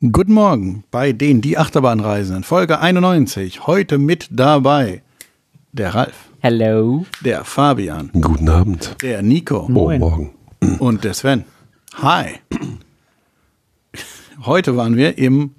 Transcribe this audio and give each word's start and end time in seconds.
Guten 0.00 0.32
Morgen 0.34 0.84
bei 0.90 1.12
den 1.12 1.40
Die 1.40 1.56
Achterbahnreisenden, 1.56 2.44
Folge 2.44 2.78
91. 2.80 3.66
Heute 3.66 3.96
mit 3.98 4.28
dabei 4.30 5.02
der 5.72 5.94
Ralf, 5.94 6.28
Hello. 6.40 7.06
der 7.24 7.44
Fabian, 7.44 8.10
Guten 8.12 8.48
Abend. 8.48 8.96
der 9.02 9.22
Nico 9.22 9.60
Oh, 9.66 9.68
morgen. 9.68 10.34
und 10.78 11.04
der 11.04 11.14
Sven. 11.14 11.44
Hi. 11.94 12.34
Heute 14.44 14.76
waren 14.76 14.96
wir 14.96 15.16
im 15.16 15.52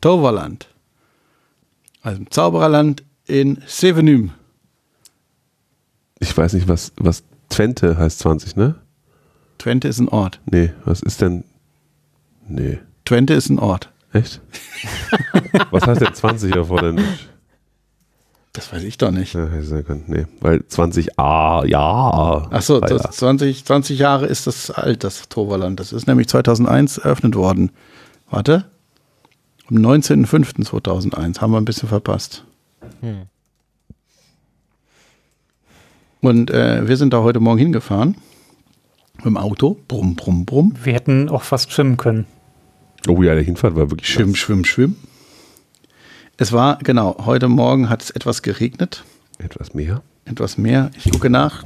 Toverland, 0.00 0.68
also 2.00 2.18
im 2.18 2.30
Zaubererland 2.30 3.04
in 3.26 3.62
Sevenum. 3.66 4.32
Ich 6.18 6.36
weiß 6.36 6.54
nicht, 6.54 6.66
was, 6.66 6.92
was 6.96 7.22
Twente 7.50 7.96
heißt 7.98 8.18
20, 8.20 8.56
ne? 8.56 8.74
Twente 9.58 9.86
ist 9.86 10.00
ein 10.00 10.08
Ort. 10.08 10.40
Nee, 10.50 10.72
was 10.84 11.02
ist 11.02 11.20
denn. 11.20 11.44
Nee. 12.48 12.78
Twente 13.12 13.34
ist 13.34 13.50
ein 13.50 13.58
Ort. 13.58 13.90
Echt? 14.14 14.40
was 15.70 15.86
heißt 15.86 16.00
denn 16.00 16.14
20 16.14 16.56
auf 16.56 16.70
Holländisch? 16.70 17.28
Das 18.54 18.72
weiß 18.72 18.82
ich 18.84 18.96
doch 18.96 19.10
nicht. 19.10 19.34
Ja. 19.34 19.50
Nee, 20.06 20.24
weil 20.40 20.66
20 20.66 21.18
A, 21.18 21.62
ja. 21.66 21.78
Ah, 21.78 22.48
ja. 22.50 22.80
das 22.80 23.16
20, 23.16 23.66
20 23.66 23.98
Jahre 23.98 24.24
ist 24.24 24.46
das 24.46 24.70
alt, 24.70 25.04
das 25.04 25.28
Toverland. 25.28 25.78
Das 25.78 25.92
ist 25.92 26.06
nämlich 26.06 26.26
2001 26.28 26.96
eröffnet 26.96 27.34
worden. 27.34 27.70
Warte. 28.30 28.64
Am 29.68 29.76
19.05.2001 29.76 31.42
haben 31.42 31.50
wir 31.52 31.58
ein 31.58 31.66
bisschen 31.66 31.90
verpasst. 31.90 32.46
Hm. 33.00 33.24
Und 36.22 36.50
äh, 36.50 36.88
wir 36.88 36.96
sind 36.96 37.12
da 37.12 37.22
heute 37.22 37.40
Morgen 37.40 37.58
hingefahren. 37.58 38.16
Mit 39.16 39.26
dem 39.26 39.36
Auto. 39.36 39.76
Brumm, 39.86 40.16
brumm, 40.16 40.46
brumm. 40.46 40.74
Wir 40.82 40.94
hätten 40.94 41.28
auch 41.28 41.42
fast 41.42 41.72
schwimmen 41.72 41.98
können. 41.98 42.24
Oh 43.08 43.22
ja, 43.22 43.34
der 43.34 43.42
Hinfahrt 43.42 43.74
war 43.74 43.90
wirklich 43.90 44.08
Schwimm, 44.08 44.34
schwimm, 44.34 44.64
schwimm. 44.64 44.96
Es 46.36 46.52
war, 46.52 46.78
genau, 46.78 47.16
heute 47.26 47.48
Morgen 47.48 47.88
hat 47.88 48.02
es 48.02 48.10
etwas 48.10 48.42
geregnet. 48.42 49.04
Etwas 49.38 49.74
mehr. 49.74 50.02
Etwas 50.24 50.56
mehr. 50.56 50.90
Ich 50.96 51.10
gucke 51.10 51.30
nach. 51.30 51.64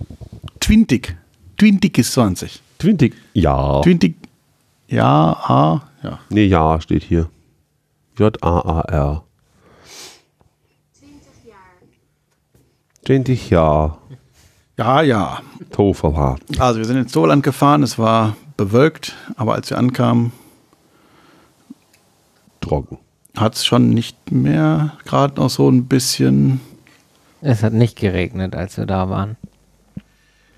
Twintig. 0.61 1.17
Twintig 1.59 1.99
ist 1.99 2.13
20. 2.13 2.61
Twintig. 2.79 3.15
Ja. 3.35 3.81
Twintig. 3.83 4.17
Ja, 4.89 5.33
A, 5.33 5.89
ja. 6.03 6.19
Nee, 6.31 6.47
ja, 6.47 6.81
steht 6.81 7.03
hier. 7.03 7.29
J-A-A-R. 8.19 9.25
20 10.93 11.45
jaar. 11.45 11.57
20 13.05 13.51
ja. 13.51 13.99
Ja, 14.79 15.03
ja. 15.03 15.41
Toverland. 15.71 16.43
Also 16.59 16.79
wir 16.79 16.85
sind 16.87 16.97
ins 16.99 17.13
Toverland 17.13 17.43
gefahren, 17.43 17.83
es 17.83 17.99
war 17.99 18.37
bewölkt, 18.57 19.15
aber 19.37 19.55
als 19.55 19.71
wir 19.71 19.79
ankamen, 19.79 20.33
Trocken. 22.69 22.99
hat 23.37 23.55
es 23.55 23.65
schon 23.67 23.91
nicht 23.91 24.31
mehr 24.33 24.93
gerade 25.05 25.41
noch 25.41 25.51
so 25.51 25.69
ein 25.69 25.87
bisschen. 25.87 26.61
Es 27.43 27.63
hat 27.63 27.73
nicht 27.73 27.97
geregnet, 27.99 28.55
als 28.57 28.77
wir 28.79 28.87
da 28.87 29.09
waren. 29.11 29.37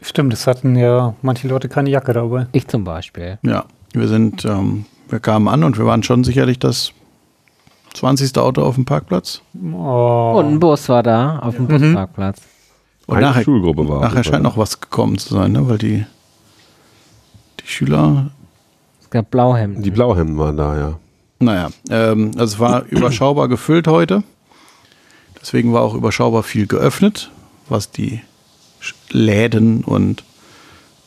Stimmt, 0.01 0.33
es 0.33 0.47
hatten 0.47 0.77
ja 0.77 1.15
manche 1.23 1.49
Leute 1.49 1.69
keine 1.69 1.91
Jacke 1.91 2.13
dabei. 2.13 2.47
Ich 2.53 2.69
zum 2.69 2.85
Beispiel. 2.85 3.39
Ja, 3.43 3.65
wir 3.93 4.07
sind, 4.09 4.45
ähm, 4.45 4.85
wir 5.09 5.19
kamen 5.19 5.49
an 5.49 5.65
und 5.65 5.77
wir 5.77 5.87
waren 5.87 6.03
schon 6.05 6.23
sicherlich 6.23 6.59
das 6.61 6.93
20. 7.95 8.39
Auto 8.39 8.63
auf 8.63 8.77
dem 8.77 8.85
Parkplatz. 8.85 9.43
Oh. 9.73 10.35
Und 10.39 10.47
ein 10.53 10.61
Bus 10.61 10.89
war 10.89 11.03
da 11.03 11.41
auf 11.41 11.57
dem 11.57 11.65
Mhm. 11.65 11.69
Busparkplatz. 11.69 12.43
Und 13.09 13.17
Eine 13.17 13.27
nachher, 13.27 13.43
Schulgruppe 13.43 13.89
war. 13.89 14.01
nachher 14.03 14.23
scheint 14.23 14.43
noch 14.45 14.57
was 14.57 14.81
gekommen 14.81 15.19
zu 15.19 15.35
sein, 15.35 15.53
ne? 15.53 15.69
weil 15.69 15.79
die, 15.79 16.05
die 17.61 17.67
Schüler, 17.67 18.31
Es 19.01 19.11
gab 19.11 19.31
Blauhemden. 19.31 19.83
Die 19.83 19.91
Blauhemden 19.91 20.39
waren 20.39 20.57
da, 20.57 20.79
ja. 20.79 20.99
Naja, 21.41 21.71
ähm, 21.91 22.33
also 22.37 22.55
es 22.55 22.59
war 22.59 22.85
überschaubar 22.91 23.49
gefüllt 23.49 23.87
heute. 23.87 24.23
Deswegen 25.41 25.73
war 25.73 25.83
auch 25.83 25.95
überschaubar 25.95 26.43
viel 26.43 26.67
geöffnet, 26.67 27.31
was 27.69 27.91
die 27.91 28.21
Läden 29.11 29.85
und 29.85 30.25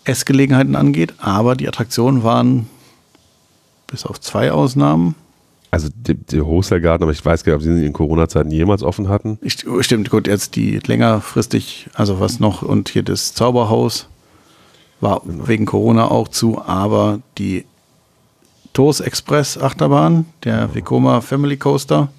Essgelegenheiten 0.03 0.75
angeht. 0.75 1.13
Aber 1.19 1.55
die 1.55 1.67
Attraktionen 1.67 2.23
waren 2.23 2.67
bis 3.87 4.05
auf 4.05 4.19
zwei 4.19 4.51
Ausnahmen. 4.51 5.15
Also 5.69 5.87
der, 5.93 6.15
der 6.15 6.45
Hostelgarten, 6.45 7.03
aber 7.03 7.13
ich 7.13 7.23
weiß 7.23 7.43
gar 7.43 7.53
nicht, 7.53 7.65
ob 7.65 7.75
sie 7.75 7.85
in 7.85 7.93
Corona-Zeiten 7.93 8.51
jemals 8.51 8.83
offen 8.83 9.07
hatten. 9.07 9.37
Ich, 9.41 9.65
stimmt, 9.81 10.09
gut, 10.09 10.27
jetzt 10.27 10.55
die 10.55 10.79
längerfristig, 10.79 11.89
also 11.93 12.19
was 12.19 12.39
noch, 12.41 12.61
und 12.61 12.89
hier 12.89 13.03
das 13.03 13.33
Zauberhaus 13.33 14.09
war 14.99 15.21
wegen 15.25 15.65
Corona 15.65 16.11
auch 16.11 16.27
zu, 16.27 16.61
aber 16.61 17.21
die 17.37 17.65
Tours 18.73 19.01
Express 19.01 19.57
Achterbahn, 19.57 20.25
der 20.43 20.73
Vekoma 20.73 21.21
Family 21.21 21.57
Coaster, 21.57 22.09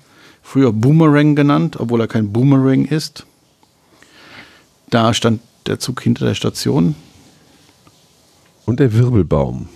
früher 0.42 0.72
Boomerang 0.72 1.34
genannt, 1.34 1.78
obwohl 1.80 2.00
er 2.00 2.08
kein 2.08 2.32
Boomerang 2.32 2.84
ist. 2.84 3.24
Da 4.90 5.14
stand 5.14 5.40
der 5.66 5.78
Zug 5.78 6.02
hinter 6.02 6.26
der 6.26 6.34
Station. 6.34 6.94
Und 8.66 8.80
der 8.80 8.92
Wirbelbaum. 8.92 9.68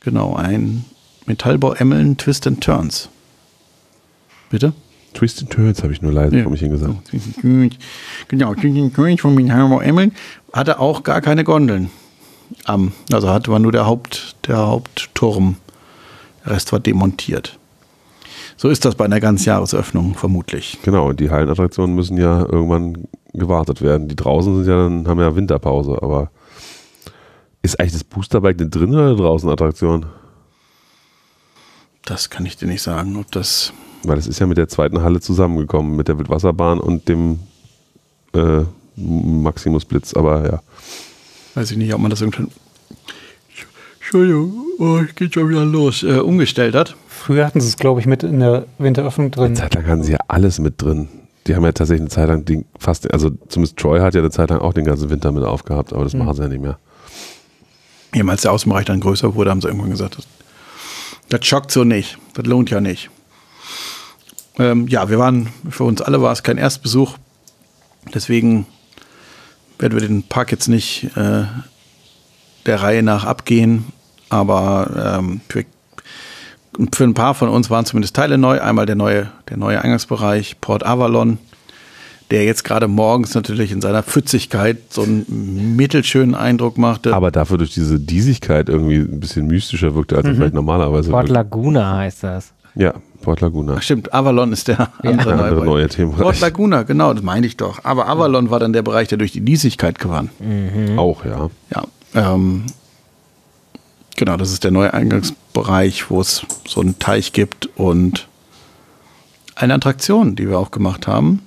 Genau, 0.00 0.34
ein 0.34 0.84
Metallbau 1.26 1.72
Emmeln 1.74 2.16
Twist 2.16 2.46
and 2.46 2.60
Turns. 2.62 3.08
Bitte? 4.50 4.72
Twist 5.14 5.40
and 5.40 5.50
Turns 5.50 5.82
habe 5.82 5.92
ich 5.92 6.02
nur 6.02 6.12
leise 6.12 6.36
Ja. 6.36 6.42
vor 6.42 6.52
mich 6.52 6.60
hingesagt. 6.60 7.10
Genau, 8.28 8.54
von 9.18 9.34
Minheimer 9.34 9.82
Emmeln 9.82 10.12
hatte 10.52 10.78
auch 10.78 11.02
gar 11.04 11.20
keine 11.20 11.44
Gondeln. 11.44 11.90
Am, 12.64 12.92
also 13.12 13.28
hatte 13.28 13.50
war 13.50 13.58
nur 13.58 13.72
der, 13.72 13.86
Haupt, 13.86 14.36
der 14.46 14.58
Hauptturm. 14.58 15.56
Rest 16.46 16.72
war 16.72 16.80
demontiert. 16.80 17.58
So 18.56 18.68
ist 18.68 18.84
das 18.84 18.94
bei 18.94 19.04
einer 19.04 19.20
Ganzjahresöffnung 19.20 20.14
vermutlich. 20.14 20.78
Genau, 20.82 21.10
und 21.10 21.20
die 21.20 21.30
Hallenattraktionen 21.30 21.94
müssen 21.94 22.16
ja 22.16 22.40
irgendwann 22.40 23.06
gewartet 23.34 23.82
werden. 23.82 24.08
Die 24.08 24.16
draußen 24.16 24.56
sind 24.56 24.66
ja 24.66 24.82
dann, 24.84 25.06
haben 25.08 25.20
ja 25.20 25.36
Winterpause, 25.36 25.98
aber 26.00 26.30
ist 27.62 27.78
eigentlich 27.78 27.92
das 27.92 28.04
Boosterbike 28.04 28.58
denn 28.58 28.70
drin 28.70 28.94
oder 28.94 29.14
draußen 29.14 29.50
Attraktion? 29.50 30.06
Das 32.04 32.30
kann 32.30 32.46
ich 32.46 32.56
dir 32.56 32.68
nicht 32.68 32.82
sagen, 32.82 33.16
ob 33.16 33.30
das. 33.32 33.72
Weil 34.04 34.16
das 34.16 34.28
ist 34.28 34.38
ja 34.38 34.46
mit 34.46 34.56
der 34.56 34.68
zweiten 34.68 35.02
Halle 35.02 35.20
zusammengekommen, 35.20 35.96
mit 35.96 36.08
der 36.08 36.16
Wildwasserbahn 36.16 36.78
und 36.78 37.08
dem 37.08 37.40
äh, 38.32 38.62
Maximus 38.94 39.84
Blitz, 39.84 40.14
aber 40.14 40.46
ja. 40.46 40.62
Weiß 41.54 41.70
ich 41.72 41.76
nicht, 41.76 41.92
ob 41.92 42.00
man 42.00 42.10
das 42.10 42.20
irgendwann. 42.20 42.50
Entschuldigung, 44.06 44.52
oh, 44.78 44.98
es 44.98 45.16
geht 45.16 45.34
schon 45.34 45.48
wieder 45.48 45.64
los. 45.64 46.04
Äh, 46.04 46.18
umgestellt 46.20 46.76
hat. 46.76 46.94
Früher 47.08 47.44
hatten 47.44 47.60
sie 47.60 47.66
es, 47.66 47.76
glaube 47.76 47.98
ich, 47.98 48.06
mit 48.06 48.22
in 48.22 48.38
der 48.38 48.66
Winteröffnung 48.78 49.32
drin. 49.32 49.46
Eine 49.46 49.54
Zeit 49.54 49.74
lang 49.74 49.84
hatten 49.88 50.04
sie 50.04 50.12
ja 50.12 50.18
alles 50.28 50.60
mit 50.60 50.80
drin. 50.80 51.08
Die 51.48 51.56
haben 51.56 51.64
ja 51.64 51.72
tatsächlich 51.72 52.02
eine 52.02 52.10
Zeit 52.10 52.28
lang 52.28 52.44
den, 52.44 52.66
fast, 52.78 53.12
also 53.12 53.30
zumindest 53.48 53.76
Troy 53.78 53.98
hat 53.98 54.14
ja 54.14 54.20
eine 54.20 54.30
Zeit 54.30 54.50
lang 54.50 54.60
auch 54.60 54.72
den 54.74 54.84
ganzen 54.84 55.10
Winter 55.10 55.32
mit 55.32 55.42
aufgehabt, 55.42 55.92
aber 55.92 56.04
das 56.04 56.12
Mhm. 56.12 56.20
machen 56.20 56.36
sie 56.36 56.42
ja 56.42 56.48
nicht 56.48 56.60
mehr. 56.62 56.78
Eben 58.14 58.30
als 58.30 58.42
der 58.42 58.52
Außenbereich 58.52 58.84
dann 58.84 59.00
größer 59.00 59.34
wurde, 59.34 59.50
haben 59.50 59.60
sie 59.60 59.66
irgendwann 59.66 59.90
gesagt, 59.90 60.18
das, 60.18 60.26
das 61.28 61.44
schockt 61.44 61.72
so 61.72 61.82
nicht. 61.82 62.16
Das 62.34 62.46
lohnt 62.46 62.70
ja 62.70 62.80
nicht. 62.80 63.10
Ähm, 64.60 64.86
ja, 64.86 65.10
wir 65.10 65.18
waren, 65.18 65.48
für 65.68 65.82
uns 65.82 66.00
alle 66.00 66.22
war 66.22 66.32
es 66.32 66.44
kein 66.44 66.58
Erstbesuch. 66.58 67.16
Deswegen 68.14 68.66
werden 69.80 69.98
wir 70.00 70.06
den 70.06 70.22
Park 70.22 70.52
jetzt 70.52 70.68
nicht 70.68 71.10
äh, 71.16 71.46
der 72.66 72.82
Reihe 72.82 73.02
nach 73.02 73.24
abgehen. 73.24 73.86
Aber 74.28 75.18
ähm, 75.18 75.40
für, 75.48 75.64
für 76.94 77.04
ein 77.04 77.14
paar 77.14 77.34
von 77.34 77.48
uns 77.48 77.70
waren 77.70 77.84
zumindest 77.86 78.16
Teile 78.16 78.38
neu. 78.38 78.60
Einmal 78.60 78.86
der 78.86 78.96
neue, 78.96 79.28
der 79.48 79.56
neue 79.56 79.80
Eingangsbereich 79.80 80.60
Port 80.60 80.84
Avalon, 80.84 81.38
der 82.30 82.44
jetzt 82.44 82.64
gerade 82.64 82.88
morgens 82.88 83.34
natürlich 83.34 83.70
in 83.70 83.80
seiner 83.80 84.02
Pfützigkeit 84.02 84.78
so 84.90 85.02
einen 85.02 85.76
mittelschönen 85.76 86.34
Eindruck 86.34 86.76
machte. 86.76 87.14
Aber 87.14 87.30
dafür 87.30 87.58
durch 87.58 87.72
diese 87.72 88.00
Diesigkeit 88.00 88.68
irgendwie 88.68 88.96
ein 88.96 89.20
bisschen 89.20 89.46
mystischer 89.46 89.94
wirkte, 89.94 90.16
als 90.16 90.26
er 90.26 90.34
vielleicht 90.34 90.54
normalerweise 90.54 91.10
Port 91.10 91.24
wirkt. 91.28 91.34
Laguna 91.34 91.98
heißt 91.98 92.24
das. 92.24 92.52
Ja, 92.74 92.94
Port 93.22 93.40
Laguna. 93.40 93.74
Ach 93.78 93.82
stimmt, 93.82 94.12
Avalon 94.12 94.52
ist 94.52 94.68
der 94.68 94.90
andere, 95.02 95.02
Der 95.02 95.12
neue, 95.14 95.32
andere 95.34 95.50
Bereich. 95.54 95.64
neue 95.66 95.82
Port 95.84 95.92
Themenbereich. 95.96 96.40
Laguna, 96.40 96.82
genau, 96.82 97.14
das 97.14 97.22
meine 97.22 97.46
ich 97.46 97.56
doch. 97.56 97.78
Aber 97.84 98.06
Avalon 98.08 98.50
war 98.50 98.58
dann 98.60 98.72
der 98.74 98.82
Bereich, 98.82 99.08
der 99.08 99.18
durch 99.18 99.32
die 99.32 99.40
Niesigkeit 99.40 99.98
gewann. 99.98 100.28
Auch, 100.96 101.24
ja. 101.24 101.48
Ja, 101.74 101.84
ähm, 102.34 102.64
genau, 104.16 104.36
das 104.36 104.52
ist 104.52 104.64
der 104.64 104.70
neue 104.70 104.94
Eingangsbereich, 104.94 106.10
wo 106.10 106.20
es 106.20 106.42
so 106.66 106.80
einen 106.80 106.98
Teich 106.98 107.32
gibt 107.32 107.68
und 107.76 108.28
eine 109.54 109.74
Attraktion, 109.74 110.36
die 110.36 110.48
wir 110.48 110.58
auch 110.58 110.70
gemacht 110.70 111.06
haben. 111.06 111.42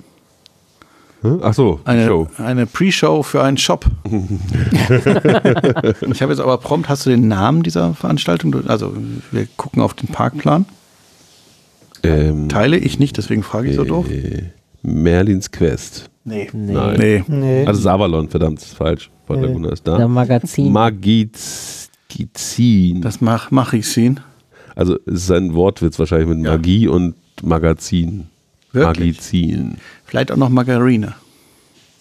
Hm? 1.22 1.40
Ach 1.42 1.52
so, 1.52 1.80
Eine, 1.84 2.06
Show. 2.06 2.28
eine 2.38 2.66
Pre-Show 2.66 3.22
für 3.22 3.42
einen 3.42 3.58
Shop. 3.58 3.84
ich 4.04 6.22
habe 6.22 6.32
jetzt 6.32 6.40
aber 6.40 6.56
prompt, 6.58 6.88
hast 6.88 7.06
du 7.06 7.10
den 7.10 7.28
Namen 7.28 7.62
dieser 7.62 7.94
Veranstaltung? 7.94 8.66
Also, 8.68 8.94
wir 9.30 9.46
gucken 9.56 9.82
auf 9.82 9.94
den 9.94 10.08
Parkplan. 10.08 10.64
Ähm, 12.02 12.48
Teile 12.48 12.78
ich 12.78 12.98
nicht, 12.98 13.18
deswegen 13.18 13.42
frage 13.42 13.68
ich 13.68 13.76
so 13.76 13.84
doof. 13.84 14.10
äh, 14.10 14.44
Merlins 14.82 15.50
Quest. 15.50 16.08
Nee. 16.24 16.48
Nee. 16.52 16.72
Nein. 16.72 17.24
Nee. 17.28 17.66
Also 17.66 17.82
Savalon, 17.82 18.28
verdammt, 18.30 18.60
ist 18.60 18.74
falsch. 18.74 19.10
Nee. 19.28 19.40
Laguna 19.42 19.68
ist 19.70 19.86
Der 19.86 19.98
da. 19.98 20.08
Magazin. 20.08 20.72
Magizin. 22.20 23.00
Das 23.02 23.20
mach, 23.20 23.50
mach 23.50 23.72
ich 23.72 23.86
sehen. 23.88 24.20
Also 24.74 24.96
es 25.06 25.24
ist 25.24 25.30
ein 25.30 25.54
Wortwitz 25.54 25.98
wahrscheinlich 25.98 26.28
mit 26.28 26.44
Ja. 26.44 26.52
Magie 26.52 26.88
und 26.88 27.14
Magazin. 27.42 28.26
Wirklich? 28.72 29.16
Magazin. 29.16 29.76
Vielleicht 30.04 30.32
auch 30.32 30.36
noch 30.36 30.48
Margarine. 30.48 31.14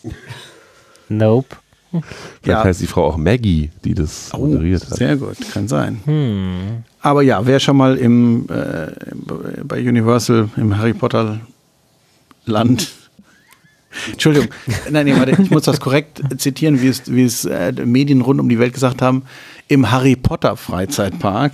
Nope. 1.12 1.56
Vielleicht 2.44 2.64
heißt 2.66 2.82
die 2.82 2.86
Frau 2.88 3.08
auch 3.08 3.18
Maggie, 3.18 3.72
die 3.84 3.96
das 3.96 4.30
Oh, 4.32 4.46
moderiert 4.46 4.84
hat. 4.88 4.96
sehr 4.96 5.18
gut, 5.18 5.38
kann 5.52 5.68
sein. 5.68 6.00
Hm. 6.06 6.84
Aber 7.02 7.24
ja, 7.24 7.44
wer 7.48 7.60
schon 7.60 7.78
mal 7.78 7.98
im, 7.98 8.46
äh, 8.48 8.92
bei 9.64 9.80
Universal 9.82 10.50
im 10.56 10.78
Harry 10.78 10.94
Potter 10.94 11.40
Land. 12.46 12.92
Entschuldigung, 14.12 14.50
nein, 14.92 15.08
nee, 15.08 15.16
warte, 15.18 15.32
ich 15.42 15.50
muss 15.50 15.64
das 15.64 15.80
korrekt 15.80 16.22
zitieren, 16.38 16.80
wie 16.80 16.90
es, 16.90 17.12
wie 17.12 17.24
es 17.24 17.46
äh, 17.46 17.74
Medien 17.84 18.22
rund 18.22 18.40
um 18.40 18.48
die 18.50 18.60
Welt 18.60 18.76
gesagt 18.76 19.02
haben. 19.02 19.24
Im 19.70 19.90
Harry 19.90 20.18
Potter 20.18 20.58
Freizeitpark, 20.58 21.54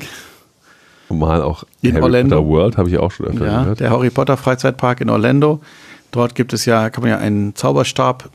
Mal 1.09 1.43
auch 1.43 1.65
In 1.81 1.93
Harry 1.93 2.03
Orlando? 2.03 2.37
Potter 2.37 2.49
World, 2.49 2.77
habe 2.77 2.89
ich 2.89 2.97
auch 2.97 3.11
schon 3.11 3.27
öfter 3.27 3.45
ja, 3.45 3.61
gehört. 3.61 3.79
der 3.79 3.91
Harry 3.91 4.09
Potter 4.09 4.37
Freizeitpark 4.37 5.01
in 5.01 5.11
Orlando. 5.11 5.61
Dort 6.09 6.33
gibt 6.33 6.51
es 6.51 6.65
ja, 6.65 6.89
kann 6.89 7.03
man 7.03 7.11
ja 7.11 7.19
einen 7.19 7.55
Zauberstab 7.55 8.29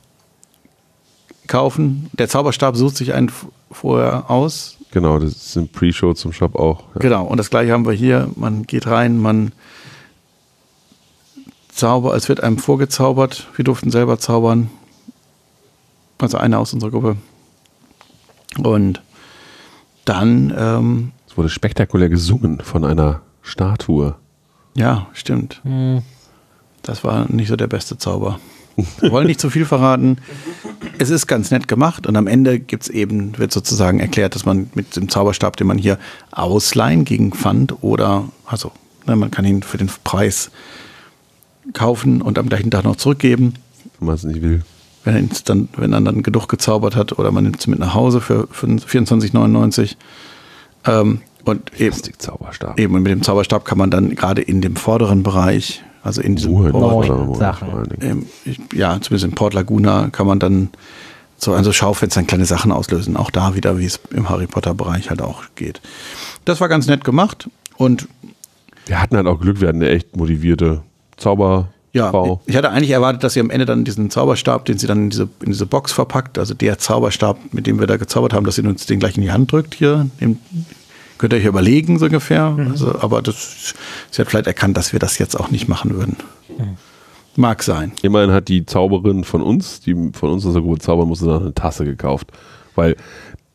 kaufen. 1.49 2.09
Der 2.13 2.29
Zauberstab 2.29 2.77
sucht 2.77 2.97
sich 2.97 3.13
einen 3.13 3.33
vorher 3.73 4.31
aus, 4.31 4.79
Genau, 4.93 5.19
das 5.19 5.33
ist 5.33 5.57
im 5.57 5.69
Pre-Show 5.69 6.15
zum 6.15 6.33
Shop 6.33 6.57
auch. 6.57 6.81
Ja. 6.95 7.01
Genau, 7.01 7.25
und 7.25 7.37
das 7.37 7.51
gleiche 7.51 7.73
haben 7.73 7.87
wir 7.87 7.93
hier. 7.93 8.29
Man 8.35 8.65
geht 8.65 8.87
rein, 8.89 9.19
man 9.19 9.53
zaubert, 11.69 12.17
es 12.17 12.29
wird 12.29 12.43
einem 12.43 12.59
vorgezaubert. 12.59 13.47
Wir 13.55 13.65
durften 13.65 13.91
selber 13.91 14.19
zaubern. 14.19 14.69
Also 16.19 16.39
einer 16.39 16.59
aus 16.59 16.75
unserer 16.75 16.91
Gruppe. 16.91 17.17
Und 18.59 19.01
dann, 20.11 20.53
ähm, 20.57 21.13
Es 21.29 21.37
wurde 21.37 21.49
spektakulär 21.49 22.09
gesungen 22.09 22.61
von 22.61 22.85
einer 22.85 23.21
Statue. 23.43 24.17
ja, 24.75 25.07
stimmt. 25.13 25.61
Hm. 25.63 26.03
Das 26.83 27.05
war 27.05 27.31
nicht 27.31 27.49
so 27.49 27.57
der 27.57 27.69
beste 27.69 27.97
Zauber. 27.97 28.41
Wir 28.99 29.13
wollen 29.13 29.27
nicht 29.27 29.41
zu 29.41 29.51
viel 29.51 29.65
verraten. 29.67 30.17
Es 30.99 31.11
ist 31.11 31.27
ganz 31.27 31.51
nett 31.51 31.69
gemacht 31.69 32.07
und 32.07 32.17
am 32.17 32.27
Ende 32.27 32.59
gibt's 32.59 32.89
eben, 32.89 33.39
wird 33.39 33.53
sozusagen 33.53 34.01
erklärt, 34.01 34.35
dass 34.35 34.45
man 34.45 34.71
mit 34.75 34.97
dem 34.97 35.09
Zauberstab, 35.09 35.57
den 35.57 35.67
man 35.67 35.79
hier 35.79 35.99
ausleihen 36.33 37.05
gegen 37.05 37.33
Pfand 37.33 37.83
oder, 37.83 38.25
also, 38.47 38.73
ne, 39.07 39.15
man 39.17 39.31
kann 39.31 39.45
ihn 39.45 39.63
für 39.63 39.77
den 39.79 39.91
Preis 40.03 40.51
kaufen 41.73 42.23
und 42.23 42.39
am 42.39 42.49
gleichen 42.49 42.71
Tag 42.71 42.85
noch 42.85 42.97
zurückgeben, 42.97 43.55
wenn 43.99 44.07
man 44.07 44.15
es 44.17 44.25
nicht 44.25 44.41
will. 44.43 44.63
Wenn 45.15 45.29
er 45.29 45.37
dann, 45.45 45.69
wenn 45.77 45.93
er 45.93 46.01
dann 46.01 46.23
genug 46.23 46.49
gezaubert 46.49 46.97
hat 46.97 47.19
oder 47.19 47.31
man 47.33 47.45
nimmt 47.45 47.61
es 47.61 47.67
mit 47.67 47.79
nach 47.79 47.95
Hause 47.95 48.21
für 48.21 48.49
24,99. 48.53 49.97
Ähm, 50.87 51.21
und 51.45 51.73
eben, 51.79 51.91
Plastikzauberstab. 51.91 52.79
eben 52.79 52.95
und 52.95 53.03
mit 53.03 53.13
dem 53.13 53.23
Zauberstab 53.23 53.65
kann 53.65 53.79
man 53.79 53.91
dann 53.91 54.15
gerade 54.15 54.43
in 54.43 54.61
dem 54.61 54.77
vorderen 54.77 55.23
Bereich, 55.23 55.83
also 56.03 56.21
in 56.21 56.37
diesem 56.37 56.55
Deutschland, 56.73 57.37
Sachen. 57.37 57.69
ähm, 58.01 58.27
ja, 58.75 59.01
zumindest 59.01 59.25
in 59.25 59.35
Port 59.35 59.55
Laguna 59.55 60.09
kann 60.11 60.27
man 60.27 60.39
dann 60.39 60.69
so 61.37 61.55
an 61.55 61.65
so 61.65 61.73
Schaufenstern 61.73 62.27
kleine 62.27 62.45
Sachen 62.45 62.73
auslösen. 62.73 63.17
Auch 63.17 63.31
da 63.31 63.55
wieder, 63.55 63.79
wie 63.79 63.87
es 63.87 64.01
im 64.11 64.29
Harry 64.29 64.47
Potter 64.47 64.75
Bereich 64.75 65.09
halt 65.09 65.23
auch 65.23 65.45
geht. 65.55 65.81
Das 66.45 66.61
war 66.61 66.69
ganz 66.69 66.87
nett 66.87 67.05
gemacht 67.05 67.49
und 67.77 68.07
Wir 68.87 69.01
hatten 69.01 69.17
halt 69.17 69.27
auch 69.27 69.41
Glück, 69.41 69.61
wir 69.61 69.69
hatten 69.69 69.83
eine 69.83 69.91
echt 69.91 70.17
motivierte 70.17 70.83
Zauberfrau. 71.17 71.69
Ja, 71.93 72.39
ich 72.47 72.57
hatte 72.57 72.71
eigentlich 72.71 72.91
erwartet, 72.91 73.25
dass 73.25 73.35
sie 73.35 73.41
am 73.41 73.51
Ende 73.51 73.67
dann 73.67 73.85
diesen 73.85 74.11
Zauberstab, 74.11 74.65
den 74.65 74.79
sie 74.79 74.87
dann 74.87 75.05
in 75.05 75.11
diese, 75.11 75.29
in 75.41 75.51
diese 75.51 75.67
Box 75.67 75.91
verpackt, 75.93 76.39
also 76.39 76.55
der 76.55 76.79
Zauberstab, 76.79 77.39
mit 77.53 77.67
dem 77.67 77.81
wir 77.81 77.87
da 77.89 77.97
gezaubert 77.97 78.33
haben, 78.33 78.45
dass 78.45 78.55
sie 78.55 78.63
uns 78.63 78.87
den 78.87 79.01
gleich 79.01 79.17
in 79.17 79.23
die 79.23 79.33
Hand 79.33 79.51
drückt 79.51 79.75
hier. 79.75 80.09
Den 80.21 80.39
könnt 81.19 81.33
ihr 81.33 81.41
euch 81.41 81.45
überlegen, 81.45 81.99
so 81.99 82.07
ungefähr. 82.07 82.57
Also, 82.71 82.95
aber 83.01 83.23
das, 83.23 83.75
sie 84.11 84.23
hat 84.23 84.29
vielleicht 84.29 84.47
erkannt, 84.47 84.77
dass 84.77 84.93
wir 84.93 85.01
das 85.01 85.19
jetzt 85.19 85.39
auch 85.39 85.51
nicht 85.51 85.69
machen 85.69 85.95
würden. 85.97 86.17
Mag 87.37 87.63
sein. 87.63 87.93
Immerhin 88.03 88.33
hat 88.33 88.49
die 88.49 88.67
Zauberin 88.67 89.25
von 89.25 89.43
uns, 89.43 89.81
die 89.81 89.95
von 90.13 90.31
uns 90.31 90.47
aus 90.47 90.53
der 90.53 90.63
Gruppe 90.63 90.79
zaubern 90.79 91.09
musste, 91.09 91.27
dann 91.27 91.43
eine 91.43 91.55
Tasse 91.55 91.85
gekauft. 91.85 92.29
Weil 92.75 92.97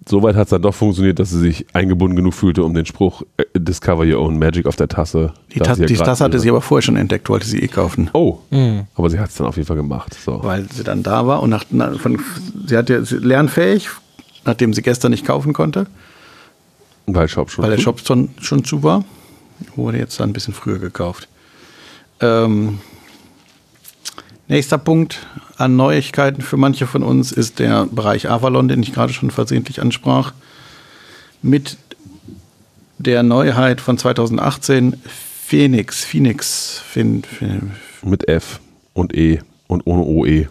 soweit 0.08 0.36
hat 0.36 0.44
es 0.46 0.50
dann 0.52 0.62
doch 0.62 0.74
funktioniert, 0.76 1.20
dass 1.20 1.30
sie 1.32 1.40
sich 1.40 1.66
eingebunden 1.74 2.16
genug 2.16 2.34
fühlte, 2.34 2.64
um 2.64 2.74
den 2.74 2.86
Spruch 2.86 3.24
äh, 3.38 3.44
Discover 3.58 4.04
Your 4.06 4.20
Own 4.22 4.38
Magic 4.38 4.66
auf 4.68 4.76
der 4.76 4.88
Tasse. 4.88 5.34
Die, 5.54 5.60
sie 5.60 5.66
ja 5.82 5.86
die 5.88 5.96
Tasse 5.96 6.24
hatte 6.24 6.40
sie 6.40 6.50
aber 6.50 6.62
vorher 6.62 6.82
schon 6.84 6.96
entdeckt, 6.96 7.28
wollte 7.30 7.48
sie 7.48 7.60
eh 7.62 7.68
kaufen. 7.68 8.10
Oh, 8.14 8.40
Hm. 8.52 8.84
aber 8.96 9.10
sie 9.10 9.20
hat 9.20 9.30
es 9.30 9.36
dann 9.36 9.48
auf 9.48 9.56
jeden 9.58 9.68
Fall 9.68 9.78
gemacht. 9.78 10.16
So. 10.24 10.44
weil 10.44 10.68
sie 10.72 10.84
dann 10.84 11.04
da 11.04 11.26
war 11.28 11.42
und 11.44 11.50
nach, 11.50 11.66
na, 11.72 11.92
von, 11.98 12.20
sie 12.68 12.78
hat 12.78 12.90
ja 12.90 13.04
sie- 13.04 13.18
lernfähig, 13.18 13.90
nachdem 14.46 14.74
sie 14.74 14.82
gestern 14.82 15.12
nicht 15.12 15.26
kaufen 15.26 15.54
konnte, 15.54 15.88
Weil 17.08 17.28
Shop 17.28 17.50
schon. 17.50 17.64
weil 17.64 17.72
der. 17.72 17.80
Shop 17.80 18.00
schon, 18.00 18.30
schon 18.40 18.64
zu 18.64 18.84
war, 18.84 19.04
wurde 19.76 19.98
jetzt 19.98 20.20
dann 20.20 20.30
ein 20.30 20.34
bisschen 20.34 20.54
früher 20.54 20.80
gekauft. 20.80 21.28
Ähm, 22.22 22.80
nächster 24.48 24.78
Punkt 24.78 25.26
an 25.58 25.76
Neuigkeiten 25.76 26.42
für 26.42 26.58
manche 26.58 26.88
von 26.88 27.04
uns 27.04 27.32
ist 27.32 27.60
der 27.60 27.86
Bereich 27.86 28.30
Avalon, 28.30 28.68
den 28.68 28.84
ich 28.84 28.94
gerade 28.94 29.14
schon 29.14 29.32
versehentlich 29.32 29.82
ansprach. 29.82 30.34
Mit 31.42 31.78
der 32.98 33.24
Neuheit 33.24 33.82
von 33.82 33.98
2018 33.98 35.00
Phoenix, 35.46 36.04
Phoenix, 36.04 36.82
Phin, 36.88 37.24
Phin, 37.24 37.72
Mit 38.04 38.28
F 38.28 38.60
und 38.94 39.16
E 39.16 39.40
und 39.68 39.86
ohne 39.86 40.02
OE. 40.04 40.48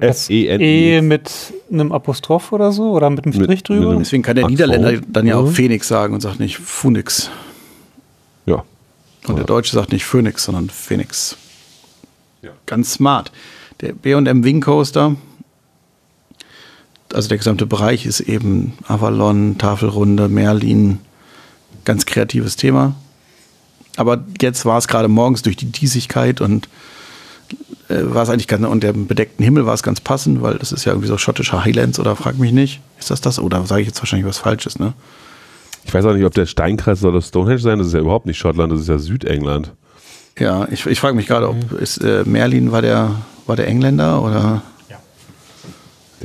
S-E-N-I. 0.00 0.64
E 0.98 1.00
mit 1.00 1.30
einem 1.70 1.92
Apostroph 1.92 2.52
oder 2.52 2.72
so 2.72 2.92
oder 2.92 3.10
mit 3.10 3.24
einem 3.24 3.34
Mit- 3.36 3.44
Strich 3.44 3.62
drüber. 3.62 3.80
mit 3.80 3.88
einem- 3.90 3.98
Deswegen 4.00 4.22
kann 4.22 4.34
der 4.36 4.44
so. 4.44 4.48
Niederländer 4.48 5.00
dann 5.06 5.26
ja 5.26 5.36
auch 5.36 5.46
Mhm. 5.46 5.52
Phoenix 5.54 5.88
sagen 5.88 6.14
und 6.14 6.20
sagt 6.20 6.40
nicht 6.40 6.58
Phoenix. 6.58 7.30
Ja. 8.46 8.64
Und 9.26 9.36
der 9.36 9.44
Deutsche 9.44 9.74
sagt 9.74 9.92
nicht 9.92 10.04
Phoenix, 10.04 10.44
sondern 10.44 10.70
Phoenix. 10.70 11.36
Ja. 12.42 12.50
Ganz 12.66 12.92
smart. 12.92 13.32
Der 13.80 13.92
B&M 13.92 14.44
Wing 14.44 14.60
Coaster, 14.60 15.16
also 17.12 17.28
der 17.28 17.38
gesamte 17.38 17.66
Bereich 17.66 18.06
ist 18.06 18.20
eben 18.20 18.74
Avalon, 18.86 19.56
Tafelrunde, 19.58 20.28
Merlin, 20.28 20.98
ganz 21.84 22.06
kreatives 22.06 22.56
Thema. 22.56 22.94
Aber 23.96 24.24
jetzt 24.40 24.64
war 24.64 24.78
es 24.78 24.88
gerade 24.88 25.08
morgens 25.08 25.42
durch 25.42 25.56
die 25.56 25.72
Diesigkeit 25.72 26.40
und 26.40 26.68
äh, 27.88 28.02
war 28.02 28.22
es 28.22 28.28
eigentlich 28.28 28.46
ganz, 28.46 28.64
und 28.66 28.82
der 28.82 28.92
bedeckten 28.92 29.44
Himmel 29.44 29.66
war 29.66 29.74
es 29.74 29.82
ganz 29.82 30.00
passend, 30.00 30.42
weil 30.42 30.58
das 30.58 30.72
ist 30.72 30.84
ja 30.84 30.92
irgendwie 30.92 31.08
so 31.08 31.18
schottische 31.18 31.64
Highlands 31.64 31.98
oder 31.98 32.14
frag 32.14 32.38
mich 32.38 32.52
nicht. 32.52 32.80
Ist 32.98 33.10
das 33.10 33.20
das? 33.20 33.38
Oder 33.38 33.64
sage 33.66 33.80
ich 33.80 33.88
jetzt 33.88 34.00
wahrscheinlich 34.00 34.28
was 34.28 34.38
Falsches, 34.38 34.78
ne? 34.78 34.92
Ich 35.84 35.94
weiß 35.94 36.04
auch 36.04 36.12
nicht, 36.12 36.26
ob 36.26 36.34
der 36.34 36.44
Steinkreis 36.44 37.00
das 37.00 37.28
Stonehenge 37.28 37.60
sein. 37.60 37.78
Das 37.78 37.88
ist 37.88 37.94
ja 37.94 38.00
überhaupt 38.00 38.26
nicht 38.26 38.36
Schottland, 38.36 38.70
das 38.70 38.80
ist 38.80 38.88
ja 38.88 38.98
Südengland. 38.98 39.72
Ja, 40.38 40.68
ich, 40.70 40.86
ich 40.86 41.00
frage 41.00 41.16
mich 41.16 41.26
gerade, 41.26 41.48
ob 41.48 41.72
ist, 41.72 41.98
äh, 41.98 42.22
Merlin 42.24 42.70
war 42.70 42.82
der, 42.82 43.10
war 43.46 43.56
der 43.56 43.66
Engländer 43.66 44.22
oder 44.22 44.62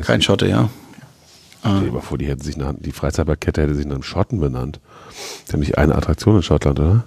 kein 0.02 0.22
Schotte, 0.22 0.48
ja. 0.48 0.70
Stell 1.60 1.86
dir 1.86 1.92
mal 1.92 2.02
vor, 2.02 2.18
die, 2.18 2.28
hätten 2.28 2.42
sich 2.42 2.58
nach, 2.58 2.74
die 2.78 2.92
Freizeitparkette 2.92 3.62
hätte 3.62 3.76
sich 3.76 3.86
nach 3.86 3.96
einem 3.96 4.04
Schotten 4.04 4.40
benannt. 4.40 4.80
Das 5.08 5.44
ist 5.46 5.52
ja 5.54 5.60
nicht 5.60 5.78
eine 5.78 5.96
Attraktion 5.96 6.36
in 6.36 6.44
Schottland, 6.44 6.80
oder? 6.80 7.04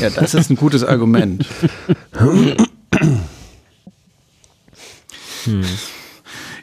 Ja, 0.00 0.08
das 0.10 0.32
ist 0.32 0.48
ein 0.48 0.56
gutes 0.56 0.82
Argument. 0.82 1.46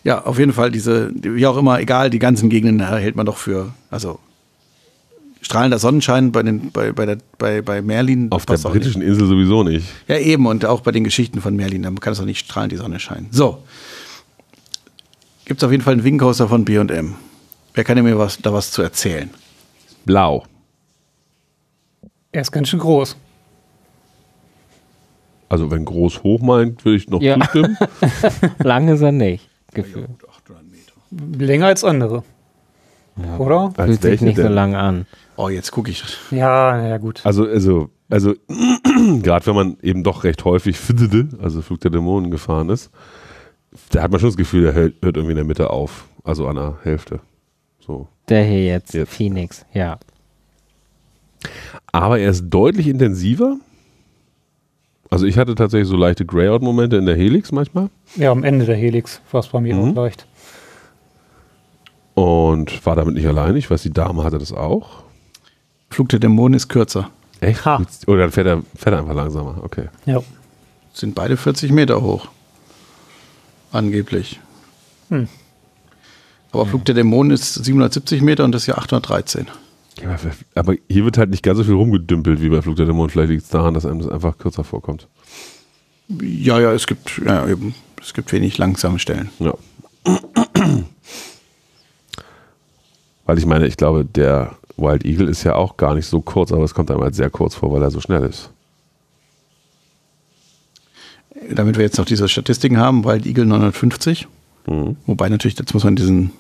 Ja, 0.04 0.24
auf 0.24 0.40
jeden 0.40 0.54
Fall 0.54 0.72
diese, 0.72 1.12
wie 1.14 1.46
auch 1.46 1.58
immer, 1.58 1.80
egal, 1.80 2.10
die 2.10 2.20
ganzen 2.20 2.50
Gegenden 2.50 2.88
hält 2.88 3.16
man 3.16 3.26
doch 3.26 3.38
für, 3.38 3.74
also 3.92 4.20
strahlender 5.42 5.80
Sonnenschein 5.80 6.32
bei, 6.32 6.44
den, 6.44 6.72
bei, 6.72 6.92
bei, 6.92 7.06
der, 7.06 7.18
bei, 7.38 7.62
bei 7.62 7.82
Merlin. 7.82 8.32
Auf 8.32 8.46
der 8.46 8.56
auch 8.56 8.64
nicht. 8.66 8.72
britischen 8.74 9.02
Insel 9.02 9.28
sowieso 9.28 9.64
nicht. 9.64 9.88
Ja, 10.08 10.18
eben, 10.18 10.46
und 10.46 10.66
auch 10.66 10.82
bei 10.82 10.92
den 10.92 11.04
Geschichten 11.04 11.42
von 11.42 11.56
Merlin, 11.56 11.84
da 11.84 11.92
kann 11.92 12.14
es 12.14 12.20
auch 12.20 12.26
nicht 12.26 12.40
strahlend 12.40 12.72
die 12.72 12.78
Sonne 12.78 13.00
scheinen. 13.00 13.28
So. 13.32 13.64
Gibt 15.46 15.62
es 15.62 15.66
auf 15.66 15.72
jeden 15.72 15.84
Fall 15.84 15.94
einen 15.94 16.04
Wingcoaster 16.04 16.48
von 16.50 16.66
B&M. 16.66 17.16
Wer 17.74 17.84
kann 17.84 18.04
mir 18.04 18.18
was, 18.18 18.38
da 18.40 18.52
was 18.54 18.72
zu 18.72 18.82
erzählen? 18.82 19.30
Blau. 20.06 20.44
Er 22.32 22.42
ist 22.42 22.52
ganz 22.52 22.70
schön 22.70 22.80
groß. 22.80 23.16
Also 25.50 25.72
wenn 25.72 25.86
groß 25.86 26.24
hoch 26.24 26.42
meint, 26.42 26.84
würde 26.84 26.98
ich 26.98 27.08
noch 27.10 27.22
Ja. 27.22 27.40
zustimmen. 27.40 27.78
Lang 28.60 28.88
ist 28.90 29.02
er 29.02 29.12
nicht. 29.12 29.48
Gefühlt. 29.74 30.10
Länger 31.12 31.68
als 31.68 31.84
andere. 31.84 32.24
Oder? 33.38 33.74
Als 33.78 33.88
Fühlt 33.90 34.02
sich 34.02 34.22
nicht 34.22 34.38
so 34.38 34.48
lang 34.48 34.76
an. 34.76 35.06
Oh, 35.38 35.50
jetzt 35.50 35.72
gucke 35.72 35.92
ich. 35.92 36.04
Ja, 36.32 36.86
ja 36.88 36.98
gut. 36.98 37.22
Also, 37.24 37.46
also, 37.46 37.90
also 38.10 38.34
gerade 39.22 39.46
wenn 39.46 39.56
man 39.56 39.78
eben 39.82 40.04
doch 40.04 40.24
recht 40.24 40.44
häufig 40.46 40.78
also 41.42 41.62
Flug 41.62 41.80
der 41.82 41.92
Dämonen 41.92 42.32
gefahren 42.32 42.70
ist, 42.70 42.90
da 43.92 44.02
hat 44.02 44.12
man 44.12 44.20
schon 44.20 44.30
das 44.30 44.38
Gefühl, 44.38 44.64
der 44.64 44.74
hört, 44.74 44.94
hört 45.02 45.16
irgendwie 45.16 45.32
in 45.32 45.38
der 45.38 45.46
Mitte 45.46 45.70
auf. 45.70 46.06
Also 46.24 46.48
an 46.48 46.56
der 46.56 46.78
Hälfte. 46.84 47.20
So. 47.80 48.08
Der 48.28 48.44
hier 48.44 48.66
jetzt, 48.66 48.94
Jetzt. 48.94 49.14
Phoenix, 49.14 49.66
ja. 49.74 49.98
Aber 51.92 52.20
er 52.20 52.32
ist 52.32 52.50
deutlich 52.50 52.88
intensiver. 52.88 53.58
Also 55.10 55.26
ich 55.26 55.38
hatte 55.38 55.56
tatsächlich 55.56 55.88
so 55.88 55.96
leichte 55.96 56.26
Grayout-Momente 56.26 56.98
in 56.98 57.06
der 57.06 57.16
Helix 57.16 57.52
manchmal. 57.54 57.90
Ja, 58.16 58.32
am 58.32 58.44
Ende 58.44 58.66
der 58.66 58.76
Helix 58.76 59.22
war 59.32 59.40
es 59.40 59.48
bei 59.48 59.62
mir 59.62 59.76
Mhm. 59.76 59.92
auch 59.92 59.96
leicht. 60.04 60.28
Und 62.16 62.86
war 62.86 62.96
damit 62.96 63.14
nicht 63.14 63.28
allein. 63.28 63.56
Ich 63.56 63.70
weiß, 63.70 63.84
die 63.84 63.94
Dame 63.94 64.24
hatte 64.24 64.40
das 64.40 64.52
auch. 64.52 65.04
Flug 65.90 66.10
der 66.10 66.20
Dämonen 66.20 66.56
ist 66.56 66.68
kürzer. 66.70 67.10
Echt? 67.40 67.66
Ha. 67.66 67.82
Oder 68.08 68.20
dann 68.22 68.32
fährt 68.32 68.48
er, 68.48 68.64
fährt 68.76 68.96
er 68.96 69.00
einfach 69.00 69.14
langsamer. 69.16 69.60
Okay. 69.64 69.90
Ja. 70.06 70.22
Sind 70.94 71.14
beide 71.16 71.38
40 71.38 71.72
Meter 71.72 72.02
hoch. 72.02 72.28
Angeblich. 73.72 74.40
Hm. 75.10 75.28
Aber 76.52 76.66
Flug 76.66 76.86
der 76.86 76.96
Dämonen 76.96 77.32
ist 77.32 77.54
770 77.54 78.22
Meter 78.22 78.44
und 78.44 78.52
das 78.54 78.66
hier 78.66 78.78
813. 78.78 79.48
Ja, 80.02 80.10
aber- 80.10 80.32
Aber 80.56 80.74
hier 80.90 81.04
wird 81.06 81.18
halt 81.18 81.30
nicht 81.30 81.44
ganz 81.44 81.58
so 81.58 81.64
viel 81.64 81.74
rumgedümpelt 81.74 82.42
wie 82.42 82.50
bei 82.50 82.62
Flug 82.62 82.76
der 82.78 82.86
Dämonen. 82.86 83.10
Vielleicht 83.10 83.30
liegt 83.30 83.44
es 83.44 83.50
daran, 83.50 83.74
dass 83.74 83.86
einem 83.86 84.00
das 84.00 84.10
einfach 84.10 84.38
kürzer 84.38 84.64
vorkommt. 84.64 85.08
Ja, 86.22 86.60
ja, 86.60 86.72
es 86.74 86.88
gibt, 86.88 87.22
ja, 87.26 87.48
eben, 87.48 87.76
es 88.02 88.14
gibt 88.14 88.32
wenig 88.32 88.58
langsame 88.58 88.98
Stellen. 89.00 89.30
Ja. 89.40 89.54
Weil 93.26 93.38
ich 93.38 93.46
meine, 93.46 93.68
ich 93.68 93.78
glaube, 93.78 94.06
der 94.06 94.56
Wild 94.78 95.06
Eagle 95.06 95.28
ist 95.28 95.44
ja 95.44 95.56
auch 95.56 95.78
gar 95.78 95.96
nicht 95.96 96.06
so 96.06 96.22
kurz, 96.22 96.52
aber 96.52 96.64
es 96.64 96.74
kommt 96.74 96.92
einem 96.92 97.02
halt 97.02 97.16
sehr 97.16 97.30
kurz 97.30 97.56
vor, 97.56 97.72
weil 97.72 97.82
er 97.82 97.92
so 97.92 98.00
schnell 98.00 98.24
ist. 98.24 98.52
Damit 101.50 101.78
wir 101.78 101.84
jetzt 101.84 101.98
noch 101.98 102.06
diese 102.06 102.28
Statistiken 102.28 102.78
haben, 102.78 103.04
Wild 103.04 103.26
Eagle 103.26 103.46
950. 103.46 104.28
Mhm. 104.68 104.98
Wobei 105.06 105.30
natürlich, 105.30 105.58
jetzt 105.58 105.74
muss 105.74 105.84
man 105.84 105.96
diesen 105.96 106.32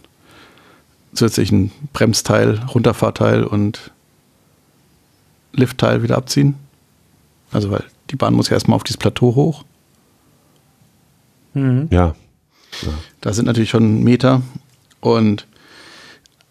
zusätzlichen 1.13 1.71
Bremsteil, 1.93 2.59
Runterfahrteil 2.73 3.43
und 3.43 3.91
Liftteil 5.53 6.03
wieder 6.03 6.17
abziehen. 6.17 6.55
Also, 7.51 7.71
weil 7.71 7.83
die 8.09 8.15
Bahn 8.15 8.33
muss 8.33 8.49
ja 8.49 8.53
erstmal 8.53 8.75
auf 8.75 8.83
dieses 8.83 8.97
Plateau 8.97 9.35
hoch. 9.35 9.63
Mhm. 11.53 11.87
Ja. 11.91 12.15
Da 13.21 13.33
sind 13.33 13.45
natürlich 13.45 13.69
schon 13.69 14.03
Meter. 14.03 14.41
Und 14.99 15.47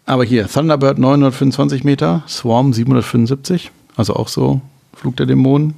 aber 0.07 0.23
hier, 0.23 0.47
Thunderbird 0.47 0.97
925 0.97 1.83
Meter, 1.83 2.23
Swarm 2.27 2.71
775, 2.73 3.71
also 3.97 4.15
auch 4.15 4.29
so 4.29 4.61
Flug 4.93 5.17
der 5.17 5.25
Dämonen. 5.25 5.75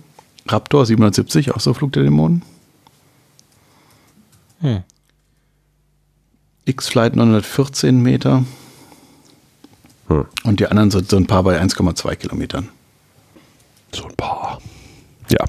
Raptor 0.47 0.85
770, 0.85 1.53
auch 1.53 1.59
so 1.59 1.73
Flug 1.73 1.91
der 1.93 2.03
Dämonen. 2.03 2.43
Hm. 4.61 4.83
X-Flight 6.65 7.15
914 7.15 8.01
Meter. 8.01 8.45
Hm. 10.07 10.25
Und 10.43 10.59
die 10.59 10.67
anderen 10.67 10.91
sind 10.91 11.09
so 11.09 11.17
ein 11.17 11.27
paar 11.27 11.43
bei 11.43 11.59
1,2 11.59 12.15
Kilometern. 12.15 12.69
So 13.93 14.05
ein 14.05 14.15
paar. 14.15 14.59
Ja. 15.31 15.43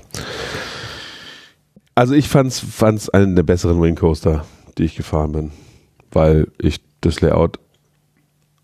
Also 1.95 2.15
ich 2.15 2.29
fand's, 2.29 2.61
fand's 2.61 3.11
einen 3.11 3.37
der 3.37 3.43
besseren 3.43 3.83
Wing 3.83 3.97
Coaster, 3.97 4.47
die 4.79 4.85
ich 4.85 4.97
gefahren 4.97 5.33
bin, 5.33 5.51
weil 6.13 6.49
ich 6.59 6.81
das 7.03 7.21
Layout 7.21 7.59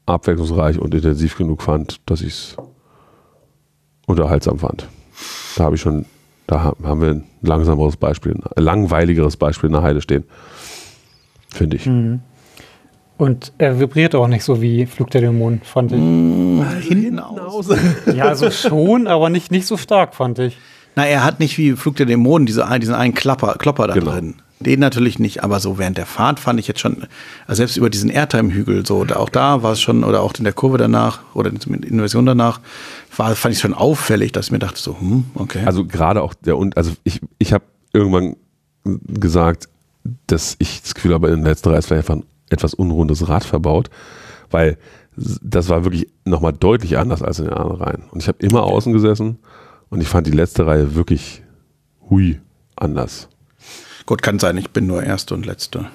abwechslungsreich 0.06 0.78
und 0.78 0.94
intensiv 0.94 1.36
genug 1.36 1.62
fand, 1.62 2.00
dass 2.08 2.20
ich 2.20 2.28
es 2.28 2.56
unterhaltsam 4.06 4.58
fand. 4.58 4.86
Da 5.56 5.64
habe 5.64 5.74
ich 5.76 5.80
schon, 5.80 6.06
da 6.46 6.62
ha- 6.62 6.76
haben 6.84 7.00
wir 7.00 7.08
ein 7.10 7.24
langsameres 7.42 7.96
Beispiel, 7.96 8.32
ein 8.56 8.62
langweiligeres 8.62 9.36
Beispiel 9.36 9.68
in 9.68 9.72
der 9.72 9.82
Heide 9.82 10.00
stehen. 10.00 10.24
Finde 11.48 11.76
ich. 11.76 11.86
Mhm. 11.86 12.20
Und 13.18 13.52
er 13.56 13.80
vibriert 13.80 14.14
auch 14.14 14.28
nicht 14.28 14.44
so 14.44 14.60
wie 14.60 14.84
Flug 14.84 15.10
der 15.10 15.22
Dämonen, 15.22 15.62
fand 15.64 15.90
ich. 15.92 15.98
Hinten 15.98 17.18
aus. 17.18 17.68
Ja, 18.14 18.26
also 18.26 18.50
schon, 18.50 19.06
aber 19.06 19.30
nicht, 19.30 19.50
nicht 19.50 19.66
so 19.66 19.78
stark, 19.78 20.14
fand 20.14 20.38
ich. 20.38 20.58
Na, 20.96 21.06
er 21.06 21.24
hat 21.24 21.40
nicht 21.40 21.56
wie 21.56 21.72
Flug 21.72 21.96
der 21.96 22.04
Dämonen 22.06 22.44
diese, 22.46 22.66
ein- 22.66 22.80
diesen 22.80 22.94
einen 22.94 23.14
Klapper, 23.14 23.54
Klopper 23.58 23.86
da 23.88 23.94
Genau. 23.94 24.10
drin. 24.12 24.34
Den 24.58 24.80
natürlich 24.80 25.18
nicht, 25.18 25.44
aber 25.44 25.60
so 25.60 25.78
während 25.78 25.98
der 25.98 26.06
Fahrt 26.06 26.40
fand 26.40 26.58
ich 26.58 26.66
jetzt 26.66 26.80
schon, 26.80 27.06
also 27.46 27.58
selbst 27.58 27.76
über 27.76 27.90
diesen 27.90 28.08
Airtime-Hügel, 28.08 28.86
so, 28.86 29.04
auch 29.14 29.28
da 29.28 29.62
war 29.62 29.72
es 29.72 29.80
schon, 29.82 30.02
oder 30.02 30.22
auch 30.22 30.32
in 30.34 30.44
der 30.44 30.54
Kurve 30.54 30.78
danach, 30.78 31.20
oder 31.34 31.50
in 31.50 31.58
der 31.58 31.90
Inversion 31.90 32.24
danach, 32.24 32.60
war, 33.14 33.34
fand 33.36 33.54
ich 33.54 33.60
schon 33.60 33.74
auffällig, 33.74 34.32
dass 34.32 34.46
ich 34.46 34.52
mir 34.52 34.58
dachte, 34.58 34.80
so, 34.80 34.98
hm, 34.98 35.24
okay. 35.34 35.62
Also 35.66 35.84
gerade 35.84 36.22
auch 36.22 36.32
der 36.32 36.56
und 36.56 36.76
also 36.78 36.92
ich, 37.04 37.20
ich 37.38 37.52
habe 37.52 37.64
irgendwann 37.92 38.36
gesagt, 38.84 39.68
dass 40.26 40.56
ich 40.58 40.82
das 40.82 40.94
Gefühl 40.94 41.12
habe, 41.12 41.28
in 41.28 41.36
den 41.36 41.44
letzten 41.44 41.68
Reihe 41.68 41.78
ist 41.78 41.86
vielleicht 41.86 42.08
einfach 42.08 42.22
ein 42.22 42.26
etwas 42.48 42.74
unrundes 42.74 43.28
Rad 43.28 43.44
verbaut, 43.44 43.90
weil 44.50 44.78
das 45.16 45.68
war 45.68 45.84
wirklich 45.84 46.08
nochmal 46.24 46.52
deutlich 46.52 46.98
anders 46.98 47.22
als 47.22 47.38
in 47.38 47.46
den 47.46 47.54
anderen 47.54 47.82
Reihen. 47.82 48.04
Und 48.10 48.22
ich 48.22 48.28
habe 48.28 48.38
immer 48.40 48.62
außen 48.62 48.92
gesessen 48.92 49.38
und 49.88 50.00
ich 50.00 50.08
fand 50.08 50.26
die 50.26 50.32
letzte 50.32 50.66
Reihe 50.66 50.94
wirklich 50.94 51.42
hui 52.08 52.40
anders. 52.76 53.28
Gut, 54.06 54.22
kann 54.22 54.38
sein, 54.38 54.56
ich 54.56 54.70
bin 54.70 54.86
nur 54.86 55.02
Erste 55.02 55.34
und 55.34 55.44
Letzte. 55.44 55.86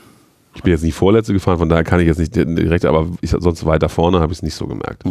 Ich 0.54 0.64
bin 0.64 0.72
jetzt 0.74 0.84
nicht 0.84 0.96
Vorletzte 0.96 1.32
gefahren, 1.32 1.58
von 1.60 1.70
daher 1.70 1.86
kann 1.86 2.02
ich 2.02 2.08
jetzt 2.08 2.20
nicht 2.20 2.36
direkt, 2.36 2.84
aber 2.84 3.08
ich, 3.22 3.32
sonst 3.32 3.66
weiter 3.66 3.88
vorne 3.88 4.20
habe 4.20 4.34
ich 4.34 4.40
es 4.40 4.44
nicht 4.44 4.56
so 4.56 4.68
gemerkt. 4.68 5.04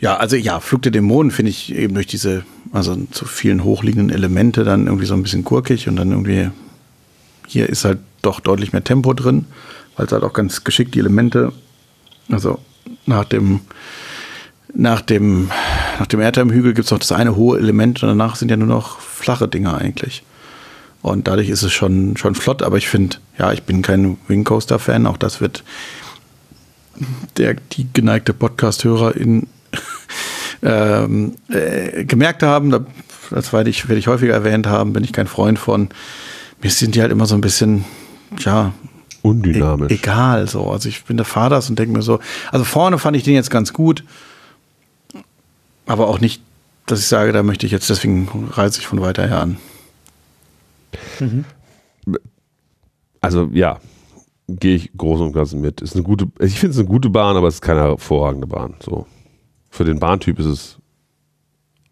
Ja, 0.00 0.16
also 0.16 0.34
ja, 0.34 0.58
Flug 0.58 0.82
der 0.82 0.90
Dämonen 0.90 1.30
finde 1.30 1.50
ich 1.50 1.72
eben 1.72 1.94
durch 1.94 2.08
diese, 2.08 2.44
also 2.72 2.96
zu 3.12 3.24
vielen 3.26 3.62
hochliegenden 3.62 4.10
Elemente 4.10 4.64
dann 4.64 4.86
irgendwie 4.86 5.06
so 5.06 5.14
ein 5.14 5.22
bisschen 5.22 5.44
gurkig 5.44 5.86
und 5.86 5.94
dann 5.94 6.10
irgendwie, 6.10 6.50
hier 7.46 7.68
ist 7.68 7.84
halt 7.84 7.98
doch 8.22 8.40
deutlich 8.40 8.72
mehr 8.72 8.82
Tempo 8.82 9.12
drin, 9.12 9.44
weil 9.96 10.06
es 10.06 10.12
halt 10.12 10.24
auch 10.24 10.32
ganz 10.32 10.64
geschickt 10.64 10.96
die 10.96 10.98
Elemente, 10.98 11.52
also 12.30 12.58
nach 13.06 13.26
dem, 13.26 13.60
nach 14.74 15.02
dem, 15.02 15.50
nach 16.00 16.06
dem 16.06 16.20
Airtime-Hügel 16.20 16.74
gibt 16.74 16.86
es 16.86 16.90
noch 16.90 16.98
das 16.98 17.12
eine 17.12 17.36
hohe 17.36 17.58
Element 17.58 18.02
und 18.02 18.08
danach 18.08 18.34
sind 18.34 18.50
ja 18.50 18.56
nur 18.56 18.68
noch 18.68 18.98
flache 18.98 19.46
Dinger 19.46 19.78
eigentlich. 19.78 20.24
Und 21.02 21.28
dadurch 21.28 21.48
ist 21.48 21.62
es 21.62 21.72
schon, 21.72 22.16
schon 22.16 22.34
flott, 22.34 22.62
aber 22.62 22.76
ich 22.76 22.88
finde, 22.88 23.16
ja, 23.38 23.52
ich 23.52 23.62
bin 23.62 23.82
kein 23.82 24.18
Wing 24.28 24.44
Coaster-Fan, 24.44 25.06
auch 25.06 25.16
das 25.16 25.40
wird 25.40 25.64
der, 27.36 27.54
die 27.72 27.86
geneigte 27.92 28.34
Podcast-Hörerin 28.34 29.46
ähm, 30.62 31.36
äh, 31.48 32.04
gemerkt 32.04 32.42
haben, 32.42 32.70
da, 32.70 32.84
das 33.30 33.52
werde 33.52 33.70
ich, 33.70 33.88
werde 33.88 33.98
ich 33.98 34.08
häufiger 34.08 34.34
erwähnt 34.34 34.66
haben, 34.66 34.92
bin 34.92 35.04
ich 35.04 35.12
kein 35.12 35.26
Freund 35.26 35.58
von. 35.58 35.88
Mir 36.62 36.70
sind 36.70 36.94
die 36.94 37.00
halt 37.00 37.12
immer 37.12 37.26
so 37.26 37.34
ein 37.34 37.40
bisschen, 37.40 37.84
ja, 38.38 38.72
Undynamisch. 39.22 39.90
E 39.90 39.94
egal 39.94 40.48
so. 40.48 40.70
Also 40.70 40.88
ich 40.88 41.04
bin 41.04 41.16
der 41.16 41.26
Fahrers 41.26 41.68
und 41.68 41.78
denke 41.78 41.92
mir 41.92 42.02
so, 42.02 42.20
also 42.52 42.64
vorne 42.64 42.98
fand 42.98 43.16
ich 43.16 43.22
den 43.22 43.34
jetzt 43.34 43.50
ganz 43.50 43.72
gut, 43.72 44.04
aber 45.86 46.08
auch 46.08 46.20
nicht, 46.20 46.42
dass 46.86 47.00
ich 47.00 47.06
sage, 47.06 47.32
da 47.32 47.42
möchte 47.42 47.66
ich 47.66 47.72
jetzt, 47.72 47.90
deswegen 47.90 48.48
reise 48.52 48.80
ich 48.80 48.86
von 48.86 49.00
weiter 49.00 49.26
her 49.26 49.40
an. 49.40 49.58
Also 53.20 53.48
ja, 53.52 53.78
gehe 54.48 54.76
ich 54.76 54.92
groß 54.96 55.20
und 55.20 55.32
ganzen 55.32 55.60
mit. 55.60 55.80
Ist 55.80 55.94
eine 55.94 56.02
gute, 56.02 56.26
ich 56.40 56.58
finde 56.58 56.72
es 56.72 56.78
eine 56.78 56.88
gute 56.88 57.10
Bahn, 57.10 57.36
aber 57.36 57.48
es 57.48 57.54
ist 57.54 57.60
keine 57.60 57.80
hervorragende 57.80 58.46
Bahn. 58.46 58.74
So. 58.80 59.06
Für 59.70 59.84
den 59.84 59.98
Bahntyp 59.98 60.38
ist 60.38 60.46
es 60.46 60.78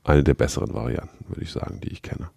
eine 0.05 0.25
der 0.25 0.35
besseren 0.35 0.75
Varianten, 0.75 1.29
würde 1.29 1.43
ich 1.43 1.53
sagen, 1.53 1.81
die 1.83 1.91
ich 1.91 2.03
kenne. 2.03 2.31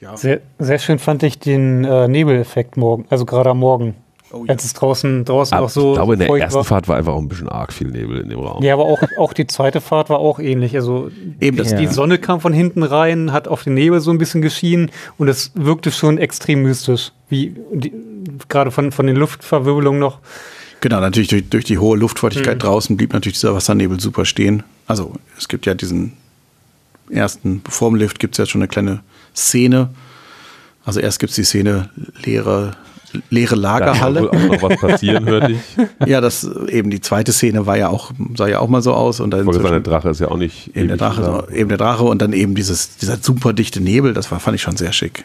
Ja. 0.00 0.16
Sehr, 0.16 0.40
sehr 0.58 0.78
schön 0.78 0.98
fand 0.98 1.22
ich 1.22 1.38
den 1.38 1.84
äh, 1.84 2.08
Nebeleffekt 2.08 2.78
morgen, 2.78 3.04
also 3.10 3.26
gerade 3.26 3.50
am 3.50 3.58
Morgen. 3.58 3.96
Oh 4.32 4.44
ja. 4.44 4.50
Als 4.52 4.64
es 4.64 4.74
draußen, 4.74 5.24
draußen 5.24 5.56
Aber 5.56 5.66
auch 5.66 5.70
so 5.70 5.90
ich 5.90 5.96
glaube, 5.96 6.12
in 6.12 6.20
der 6.20 6.28
ersten 6.28 6.54
war. 6.54 6.64
Fahrt 6.64 6.86
war 6.86 6.96
einfach 6.96 7.12
auch 7.14 7.18
ein 7.20 7.28
bisschen 7.28 7.48
arg 7.48 7.72
viel 7.72 7.88
Nebel 7.88 8.20
in 8.20 8.28
dem 8.28 8.38
Raum. 8.38 8.62
Ja, 8.62 8.74
aber 8.74 8.84
auch, 8.84 9.00
auch 9.18 9.32
die 9.32 9.46
zweite 9.46 9.80
Fahrt 9.80 10.08
war 10.08 10.20
auch 10.20 10.38
ähnlich. 10.38 10.76
Also 10.76 11.10
Eben, 11.40 11.56
das, 11.56 11.72
Ja. 11.72 11.78
die 11.78 11.88
Sonne 11.88 12.18
kam 12.18 12.40
von 12.40 12.52
hinten 12.52 12.84
rein, 12.84 13.32
hat 13.32 13.48
auf 13.48 13.64
den 13.64 13.74
Nebel 13.74 14.00
so 14.00 14.12
ein 14.12 14.18
bisschen 14.18 14.40
geschienen 14.40 14.90
und 15.18 15.26
es 15.28 15.50
wirkte 15.54 15.90
schon 15.90 16.18
extrem 16.18 16.62
mystisch. 16.62 17.12
Wie 17.28 17.56
die, 17.72 17.92
gerade 18.48 18.70
von, 18.70 18.92
von 18.92 19.06
den 19.06 19.16
Luftverwirbelungen 19.16 20.00
noch. 20.00 20.18
Genau, 20.80 21.00
natürlich 21.00 21.28
durch, 21.28 21.48
durch 21.48 21.64
die 21.64 21.78
hohe 21.78 21.96
Luftfeuchtigkeit 21.98 22.62
draußen 22.62 22.96
blieb 22.96 23.12
natürlich 23.12 23.38
dieser 23.38 23.54
Wassernebel 23.54 24.00
super 24.00 24.24
stehen. 24.24 24.62
Also 24.86 25.12
es 25.36 25.48
gibt 25.48 25.66
ja 25.66 25.74
diesen 25.74 26.12
ersten, 27.10 27.62
vor 27.68 27.90
dem 27.90 27.96
Lift 27.96 28.18
gibt 28.18 28.34
es 28.34 28.38
ja 28.38 28.46
schon 28.46 28.60
eine 28.62 28.68
kleine 28.68 29.00
Szene. 29.34 29.90
Also 30.84 31.00
erst 31.00 31.18
gibt 31.18 31.30
es 31.30 31.36
die 31.36 31.44
Szene 31.44 31.90
leere, 32.24 32.72
leere 33.30 33.56
Da 33.60 33.78
kann 33.78 34.14
Lagerhalle. 34.14 34.20
wohl 34.22 34.28
auch 34.30 34.42
noch 34.42 34.62
was 34.62 34.78
passieren, 34.80 35.24
hörte 35.26 35.52
ich. 35.52 35.60
Ja, 36.06 36.20
das 36.20 36.48
eben 36.68 36.90
die 36.90 37.00
zweite 37.00 37.32
Szene 37.32 37.66
war 37.66 37.76
ja 37.76 37.88
auch, 37.88 38.10
sah 38.36 38.48
ja 38.48 38.60
auch 38.60 38.68
mal 38.68 38.82
so 38.82 38.94
aus. 38.94 39.20
Und 39.20 39.30
dann 39.32 39.46
der 39.46 39.80
Drache 39.80 40.10
ist 40.10 40.20
ja 40.20 40.28
auch 40.28 40.36
nicht. 40.36 40.74
eben 40.76 40.88
der 40.88 40.96
Drache, 40.96 41.22
so, 41.24 41.54
eben 41.54 41.68
der 41.68 41.78
Drache 41.78 42.04
und 42.04 42.20
dann 42.22 42.32
eben 42.32 42.54
dieses, 42.54 42.96
dieser 42.96 43.18
super 43.18 43.52
dichte 43.52 43.80
Nebel, 43.80 44.14
das 44.14 44.30
war, 44.30 44.40
fand 44.40 44.54
ich 44.54 44.62
schon 44.62 44.76
sehr 44.76 44.92
schick. 44.92 45.24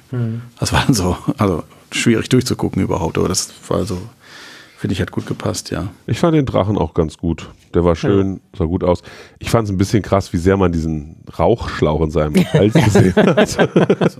Das 0.60 0.74
war 0.74 0.86
so, 0.94 1.18
also 1.38 1.63
schwierig 1.92 2.30
durchzugucken 2.30 2.82
überhaupt, 2.82 3.18
aber 3.18 3.30
das 3.30 3.50
war 3.68 3.86
so, 3.86 3.98
finde 4.86 4.94
ich, 4.94 5.01
hat 5.01 5.12
gut 5.12 5.25
gepasst, 5.25 5.72
ja. 5.72 5.88
Ich 6.08 6.20
fand 6.20 6.36
den 6.36 6.46
Drachen 6.46 6.77
auch 6.77 6.94
ganz 6.94 7.18
gut. 7.18 7.50
Der 7.74 7.84
war 7.84 7.96
schön, 7.96 8.39
sah 8.58 8.65
gut 8.65 8.84
aus. 8.84 9.01
Ich 9.39 9.50
fand 9.50 9.68
es 9.68 9.72
ein 9.74 9.77
bisschen 9.77 10.01
krass, 10.01 10.32
wie 10.32 10.38
sehr 10.38 10.56
man 10.58 10.72
diesen 10.72 11.18
Rauchschlauch 11.38 12.01
in 12.01 12.12
seinem 12.12 12.36
Hals 12.54 12.74
gesehen 12.74 13.13
hat. 13.15 13.70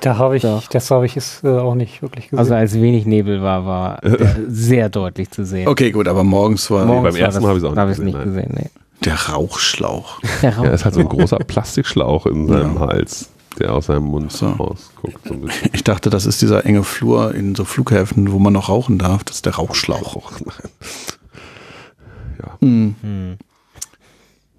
Da 0.00 0.16
habe 0.16 0.36
ich, 0.36 0.46
das 0.70 0.90
habe 0.90 1.06
ich 1.06 1.16
es 1.16 1.42
äh, 1.42 1.48
auch 1.48 1.74
nicht 1.74 2.02
wirklich 2.02 2.26
gesehen. 2.26 2.38
Also 2.38 2.54
als 2.54 2.74
wenig 2.74 3.06
Nebel 3.06 3.42
war, 3.42 3.64
war 3.66 3.98
der 4.02 4.36
sehr 4.48 4.88
deutlich 4.88 5.30
zu 5.30 5.44
sehen. 5.44 5.66
Okay, 5.68 5.90
gut, 5.90 6.06
aber 6.08 6.22
morgens 6.24 6.70
war 6.70 6.84
Morgens 6.84 7.14
beim 7.14 7.14
war 7.14 7.20
ersten 7.20 7.34
das- 7.34 7.42
Mal 7.42 7.48
habe 7.48 7.58
ich 7.58 7.64
es 7.64 7.70
auch 7.70 7.74
nicht 7.74 7.88
gesehen, 7.88 8.04
nicht 8.06 8.24
gesehen. 8.24 8.54
Nee. 8.56 8.70
der 9.04 9.14
Rauchschlauch. 9.32 10.20
Der 10.42 10.56
Er 10.58 10.72
ist 10.72 10.84
halt 10.84 10.94
so 10.94 11.00
ein 11.00 11.08
großer 11.08 11.38
Plastikschlauch 11.38 12.26
in 12.26 12.46
seinem 12.48 12.74
Ja. 12.74 12.80
Hals. 12.80 13.30
Der 13.58 13.74
aus 13.74 13.86
seinem 13.86 14.04
Mund 14.04 14.32
So. 14.32 14.48
rausguckt. 14.48 15.26
So 15.26 15.34
ein 15.34 15.40
bisschen. 15.42 15.70
Ich 15.72 15.84
dachte, 15.84 16.10
das 16.10 16.26
ist 16.26 16.40
dieser 16.42 16.64
enge 16.66 16.84
Flur 16.84 17.34
in 17.34 17.54
so 17.54 17.64
Flughäfen, 17.64 18.32
wo 18.32 18.38
man 18.38 18.52
noch 18.52 18.68
rauchen 18.68 18.98
darf. 18.98 19.24
Das 19.24 19.36
ist 19.36 19.46
der 19.46 19.54
Rauchschlauch. 19.56 20.32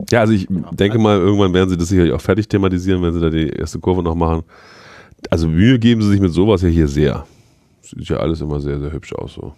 Ja, 0.09 0.21
also 0.21 0.33
ich 0.33 0.47
denke 0.71 0.97
mal, 0.97 1.17
irgendwann 1.17 1.53
werden 1.53 1.69
sie 1.69 1.77
das 1.77 1.89
sicherlich 1.89 2.13
auch 2.13 2.21
fertig 2.21 2.47
thematisieren, 2.47 3.01
wenn 3.01 3.13
sie 3.13 3.19
da 3.19 3.29
die 3.29 3.49
erste 3.49 3.79
Kurve 3.79 4.01
noch 4.01 4.15
machen. 4.15 4.43
Also 5.29 5.47
Mühe 5.47 5.77
geben 5.79 6.01
sie 6.01 6.09
sich 6.09 6.21
mit 6.21 6.31
sowas 6.31 6.61
ja 6.61 6.69
hier 6.69 6.87
sehr. 6.87 7.25
Sieht 7.81 8.07
ja 8.07 8.17
alles 8.17 8.39
immer 8.41 8.61
sehr, 8.61 8.79
sehr 8.79 8.91
hübsch 8.91 9.13
aus, 9.13 9.33
so. 9.33 9.53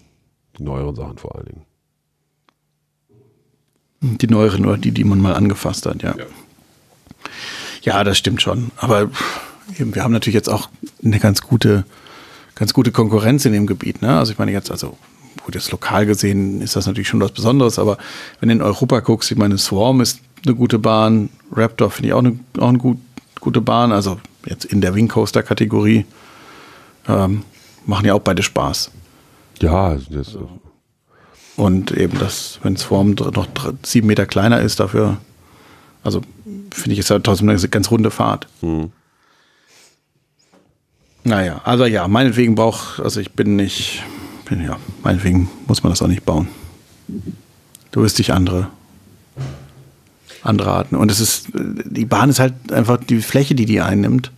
Die 0.58 0.64
neueren 0.64 0.96
Sachen 0.96 1.18
vor 1.18 1.36
allen 1.36 1.46
Dingen. 1.46 1.62
Die 4.18 4.28
neueren 4.28 4.66
oder 4.66 4.78
die, 4.78 4.92
die 4.92 5.04
man 5.04 5.22
mal 5.22 5.36
angefasst 5.36 5.86
hat, 5.86 6.02
ja. 6.02 6.16
Ja, 6.18 6.26
das 8.04 8.18
stimmt 8.18 8.42
schon. 8.42 8.72
Aber 8.78 9.10
eben, 9.80 9.96
wir 9.96 10.04
haben 10.04 10.12
natürlich 10.12 10.36
jetzt 10.36 10.50
auch 10.50 10.70
eine 11.04 11.20
ganz 11.20 11.42
gute, 11.42 11.86
ganz 12.56 12.74
gute 12.74 12.92
Konkurrenz 12.92 13.46
in 13.46 13.54
dem 13.54 13.68
Gebiet. 13.68 14.02
Ne? 14.02 14.18
Also 14.18 14.32
ich 14.32 14.40
meine 14.40 14.52
jetzt, 14.52 14.72
also 14.72 14.98
gut, 15.44 15.56
jetzt 15.56 15.72
lokal 15.72 16.06
gesehen 16.06 16.62
ist 16.62 16.76
das 16.76 16.88
natürlich 16.88 17.08
schon 17.08 17.22
was 17.22 17.32
Besonderes, 17.32 17.80
aber 17.80 17.98
wenn 18.40 18.50
du 18.50 18.56
in 18.56 18.62
Europa 18.62 19.00
guckst, 19.00 19.32
ich 19.32 19.38
meine, 19.38 19.58
Swarm 19.58 20.02
ist 20.02 20.20
eine 20.46 20.56
gute 20.56 20.80
Bahn, 20.80 21.30
Raptor 21.52 21.92
finde 21.92 22.10
ich 22.10 22.14
auch 22.14 22.20
eine, 22.20 22.40
auch 22.60 22.70
eine 22.70 22.78
gut, 22.78 22.98
gute 23.40 23.62
Bahn, 23.62 23.92
also 23.92 24.20
jetzt 24.46 24.66
in 24.66 24.82
der 24.82 24.96
Wing 24.96 25.08
Coaster 25.08 25.44
Kategorie 25.44 26.06
ähm, 27.08 27.44
machen 27.86 28.06
ja 28.06 28.14
auch 28.14 28.22
beide 28.22 28.44
Spaß. 28.44 28.92
Ja, 29.62 29.88
also 29.88 30.06
das, 30.12 30.38
Und 31.56 31.92
eben 31.92 32.18
das, 32.20 32.60
wenn 32.64 32.78
Swarm 32.78 33.12
noch 33.12 33.48
sieben 33.84 34.08
Meter 34.08 34.26
kleiner 34.26 34.62
ist, 34.62 34.80
dafür, 34.80 35.18
also 36.04 36.22
finde 36.72 36.94
ich, 36.94 37.00
ist 37.00 37.10
ja 37.10 37.20
trotzdem 37.20 37.50
eine 37.50 37.60
ganz 37.68 37.92
runde 37.92 38.12
Fahrt. 38.12 38.48
hm. 38.62 38.92
Naja, 41.24 41.62
also 41.64 41.86
ja, 41.86 42.08
meinetwegen 42.08 42.56
braucht, 42.56 43.00
also 43.00 43.20
ich 43.20 43.34
bin 43.34 43.56
nicht, 43.56 44.02
bin, 44.50 44.64
ja, 44.64 44.78
meinetwegen 45.04 45.50
muss 45.68 45.84
man 45.84 45.92
das 45.92 46.02
auch 46.02 46.08
nicht 46.08 46.26
bauen. 46.26 46.48
Du 47.92 48.02
wirst 48.02 48.18
dich 48.18 48.34
andere, 48.34 48.70
andere 50.42 50.72
Arten. 50.72 50.96
Und 50.96 51.12
es 51.12 51.20
ist, 51.20 51.50
die 51.54 52.06
Bahn 52.06 52.30
ist 52.30 52.40
halt 52.40 52.72
einfach 52.72 52.98
die 52.98 53.22
Fläche, 53.22 53.54
die 53.54 53.66
die 53.66 53.82
einnimmt. 53.82 54.32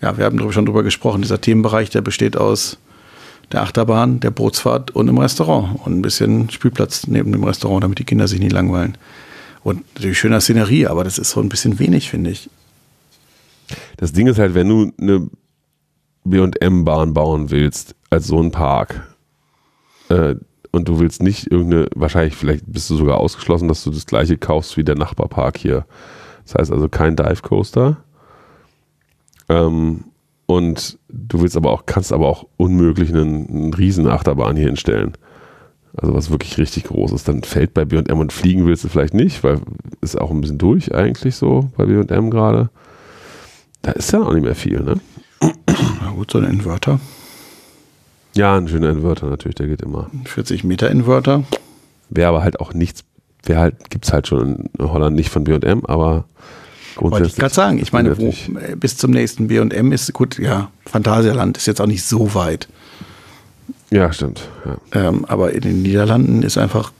Ja, 0.00 0.16
wir 0.16 0.24
haben 0.24 0.52
schon 0.52 0.66
drüber 0.66 0.82
gesprochen. 0.82 1.22
Dieser 1.22 1.40
Themenbereich, 1.40 1.90
der 1.90 2.02
besteht 2.02 2.36
aus 2.36 2.78
der 3.50 3.62
Achterbahn, 3.62 4.20
der 4.20 4.30
Bootsfahrt 4.30 4.92
und 4.92 5.08
einem 5.08 5.18
Restaurant. 5.18 5.80
Und 5.84 5.98
ein 5.98 6.02
bisschen 6.02 6.50
Spielplatz 6.50 7.06
neben 7.06 7.32
dem 7.32 7.44
Restaurant, 7.44 7.82
damit 7.82 7.98
die 7.98 8.04
Kinder 8.04 8.28
sich 8.28 8.38
nicht 8.38 8.52
langweilen. 8.52 8.96
Und 9.62 9.84
natürlich 9.94 10.18
schöner 10.18 10.40
Szenerie, 10.40 10.86
aber 10.86 11.04
das 11.04 11.18
ist 11.18 11.30
so 11.30 11.40
ein 11.40 11.48
bisschen 11.48 11.78
wenig, 11.78 12.10
finde 12.10 12.30
ich. 12.30 12.48
das 13.98 14.12
Ding 14.12 14.26
ist 14.26 14.38
halt, 14.38 14.54
wenn 14.54 14.68
du 14.68 14.92
eine 15.00 15.28
B&M-Bahn 16.24 17.14
bauen 17.14 17.50
willst, 17.50 17.94
als 18.08 18.26
so 18.26 18.42
ein 18.42 18.50
Park, 18.50 19.06
äh, 20.08 20.34
und 20.72 20.88
du 20.88 21.00
willst 21.00 21.22
nicht 21.22 21.50
irgendeine, 21.50 21.88
wahrscheinlich, 21.94 22.36
vielleicht 22.36 22.64
bist 22.66 22.88
du 22.90 22.96
sogar 22.96 23.18
ausgeschlossen, 23.18 23.68
dass 23.68 23.82
du 23.82 23.90
das 23.90 24.06
gleiche 24.06 24.38
kaufst 24.38 24.76
wie 24.76 24.84
der 24.84 24.94
Nachbarpark 24.94 25.58
hier. 25.58 25.84
Das 26.44 26.54
heißt 26.54 26.72
also 26.72 26.88
kein 26.88 27.16
Dive 27.16 27.42
Coaster. 27.42 27.98
Ähm, 29.48 30.04
und 30.46 30.98
du 31.08 31.42
willst 31.42 31.56
aber 31.56 31.70
auch, 31.72 31.86
kannst 31.86 32.12
aber 32.12 32.28
auch 32.28 32.46
unmöglich 32.56 33.10
einen, 33.10 33.48
einen 33.48 33.74
riesen 33.74 34.06
Achterbahn 34.06 34.56
hier 34.56 34.66
hinstellen. 34.66 35.12
Also 35.96 36.14
was 36.14 36.30
wirklich 36.30 36.56
richtig 36.58 36.84
groß 36.84 37.12
ist. 37.12 37.28
Dann 37.28 37.42
fällt 37.42 37.74
bei 37.74 37.84
B&M 37.84 38.18
und 38.18 38.32
fliegen 38.32 38.66
willst 38.66 38.84
du 38.84 38.88
vielleicht 38.88 39.14
nicht, 39.14 39.42
weil 39.42 39.60
ist 40.00 40.20
auch 40.20 40.30
ein 40.30 40.40
bisschen 40.40 40.58
durch 40.58 40.94
eigentlich 40.94 41.36
so 41.36 41.70
bei 41.76 41.84
B&M 41.86 42.30
gerade. 42.30 42.70
Da 43.82 43.92
ist 43.92 44.12
ja 44.12 44.22
auch 44.22 44.32
nicht 44.32 44.44
mehr 44.44 44.54
viel, 44.54 44.80
ne? 44.80 45.00
Na 45.40 46.10
gut, 46.14 46.30
so 46.30 46.38
ein 46.38 46.44
Inverter. 46.44 47.00
Ja, 48.34 48.56
ein 48.56 48.68
schöner 48.68 48.90
Inverter 48.90 49.26
natürlich, 49.26 49.56
der 49.56 49.66
geht 49.66 49.82
immer. 49.82 50.10
40 50.24 50.64
Meter 50.64 50.90
Inverter. 50.90 51.44
Wäre 52.08 52.28
aber 52.28 52.42
halt 52.42 52.60
auch 52.60 52.74
nichts, 52.74 53.04
wäre 53.44 53.60
halt, 53.60 53.90
gibt's 53.90 54.12
halt 54.12 54.28
schon 54.28 54.70
in 54.78 54.92
Holland 54.92 55.16
nicht 55.16 55.30
von 55.30 55.44
B&M, 55.44 55.84
aber 55.86 56.24
Wollte 56.96 57.26
ich 57.26 57.36
gerade 57.36 57.54
sagen. 57.54 57.78
Ich 57.78 57.92
meine, 57.92 58.16
wo, 58.18 58.32
bis 58.76 58.96
zum 58.96 59.10
nächsten 59.12 59.48
B&M 59.48 59.92
ist, 59.92 60.12
gut, 60.12 60.38
ja, 60.38 60.70
Phantasialand 60.86 61.56
ist 61.56 61.66
jetzt 61.66 61.80
auch 61.80 61.86
nicht 61.86 62.04
so 62.04 62.34
weit. 62.34 62.68
Ja, 63.90 64.12
stimmt. 64.12 64.48
Ja. 64.64 65.08
Ähm, 65.08 65.24
aber 65.26 65.52
in 65.52 65.62
den 65.62 65.82
Niederlanden 65.82 66.42
ist 66.42 66.58
einfach 66.58 66.92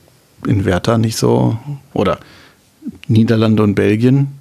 Inverter 0.45 0.97
nicht 0.97 1.17
so, 1.17 1.57
oder 1.93 2.19
Niederlande 3.07 3.63
und 3.63 3.75
Belgien, 3.75 4.39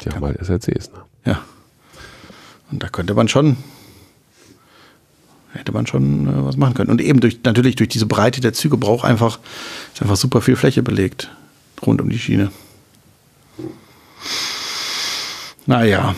Die 0.00 0.10
haben 0.10 0.24
halt 0.24 0.38
SLCs, 0.44 0.90
ne? 0.92 0.98
ja. 1.24 1.40
Und 2.70 2.82
da 2.82 2.88
könnte 2.88 3.14
man 3.14 3.28
schon, 3.28 3.56
hätte 5.54 5.72
man 5.72 5.86
schon 5.86 6.28
äh, 6.28 6.44
was 6.44 6.56
machen 6.56 6.74
können. 6.74 6.90
Und 6.90 7.00
eben 7.00 7.20
durch, 7.20 7.40
natürlich 7.44 7.76
durch 7.76 7.88
diese 7.88 8.06
Breite 8.06 8.40
der 8.40 8.52
Züge 8.52 8.76
braucht 8.76 9.04
einfach, 9.04 9.38
ist 9.94 10.02
einfach 10.02 10.16
super 10.16 10.40
viel 10.42 10.54
Fläche 10.56 10.82
belegt 10.82 11.30
rund 11.84 12.00
um 12.00 12.10
die 12.10 12.18
Schiene. 12.18 12.50
Naja. 15.66 16.14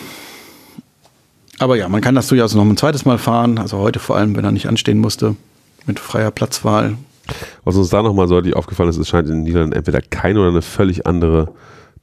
Aber 1.61 1.77
ja, 1.77 1.88
man 1.88 2.01
kann 2.01 2.14
das 2.14 2.27
durchaus 2.29 2.55
noch 2.55 2.64
ein 2.64 2.77
zweites 2.77 3.05
Mal 3.05 3.18
fahren. 3.18 3.59
Also 3.59 3.79
heute 3.79 3.99
vor 3.99 4.16
allem, 4.16 4.35
wenn 4.35 4.44
er 4.44 4.51
nicht 4.51 4.66
anstehen 4.66 4.99
musste. 4.99 5.37
Mit 5.87 6.01
freier 6.01 6.31
Platzwahl. 6.31 6.96
Was 7.64 7.77
uns 7.77 7.90
da 7.90 8.03
nochmal 8.03 8.27
deutlich 8.27 8.57
aufgefallen 8.57 8.90
ist, 8.90 8.96
es 8.96 9.09
scheint 9.09 9.29
in 9.29 9.35
den 9.37 9.42
Niederlanden 9.44 9.77
entweder 9.77 10.01
keine 10.01 10.40
oder 10.40 10.49
eine 10.49 10.62
völlig 10.62 11.07
andere 11.07 11.49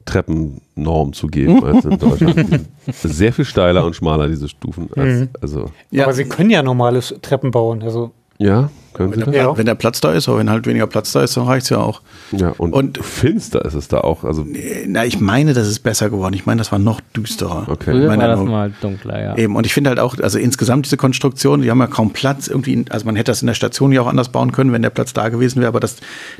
Treppennorm 0.04 1.12
zu 1.12 1.26
geben 1.26 1.62
als 1.64 1.84
in 1.84 1.98
Deutschland. 1.98 2.60
Sehr 2.92 3.32
viel 3.32 3.44
steiler 3.44 3.84
und 3.84 3.94
schmaler, 3.94 4.28
diese 4.28 4.48
Stufen. 4.48 4.88
Als, 4.96 5.20
Mhm. 5.20 5.28
Also, 5.40 5.70
Ja, 5.90 6.04
Aber 6.04 6.14
sie 6.14 6.24
können 6.24 6.50
ja 6.50 6.62
normale 6.62 7.00
Treppen 7.00 7.50
bauen. 7.50 7.82
Also 7.82 8.12
ja, 8.38 8.70
können 8.98 9.12
Sie 9.12 9.16
wenn, 9.20 9.24
das? 9.26 9.32
der, 9.32 9.42
Ja. 9.44 9.56
wenn 9.56 9.64
der 9.64 9.74
Platz 9.74 10.00
da 10.02 10.12
ist, 10.12 10.28
aber 10.28 10.38
wenn 10.38 10.50
halt 10.50 10.66
weniger 10.66 10.86
Platz 10.86 11.12
da 11.12 11.22
ist, 11.22 11.36
dann 11.38 11.44
reicht 11.46 11.64
es 11.64 11.70
ja 11.70 11.78
auch. 11.78 12.02
Ja, 12.32 12.50
und, 12.58 12.74
Und- 12.74 12.98
finster 13.02 13.64
ist 13.64 13.72
es 13.74 13.88
da 13.88 14.00
auch. 14.02 14.24
Also, 14.24 14.44
Na, 14.86 15.06
ich 15.06 15.18
meine, 15.20 15.54
das 15.54 15.66
ist 15.66 15.78
besser 15.80 16.10
geworden. 16.10 16.34
Ich 16.34 16.44
meine, 16.44 16.58
das 16.58 16.70
war 16.72 16.78
noch 16.78 17.00
düsterer. 17.16 17.66
okay. 17.68 17.92
Früher 17.92 18.08
Meine 18.08 18.22
war 18.22 18.28
das 18.28 18.38
Erinnerung. 18.38 18.48
mal 18.50 18.72
dunkler, 18.82 19.22
ja. 19.22 19.36
Eben, 19.38 19.56
und 19.56 19.64
ich 19.64 19.72
finde 19.72 19.88
halt 19.88 19.98
auch, 20.00 20.18
also 20.18 20.38
insgesamt 20.38 20.84
diese 20.84 20.96
Konstruktion, 20.98 21.62
die 21.62 21.70
haben 21.70 21.78
ja 21.80 21.86
kaum 21.86 22.12
Platz 22.12 22.48
irgendwie, 22.48 22.74
in- 22.74 22.90
also 22.90 23.06
man 23.06 23.16
hätte 23.16 23.30
das 23.30 23.40
in 23.40 23.46
der 23.46 23.54
Station 23.54 23.92
ja 23.92 24.02
auch 24.02 24.06
anders 24.08 24.28
bauen 24.28 24.52
können, 24.52 24.72
wenn 24.72 24.82
der 24.82 24.90
Platz 24.90 25.12
da 25.14 25.30
gewesen 25.30 25.60
wäre, 25.60 25.68
aber 25.68 25.80
das, 25.80 25.96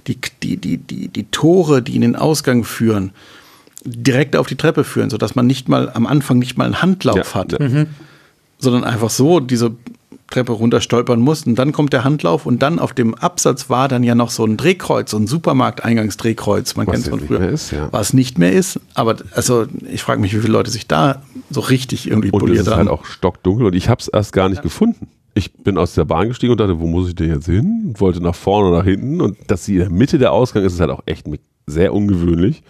die, 0.06 0.18
die, 0.42 0.56
die, 0.58 0.76
die, 0.76 1.08
die 1.08 1.24
Tore, 1.30 1.80
die 1.82 1.94
in 1.94 2.02
den 2.02 2.16
Ausgang 2.16 2.64
führen, 2.64 3.12
direkt 3.84 4.34
auf 4.36 4.48
die 4.48 4.56
Treppe 4.56 4.82
führen, 4.84 5.08
sodass 5.08 5.34
man 5.36 5.46
nicht 5.46 5.68
mal 5.68 5.88
am 5.94 6.06
Anfang 6.06 6.38
nicht 6.40 6.58
mal 6.58 6.64
einen 6.64 6.82
Handlauf 6.82 7.16
Ja, 7.16 7.34
hat, 7.34 7.52
ja. 7.52 7.58
sondern 8.58 8.82
einfach 8.84 9.08
so 9.08 9.38
diese 9.40 9.70
Treppe 10.30 10.52
runter 10.52 10.80
stolpern 10.80 11.20
muss 11.20 11.46
und 11.46 11.54
dann 11.56 11.72
kommt 11.72 11.92
der 11.92 12.04
Handlauf 12.04 12.44
und 12.46 12.62
dann 12.62 12.78
auf 12.78 12.92
dem 12.92 13.14
Absatz 13.14 13.70
war 13.70 13.88
dann 13.88 14.02
ja 14.02 14.14
noch 14.14 14.30
so 14.30 14.44
ein 14.44 14.56
Drehkreuz, 14.56 15.10
so 15.10 15.16
ein 15.16 15.26
Supermarkteingangsdrehkreuz, 15.26 16.76
man 16.76 16.86
kennt 16.86 17.04
es 17.04 17.08
von 17.08 17.20
früher. 17.20 17.48
ist, 17.48 17.70
ja. 17.70 17.88
Was 17.92 18.12
nicht 18.12 18.38
mehr 18.38 18.52
ist, 18.52 18.78
aber 18.94 19.16
also 19.32 19.66
ich 19.90 20.02
frage 20.02 20.20
mich, 20.20 20.34
wie 20.34 20.40
viele 20.40 20.52
Leute 20.52 20.70
sich 20.70 20.86
da 20.86 21.22
so 21.50 21.60
richtig 21.60 22.08
irgendwie 22.08 22.30
Und 22.30 22.42
es 22.42 22.46
poliert 22.46 22.66
ist 22.66 22.70
haben. 22.70 22.78
halt 22.78 22.88
auch 22.88 23.04
stockdunkel 23.06 23.66
und 23.66 23.74
ich 23.74 23.88
habe 23.88 24.00
es 24.00 24.08
erst 24.08 24.32
gar 24.32 24.48
nicht 24.48 24.62
gefunden. 24.62 25.08
Ich 25.34 25.52
bin 25.52 25.78
aus 25.78 25.94
der 25.94 26.04
Bahn 26.04 26.28
gestiegen 26.28 26.52
und 26.52 26.60
dachte, 26.60 26.80
wo 26.80 26.86
muss 26.86 27.08
ich 27.08 27.14
denn 27.14 27.30
jetzt 27.30 27.46
hin? 27.46 27.84
Und 27.86 28.00
wollte 28.00 28.20
nach 28.20 28.34
vorne 28.34 28.68
oder 28.68 28.78
nach 28.78 28.84
hinten 28.84 29.20
und 29.20 29.36
dass 29.46 29.64
sie 29.64 29.74
in 29.74 29.80
der 29.80 29.90
Mitte 29.90 30.18
der 30.18 30.32
Ausgang 30.32 30.64
ist, 30.64 30.74
ist 30.74 30.80
halt 30.80 30.90
auch 30.90 31.02
echt 31.06 31.26
sehr 31.66 31.94
ungewöhnlich. 31.94 32.62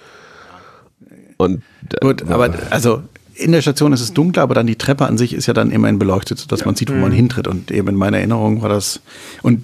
Und 1.39 1.63
äh, 1.93 1.97
Gut, 2.01 2.29
aber 2.31 2.53
also 2.71 3.03
in 3.39 3.53
der 3.53 3.63
Station 3.63 3.93
ist 3.93 4.01
es 4.01 4.13
dunkler, 4.13 4.43
aber 4.43 4.55
dann 4.55 4.67
die 4.67 4.77
Treppe 4.77 5.07
an 5.07 5.17
sich 5.17 5.33
ist 5.33 5.47
ja 5.47 5.55
dann 5.55 5.71
immerhin 5.71 5.99
beleuchtet, 5.99 6.39
sodass 6.39 6.65
man 6.65 6.75
sieht, 6.75 6.91
wo 6.91 6.97
man 6.97 7.13
hintritt. 7.13 7.47
Und 7.47 7.71
eben 7.71 7.89
in 7.89 7.95
meiner 7.95 8.19
Erinnerung 8.19 8.63
war 8.63 8.69
das. 8.69 9.01
Und 9.43 9.63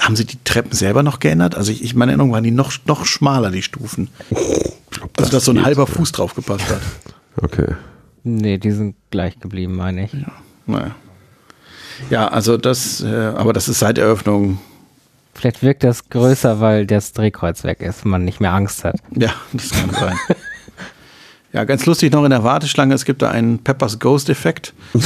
haben 0.00 0.16
sie 0.16 0.24
die 0.24 0.38
Treppen 0.44 0.72
selber 0.72 1.02
noch 1.02 1.20
geändert? 1.20 1.54
Also 1.54 1.72
ich, 1.72 1.82
ich 1.82 1.94
meine 1.94 2.12
Erinnerung 2.12 2.32
waren 2.32 2.44
die 2.44 2.50
noch, 2.50 2.72
noch 2.86 3.06
schmaler, 3.06 3.50
die 3.50 3.62
Stufen. 3.62 4.08
Also 5.16 5.30
dass 5.30 5.44
so 5.44 5.52
ein 5.52 5.64
halber 5.64 5.86
ja. 5.88 5.94
Fuß 5.94 6.12
drauf 6.12 6.34
gepasst 6.34 6.68
hat. 6.68 6.80
okay. 7.40 7.74
Nee, 8.24 8.58
die 8.58 8.72
sind 8.72 8.96
gleich 9.10 9.38
geblieben, 9.38 9.76
meine 9.76 10.04
ich. 10.04 10.16
Naja. 10.66 10.94
Ja, 12.10 12.28
also 12.28 12.56
das, 12.56 13.02
äh, 13.02 13.06
aber 13.36 13.52
das 13.52 13.68
ist 13.68 13.78
seit 13.78 13.98
Eröffnung, 13.98 14.58
Vielleicht 15.34 15.62
wirkt 15.62 15.82
das 15.82 16.08
größer, 16.08 16.60
weil 16.60 16.86
das 16.86 17.12
Drehkreuz 17.12 17.64
weg 17.64 17.80
ist 17.80 18.04
und 18.04 18.12
man 18.12 18.24
nicht 18.24 18.40
mehr 18.40 18.52
Angst 18.52 18.84
hat. 18.84 18.96
ja, 19.10 19.34
das 19.52 19.70
kann 19.70 19.90
sein. 19.90 20.16
Ja, 21.54 21.64
ganz 21.64 21.86
lustig 21.86 22.12
noch 22.12 22.24
in 22.24 22.30
der 22.30 22.42
Warteschlange, 22.44 22.94
es 22.94 23.04
gibt 23.04 23.22
da 23.22 23.30
einen 23.30 23.60
Peppers 23.60 24.00
Ghost-Effekt. 24.00 24.74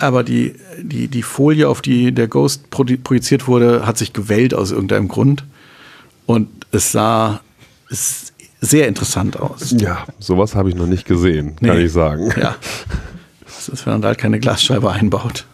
Aber 0.00 0.24
die, 0.24 0.54
die, 0.82 1.06
die 1.08 1.22
Folie, 1.22 1.68
auf 1.68 1.80
die 1.80 2.12
der 2.12 2.26
Ghost 2.28 2.70
projiziert 2.70 3.46
wurde, 3.46 3.86
hat 3.86 3.96
sich 3.96 4.12
gewellt 4.12 4.52
aus 4.52 4.72
irgendeinem 4.72 5.06
Grund. 5.08 5.44
Und 6.26 6.48
es 6.72 6.90
sah 6.92 7.40
s- 7.90 8.32
sehr 8.60 8.88
interessant 8.88 9.38
aus. 9.38 9.74
Ja, 9.78 10.06
sowas 10.18 10.54
habe 10.56 10.70
ich 10.70 10.74
noch 10.74 10.86
nicht 10.88 11.06
gesehen, 11.06 11.54
kann 11.56 11.76
Nee. 11.78 11.84
ich 11.84 11.92
sagen. 11.92 12.30
Ja. 12.40 12.56
Das 13.46 13.68
ist, 13.68 13.86
wenn 13.86 13.94
man 13.94 14.02
da 14.02 14.08
halt 14.08 14.18
keine 14.18 14.40
Glasscheibe 14.40 14.90
einbaut. 14.90 15.46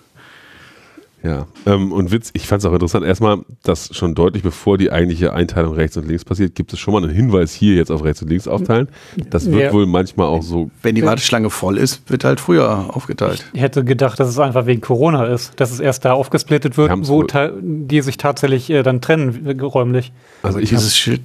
Ja, 1.22 1.46
ähm, 1.66 1.92
und 1.92 2.10
Witz, 2.12 2.30
ich 2.32 2.46
fand 2.46 2.62
es 2.62 2.66
auch 2.66 2.72
interessant, 2.72 3.04
erstmal, 3.04 3.40
dass 3.62 3.94
schon 3.94 4.14
deutlich 4.14 4.42
bevor 4.42 4.78
die 4.78 4.90
eigentliche 4.90 5.34
Einteilung 5.34 5.74
rechts 5.74 5.96
und 5.98 6.08
links 6.08 6.24
passiert, 6.24 6.54
gibt 6.54 6.72
es 6.72 6.78
schon 6.78 6.94
mal 6.94 7.04
einen 7.04 7.12
Hinweis 7.12 7.52
hier 7.52 7.74
jetzt 7.74 7.90
auf 7.90 8.02
rechts 8.02 8.22
und 8.22 8.28
links 8.28 8.48
aufteilen. 8.48 8.88
Das 9.28 9.44
wird 9.50 9.60
Ja. 9.64 9.72
wohl 9.74 9.84
manchmal 9.84 10.28
auch 10.28 10.42
so, 10.42 10.70
Wenn 10.82 10.94
die 10.94 11.04
Warteschlange 11.04 11.50
voll 11.50 11.76
ist, 11.76 12.08
wird 12.10 12.24
halt 12.24 12.40
früher 12.40 12.96
aufgeteilt. 12.96 13.44
Ich 13.52 13.60
hätte 13.60 13.84
gedacht, 13.84 14.18
dass 14.18 14.28
es 14.30 14.38
einfach 14.38 14.64
wegen 14.64 14.80
Corona 14.80 15.26
ist, 15.26 15.60
dass 15.60 15.70
es 15.70 15.78
erst 15.80 16.06
da 16.06 16.14
aufgesplittet 16.14 16.78
wird, 16.78 16.90
wo 17.08 17.24
die 17.60 18.00
sich 18.00 18.16
tatsächlich 18.16 18.70
äh, 18.70 18.82
dann 18.82 19.02
trennen 19.02 19.44
äh, 19.46 19.60
räumlich. 19.62 20.12
also 20.42 20.58
ich 20.58 20.70
Dieses 20.70 20.96
Schild 20.96 21.20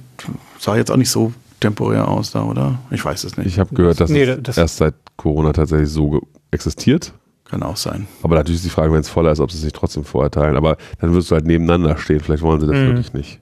sah 0.58 0.76
jetzt 0.76 0.90
auch 0.90 0.96
nicht 0.98 1.10
so 1.10 1.32
temporär 1.60 2.06
aus 2.08 2.32
da, 2.32 2.42
oder? 2.44 2.78
Ich 2.90 3.02
weiß 3.02 3.24
es 3.24 3.38
nicht. 3.38 3.46
Ich 3.46 3.58
habe 3.58 3.74
gehört, 3.74 3.98
dass 3.98 4.10
Nee, 4.10 4.24
es 4.24 4.42
das- 4.42 4.58
erst 4.58 4.76
seit 4.76 4.94
Corona 5.16 5.54
tatsächlich 5.54 5.88
so 5.88 6.20
existiert. 6.50 7.14
Kann 7.48 7.62
auch 7.62 7.76
sein. 7.76 8.08
Aber 8.22 8.34
natürlich 8.34 8.56
ist 8.58 8.64
die 8.64 8.70
Frage, 8.70 8.92
wenn 8.92 9.00
es 9.00 9.08
voller 9.08 9.30
ist, 9.30 9.40
ob 9.40 9.50
sie 9.52 9.58
es 9.58 9.64
nicht 9.64 9.76
trotzdem 9.76 10.04
vorher 10.04 10.30
teilen. 10.30 10.56
Aber 10.56 10.76
dann 11.00 11.14
wirst 11.14 11.30
du 11.30 11.34
halt 11.36 11.46
nebeneinander 11.46 11.96
stehen. 11.96 12.20
Vielleicht 12.20 12.42
wollen 12.42 12.60
sie 12.60 12.66
das 12.66 12.76
Mhm. 12.76 12.86
wirklich 12.88 13.12
nicht. 13.12 13.40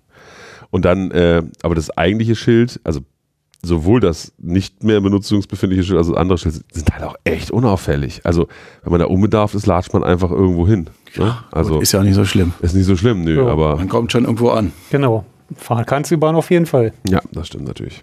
Und 0.70 0.84
dann, 0.84 1.10
äh, 1.12 1.42
aber 1.62 1.74
das 1.74 1.90
eigentliche 1.96 2.34
Schild, 2.36 2.80
also 2.84 3.00
sowohl 3.62 4.00
das 4.00 4.32
nicht 4.36 4.84
mehr 4.84 5.00
benutzungsbefindliche 5.00 5.84
Schild 5.84 5.96
als 5.98 6.08
das 6.08 6.16
andere 6.16 6.36
Schild 6.36 6.62
sind 6.70 6.92
halt 6.92 7.02
auch 7.04 7.14
echt 7.24 7.50
unauffällig. 7.50 8.20
Also 8.24 8.46
wenn 8.82 8.90
man 8.90 9.00
da 9.00 9.06
unbedarft 9.06 9.54
ist, 9.54 9.64
latscht 9.66 9.94
man 9.94 10.04
einfach 10.04 10.30
irgendwo 10.30 10.66
hin. 10.68 10.90
Ne? 11.16 11.34
Also 11.50 11.74
Gut, 11.74 11.82
ist 11.84 11.92
ja 11.92 12.00
auch 12.00 12.04
nicht 12.04 12.14
so 12.16 12.26
schlimm. 12.26 12.52
ist 12.60 12.74
nicht 12.74 12.84
so 12.84 12.96
schlimm, 12.96 13.24
nö, 13.24 13.36
Ja, 13.42 13.46
aber 13.46 13.76
Man 13.76 13.88
kommt 13.88 14.12
schon 14.12 14.24
irgendwo 14.24 14.50
an. 14.50 14.72
Genau. 14.90 15.24
Fahren 15.56 15.86
kannst 15.86 16.10
du 16.10 16.16
die 16.16 16.20
Bahn 16.20 16.34
auf 16.34 16.50
jeden 16.50 16.66
Fall. 16.66 16.92
ja, 17.08 17.20
das 17.32 17.46
stimmt 17.46 17.66
natürlich. 17.66 18.02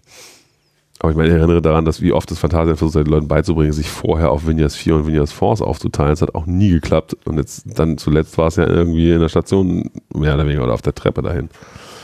Aber 1.02 1.10
ich 1.10 1.18
meine, 1.18 1.30
ich 1.30 1.36
erinnere 1.36 1.64
daran, 1.64 1.84
dass 1.84 2.00
wie 2.02 2.14
oft 2.14 2.30
das 2.30 2.38
Phantasialand 2.38 2.78
versucht 2.78 2.96
hat, 2.96 3.08
den 3.08 3.12
Leuten 3.12 3.28
beizubringen, 3.28 3.74
sich 3.74 3.90
vorher 3.90 4.30
auf 4.30 4.46
Vinyas 4.46 4.76
4 4.76 4.98
und 4.98 5.08
Vinyas 5.08 5.32
Force 5.32 5.64
aufzuteilen. 5.64 6.12
Das 6.12 6.22
hat 6.22 6.36
auch 6.36 6.46
nie 6.46 6.70
geklappt. 6.70 7.18
Und 7.26 7.38
jetzt 7.38 7.64
dann 7.66 7.98
zuletzt 7.98 8.38
war 8.38 8.50
es 8.50 8.58
ja 8.58 8.68
irgendwie 8.68 9.10
in 9.10 9.20
der 9.20 9.30
Station 9.30 9.90
mehr 10.14 10.36
oder 10.36 10.46
weniger 10.46 10.64
oder 10.64 10.76
auf 10.76 10.84
der 10.84 10.94
Treppe 10.94 11.24
dahin. 11.24 11.50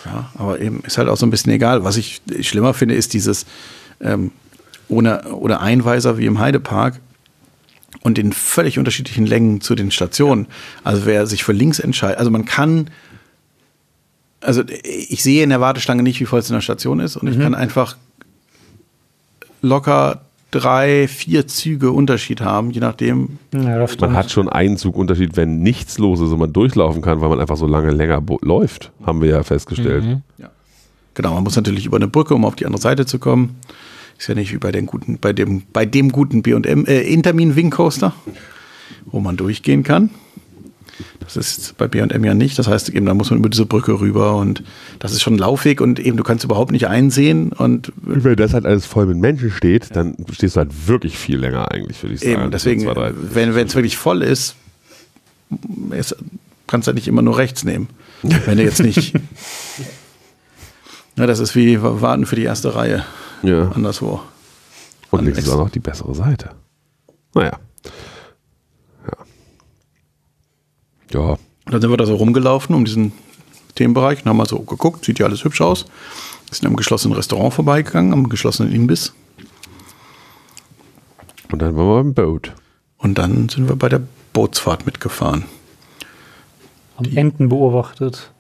Ja, 0.06 0.32
aber 0.36 0.60
eben 0.60 0.82
ist 0.84 0.98
halt 0.98 1.10
auch 1.10 1.18
so 1.18 1.28
ein 1.28 1.30
bisschen 1.30 1.52
egal. 1.52 1.84
Was 1.84 1.96
ich 1.96 2.22
schlimmer 2.42 2.74
finde, 2.74 2.96
ist 2.96 3.14
dieses 3.14 3.46
ähm, 4.02 4.32
ohne, 4.88 5.32
ohne 5.32 5.60
Einweiser 5.60 6.18
wie 6.18 6.26
im 6.26 6.40
Heidepark 6.40 7.00
und 8.02 8.18
in 8.18 8.34
völlig 8.34 8.80
unterschiedlichen 8.80 9.28
Längen 9.28 9.62
zu 9.62 9.76
den 9.76 9.92
Stationen. 9.92 10.48
Also 10.84 11.06
wer 11.06 11.28
sich 11.28 11.44
für 11.44 11.54
links 11.54 11.78
entscheidet, 11.78 12.18
also 12.18 12.32
man 12.32 12.46
kann, 12.46 12.90
also 14.42 14.64
ich 14.84 15.22
sehe 15.22 15.44
in 15.44 15.52
der 15.52 15.62
Warteschlange 15.62 16.02
nicht, 16.02 16.20
wie 16.20 16.26
voll 16.26 16.40
es 16.40 16.50
in 16.50 16.56
der 16.56 16.62
Station 16.62 17.00
ist 17.00 17.16
und 17.16 17.28
ich 17.28 17.38
kann 17.38 17.54
einfach 17.54 17.96
locker 19.62 20.22
drei, 20.52 21.08
vier 21.08 21.48
Züge 21.48 21.92
Unterschied 21.92 22.42
haben, 22.42 22.72
je 22.72 22.80
nachdem. 22.80 23.38
Ja, 23.54 23.86
Man 24.00 24.16
hat 24.16 24.32
schon 24.32 24.50
einen 24.50 24.78
Zugunterschied, 24.78 25.36
wenn 25.36 25.60
nichts 25.60 25.98
los 25.98 26.20
ist 26.20 26.32
und 26.32 26.40
man 26.40 26.54
durchlaufen 26.54 27.02
kann, 27.02 27.22
weil 27.22 27.30
man 27.30 27.40
einfach 27.40 27.58
so 27.58 27.68
lange 27.68 27.92
länger 27.92 28.24
läuft, 28.42 28.92
haben 29.06 29.22
wir 29.22 29.30
ja 29.30 29.44
festgestellt. 29.44 30.22
Genau, 31.14 31.34
man 31.34 31.44
muss 31.44 31.56
natürlich 31.56 31.86
über 31.86 31.98
eine 31.98 32.08
Brücke, 32.08 32.36
um 32.36 32.46
auf 32.46 32.56
die 32.56 32.66
andere 32.66 32.82
Seite 32.82 33.06
zu 33.06 33.20
kommen. 33.20 33.56
Ist 34.18 34.28
ja 34.28 34.36
nicht 34.36 34.54
wie 34.54 34.58
bei 34.58 34.72
den 34.72 34.86
guten, 34.86 35.18
bei 35.20 35.34
dem, 35.34 35.64
bei 35.74 35.86
dem 35.86 36.12
guten 36.12 36.42
B&M, 36.42 36.86
äh, 36.86 37.02
Intermin 37.02 37.56
Wing 37.56 37.70
Coaster, 37.70 38.14
wo 39.06 39.20
man 39.20 39.38
durchgehen 39.38 39.84
kann. 39.84 40.10
Das 41.20 41.36
ist 41.38 41.78
bei 41.78 41.88
B&M 41.88 42.24
ja 42.24 42.34
nicht. 42.34 42.58
Das 42.58 42.68
heißt, 42.68 42.90
eben, 42.90 43.06
da 43.06 43.14
muss 43.14 43.30
man 43.30 43.40
über 43.40 43.50
diese 43.50 43.66
Brücke 43.66 44.00
rüber 44.00 44.36
und 44.38 44.64
das 45.00 45.12
ist 45.12 45.22
schon 45.22 45.36
ein 45.36 45.40
Laufweg 45.40 45.82
und 45.82 46.00
eben, 46.00 46.18
du 46.18 46.24
kannst 46.24 46.44
überhaupt 46.44 46.72
nicht 46.72 46.88
einsehen 46.88 47.52
und 47.52 47.92
wenn 47.98 48.36
das 48.36 48.54
halt 48.54 48.66
alles 48.66 48.86
voll 48.86 49.06
mit 49.06 49.18
Menschen 49.18 49.52
steht, 49.52 49.96
dann 49.96 50.16
stehst 50.32 50.56
du 50.56 50.60
halt 50.60 50.88
wirklich 50.88 51.18
viel 51.18 51.38
länger 51.38 51.72
eigentlich, 51.72 52.02
würde 52.02 52.16
ich 52.16 52.22
sagen. 52.22 52.42
eben, 52.44 52.52
deswegen, 52.52 52.82
zwei, 52.82 52.94
drei- 52.94 53.14
wenn 53.16 53.50
es 53.50 53.76
wirklich 53.76 53.98
voll 53.98 54.22
ist, 54.24 54.56
ist 55.92 56.16
kannst 56.68 56.88
du 56.88 56.90
halt 56.90 56.96
nicht 56.96 57.08
immer 57.08 57.22
nur 57.22 57.38
rechts 57.38 57.64
nehmen. 57.64 57.88
Wenn 58.22 58.58
du 58.58 58.64
jetzt 58.64 58.82
nicht. 58.84 59.14
Ja, 61.18 61.26
das 61.26 61.40
ist 61.40 61.56
wie 61.56 61.82
warten 61.82 62.28
für 62.28 62.36
die 62.36 62.44
erste 62.44 62.76
Reihe 62.76 63.04
ja. 63.42 63.72
anderswo. 63.72 64.22
Und 65.10 65.26
links 65.26 65.40
ist 65.40 65.50
auch 65.50 65.58
noch 65.58 65.72
die 65.72 65.80
bessere 65.80 66.14
Seite. 66.14 66.52
Naja. 67.34 67.58
Ja. 69.04 69.26
Ja. 71.12 71.32
Und 71.32 71.40
dann 71.74 71.82
sind 71.82 71.90
wir 71.90 71.98
da 71.98 72.06
so 72.06 72.16
rumgelaufen 72.16 72.76
um 72.76 72.86
diesen 72.86 73.12
Themenbereich 73.76 74.20
und 74.24 74.30
haben 74.30 74.38
mal 74.38 74.48
so 74.48 74.60
geguckt, 74.60 75.06
sieht 75.06 75.20
ja 75.20 75.26
alles 75.26 75.44
hübsch 75.44 75.62
aus. 75.62 75.86
Sind 76.52 76.66
am 76.66 76.76
geschlossenen 76.76 77.16
Restaurant 77.16 77.54
vorbeigegangen, 77.54 78.14
am 78.14 78.30
geschlossenen 78.30 78.72
Imbiss. 78.74 79.14
Und 81.52 81.62
dann 81.62 81.76
waren 81.76 81.88
wir 81.88 82.00
im 82.02 82.14
Boot. 82.14 82.54
Und 82.98 83.18
dann 83.18 83.50
sind 83.50 83.68
wir 83.70 83.76
bei 83.76 83.90
der 83.90 84.02
Bootsfahrt 84.34 84.86
mitgefahren. 84.86 85.46
Haben 86.98 87.16
Enten 87.18 87.50
beobachtet. 87.50 88.32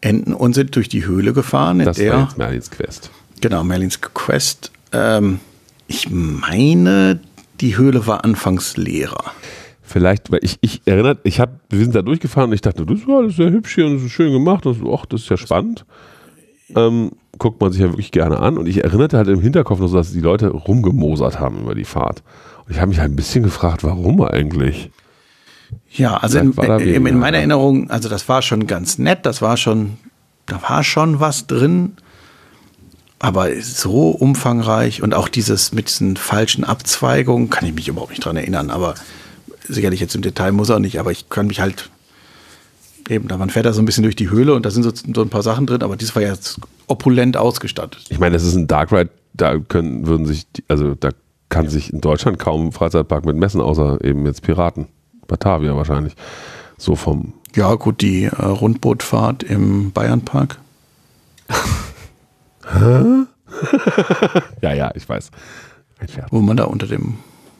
Enten 0.00 0.32
und 0.32 0.54
sind 0.54 0.76
durch 0.76 0.88
die 0.88 1.04
Höhle 1.04 1.32
gefahren, 1.32 1.80
in 1.80 1.86
Das 1.86 1.98
war 1.98 2.04
der, 2.04 2.20
jetzt 2.20 2.38
Merlins 2.38 2.70
Quest. 2.70 3.10
genau, 3.40 3.64
Merlins 3.64 4.00
Quest. 4.00 4.70
Ähm, 4.92 5.40
ich 5.88 6.08
meine, 6.10 7.20
die 7.60 7.76
Höhle 7.76 8.06
war 8.06 8.24
anfangs 8.24 8.76
leerer. 8.76 9.32
Vielleicht, 9.88 10.30
weil 10.30 10.40
ich, 10.42 10.58
ich 10.60 10.82
erinnert, 10.84 11.20
ich 11.24 11.40
habe, 11.40 11.52
wir 11.70 11.78
sind 11.78 11.94
da 11.94 12.02
durchgefahren 12.02 12.50
und 12.50 12.54
ich 12.54 12.60
dachte, 12.60 12.84
das 12.84 12.98
ist 12.98 13.08
ja 13.08 13.16
alles 13.16 13.36
sehr 13.36 13.50
hübsch 13.50 13.74
hier 13.74 13.86
und 13.86 13.94
das 13.94 14.02
ist 14.02 14.12
schön 14.12 14.32
gemacht 14.32 14.66
und 14.66 14.74
so, 14.74 14.94
ach, 14.94 15.06
das 15.06 15.22
ist 15.22 15.30
ja 15.30 15.38
spannend. 15.38 15.86
Ähm, 16.76 17.12
guckt 17.38 17.58
man 17.58 17.72
sich 17.72 17.80
ja 17.80 17.88
wirklich 17.88 18.12
gerne 18.12 18.38
an 18.38 18.58
und 18.58 18.66
ich 18.66 18.84
erinnerte 18.84 19.16
halt 19.16 19.28
im 19.28 19.40
Hinterkopf 19.40 19.80
noch 19.80 19.88
so, 19.88 19.96
dass 19.96 20.12
die 20.12 20.20
Leute 20.20 20.48
rumgemosert 20.48 21.40
haben 21.40 21.60
über 21.60 21.74
die 21.74 21.86
Fahrt. 21.86 22.22
Und 22.66 22.72
ich 22.74 22.80
habe 22.80 22.90
mich 22.90 23.00
halt 23.00 23.10
ein 23.10 23.16
bisschen 23.16 23.42
gefragt, 23.42 23.82
warum 23.82 24.20
eigentlich? 24.20 24.90
Ja, 25.90 26.18
also 26.18 26.38
in, 26.38 26.54
war 26.54 26.80
in, 26.80 27.06
in 27.06 27.18
meiner. 27.18 27.38
Erinnerung, 27.38 27.88
also 27.88 28.10
das 28.10 28.28
war 28.28 28.42
schon 28.42 28.66
ganz 28.66 28.98
nett, 28.98 29.20
das 29.22 29.40
war 29.40 29.56
schon, 29.56 29.96
da 30.44 30.60
war 30.68 30.84
schon 30.84 31.18
was 31.18 31.46
drin, 31.46 31.94
aber 33.18 33.48
so 33.62 34.10
umfangreich 34.10 35.02
und 35.02 35.14
auch 35.14 35.28
dieses 35.28 35.72
mit 35.72 35.88
diesen 35.88 36.18
falschen 36.18 36.64
Abzweigungen, 36.64 37.48
kann 37.48 37.66
ich 37.66 37.74
mich 37.74 37.88
überhaupt 37.88 38.10
nicht 38.10 38.24
dran 38.24 38.36
erinnern, 38.36 38.68
aber 38.68 38.94
sicherlich 39.68 40.00
jetzt 40.00 40.14
im 40.14 40.22
Detail 40.22 40.52
muss 40.52 40.68
er 40.68 40.80
nicht, 40.80 40.98
aber 40.98 41.10
ich 41.10 41.28
kann 41.28 41.46
mich 41.46 41.60
halt 41.60 41.90
eben, 43.08 43.28
da 43.28 43.38
man 43.38 43.50
fährt 43.50 43.66
da 43.66 43.72
so 43.72 43.80
ein 43.80 43.84
bisschen 43.84 44.02
durch 44.02 44.16
die 44.16 44.30
Höhle 44.30 44.54
und 44.54 44.66
da 44.66 44.70
sind 44.70 44.82
so, 44.82 44.92
so 44.92 45.22
ein 45.22 45.28
paar 45.28 45.42
Sachen 45.42 45.66
drin, 45.66 45.82
aber 45.82 45.96
dies 45.96 46.14
war 46.14 46.22
jetzt 46.22 46.60
opulent 46.86 47.36
ausgestattet. 47.36 48.04
Ich 48.08 48.18
meine, 48.18 48.36
es 48.36 48.44
ist 48.44 48.54
ein 48.54 48.66
Dark 48.66 48.92
Ride, 48.92 49.10
da 49.34 49.58
können, 49.58 50.06
würden 50.06 50.26
sich, 50.26 50.50
die, 50.52 50.64
also 50.68 50.94
da 50.94 51.10
kann 51.48 51.68
sich 51.68 51.92
in 51.92 52.00
Deutschland 52.00 52.38
kaum 52.38 52.66
ein 52.66 52.72
Freizeitpark 52.72 53.24
mit 53.24 53.36
messen, 53.36 53.60
außer 53.60 54.04
eben 54.04 54.26
jetzt 54.26 54.42
Piraten. 54.42 54.86
Batavia 55.26 55.76
wahrscheinlich. 55.76 56.14
So 56.76 56.96
vom, 56.96 57.34
Ja, 57.54 57.74
gut, 57.74 58.00
die 58.02 58.24
äh, 58.24 58.34
Rundbootfahrt 58.34 59.42
im 59.42 59.92
Bayernpark. 59.92 60.58
ja, 64.62 64.72
ja, 64.72 64.90
ich 64.94 65.08
weiß. 65.08 65.30
Wo 66.30 66.40
man 66.40 66.56
da 66.56 66.64
unter 66.64 66.86
dem 66.86 67.18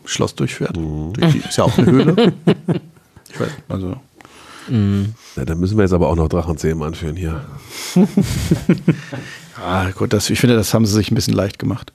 Schloss 0.09 0.35
durchfährt. 0.35 0.77
Durch 0.77 1.33
die, 1.33 1.39
ist 1.39 1.57
ja 1.59 1.65
auch 1.65 1.77
eine 1.79 1.91
Höhle. 1.91 2.33
Ich 3.31 3.39
weiß, 3.39 3.51
also 3.69 3.97
Ja, 5.37 5.45
da 5.45 5.55
müssen 5.55 5.77
wir 5.77 5.83
jetzt 5.85 5.93
aber 5.93 6.09
auch 6.09 6.17
noch 6.17 6.29
Drachenzähmen 6.29 6.83
anführen 6.83 7.15
hier. 7.17 7.45
Ah, 9.61 9.91
gut, 9.91 10.13
das, 10.13 10.31
ich 10.31 10.39
finde, 10.39 10.55
das 10.55 10.73
haben 10.73 10.87
sie 10.87 10.95
sich 10.95 11.11
ein 11.11 11.17
bisschen 11.17 11.35
leicht 11.35 11.59
gemacht. 11.59 11.93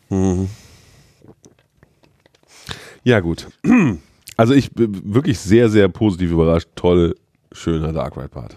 Ja, 3.03 3.19
gut. 3.19 3.47
Also 4.35 4.55
ich 4.55 4.71
bin 4.71 5.13
wirklich 5.13 5.37
sehr, 5.39 5.69
sehr 5.69 5.87
positiv 5.89 6.31
überrascht. 6.31 6.67
Toll, 6.75 7.15
schöner 7.51 7.93
Dark 7.93 8.17
Ride 8.17 8.29
Part. 8.29 8.55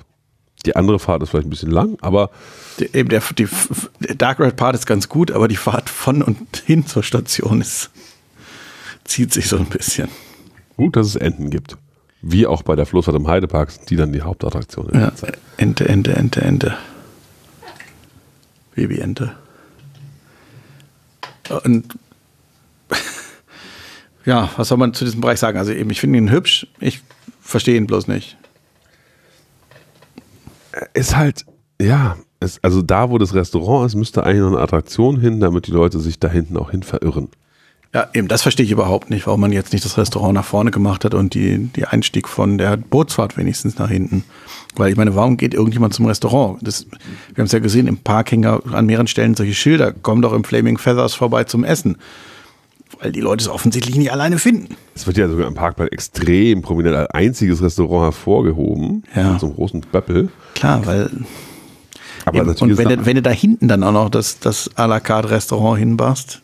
Die 0.64 0.74
andere 0.74 0.98
Fahrt 0.98 1.22
ist 1.22 1.28
vielleicht 1.28 1.46
ein 1.46 1.50
bisschen 1.50 1.70
lang, 1.70 1.98
aber 2.00 2.30
Der, 2.80 2.94
eben 2.94 3.10
der, 3.10 3.22
die, 3.36 3.46
der 4.00 4.14
Dark 4.14 4.40
Ride 4.40 4.54
Part 4.54 4.74
ist 4.74 4.86
ganz 4.86 5.10
gut, 5.10 5.30
aber 5.30 5.48
die 5.48 5.56
Fahrt 5.56 5.90
von 5.90 6.22
und 6.22 6.38
hin 6.64 6.86
zur 6.86 7.02
Station 7.02 7.60
ist, 7.60 7.90
zieht 9.06 9.32
sich 9.32 9.48
so 9.48 9.56
ein 9.56 9.66
bisschen. 9.66 10.08
gut, 10.76 10.96
dass 10.96 11.06
es 11.06 11.16
Enten 11.16 11.50
gibt. 11.50 11.76
Wie 12.22 12.46
auch 12.46 12.62
bei 12.62 12.76
der 12.76 12.86
Floßfahrt 12.86 13.16
im 13.16 13.28
Heidepark, 13.28 13.86
die 13.86 13.96
dann 13.96 14.12
die 14.12 14.22
Hauptattraktion. 14.22 14.88
in 14.88 15.00
Ja. 15.00 15.12
Ente, 15.58 15.88
Ente, 15.88 16.14
Ente, 16.14 16.40
Ente. 16.42 16.76
Babyente. 18.74 19.32
Und 21.64 21.86
ja, 24.24 24.50
was 24.56 24.68
soll 24.68 24.78
man 24.78 24.94
zu 24.94 25.04
diesem 25.04 25.20
Bereich 25.20 25.38
sagen? 25.38 25.58
Also 25.58 25.72
eben, 25.72 25.90
ich 25.90 26.00
finde 26.00 26.18
ihn 26.18 26.30
hübsch, 26.30 26.66
ich 26.80 27.02
verstehe 27.40 27.76
ihn 27.76 27.86
bloß 27.86 28.08
nicht. 28.08 28.36
Ist 30.94 31.16
halt, 31.16 31.46
ja, 31.80 32.16
es, 32.40 32.62
also 32.62 32.82
da, 32.82 33.10
wo 33.10 33.18
das 33.18 33.34
Restaurant 33.34 33.86
ist, 33.86 33.94
müsste 33.94 34.24
eigentlich 34.24 34.40
noch 34.40 34.48
eine 34.48 34.60
Attraktion 34.60 35.20
hin, 35.20 35.40
damit 35.40 35.68
die 35.68 35.72
Leute 35.72 36.00
sich 36.00 36.18
da 36.18 36.28
hinten 36.28 36.56
auch 36.56 36.70
hin 36.70 36.82
verirren. 36.82 37.28
Ja, 37.94 38.08
eben, 38.12 38.28
das 38.28 38.42
verstehe 38.42 38.66
ich 38.66 38.72
überhaupt 38.72 39.10
nicht, 39.10 39.26
warum 39.26 39.40
man 39.40 39.52
jetzt 39.52 39.72
nicht 39.72 39.84
das 39.84 39.96
Restaurant 39.96 40.34
nach 40.34 40.44
vorne 40.44 40.70
gemacht 40.70 41.04
hat 41.04 41.14
und 41.14 41.34
die, 41.34 41.58
die 41.74 41.86
Einstieg 41.86 42.28
von 42.28 42.58
der 42.58 42.76
Bootsfahrt 42.76 43.36
wenigstens 43.36 43.78
nach 43.78 43.88
hinten. 43.88 44.24
Weil 44.74 44.90
ich 44.90 44.96
meine, 44.96 45.14
warum 45.14 45.36
geht 45.36 45.54
irgendjemand 45.54 45.94
zum 45.94 46.06
Restaurant? 46.06 46.58
Das, 46.60 46.86
wir 46.90 47.38
haben 47.38 47.46
es 47.46 47.52
ja 47.52 47.58
gesehen, 47.60 47.86
im 47.86 47.96
Park 47.96 48.32
hängen 48.32 48.44
an 48.46 48.86
mehreren 48.86 49.06
Stellen 49.06 49.34
solche 49.34 49.54
Schilder, 49.54 49.94
komm 50.02 50.20
doch 50.20 50.32
im 50.32 50.44
Flaming 50.44 50.76
Feathers 50.78 51.14
vorbei 51.14 51.44
zum 51.44 51.64
Essen. 51.64 51.96
Weil 53.00 53.12
die 53.12 53.20
Leute 53.20 53.42
es 53.42 53.48
offensichtlich 53.48 53.96
nicht 53.96 54.12
alleine 54.12 54.38
finden. 54.38 54.76
Es 54.94 55.06
wird 55.06 55.16
ja 55.16 55.28
sogar 55.28 55.48
im 55.48 55.54
Parkplatz 55.54 55.88
extrem 55.90 56.62
prominent 56.62 56.96
als 56.96 57.10
einziges 57.10 57.62
Restaurant 57.62 58.04
hervorgehoben. 58.04 59.04
Ja. 59.14 59.32
Mit 59.32 59.40
so 59.40 59.46
einem 59.46 59.56
großen 59.56 59.80
Böppel. 59.92 60.28
Klar, 60.54 60.86
weil. 60.86 61.10
Aber 62.24 62.38
Eben, 62.38 62.48
und 62.48 62.78
wenn 62.78 62.88
du, 62.88 63.06
wenn 63.06 63.16
du 63.16 63.22
da 63.22 63.30
hinten 63.30 63.68
dann 63.68 63.82
auch 63.82 63.92
noch 63.92 64.10
das, 64.10 64.38
das 64.38 64.70
à 64.76 64.86
la 64.86 65.00
carte 65.00 65.30
Restaurant 65.30 65.78
hinbast, 65.78 66.42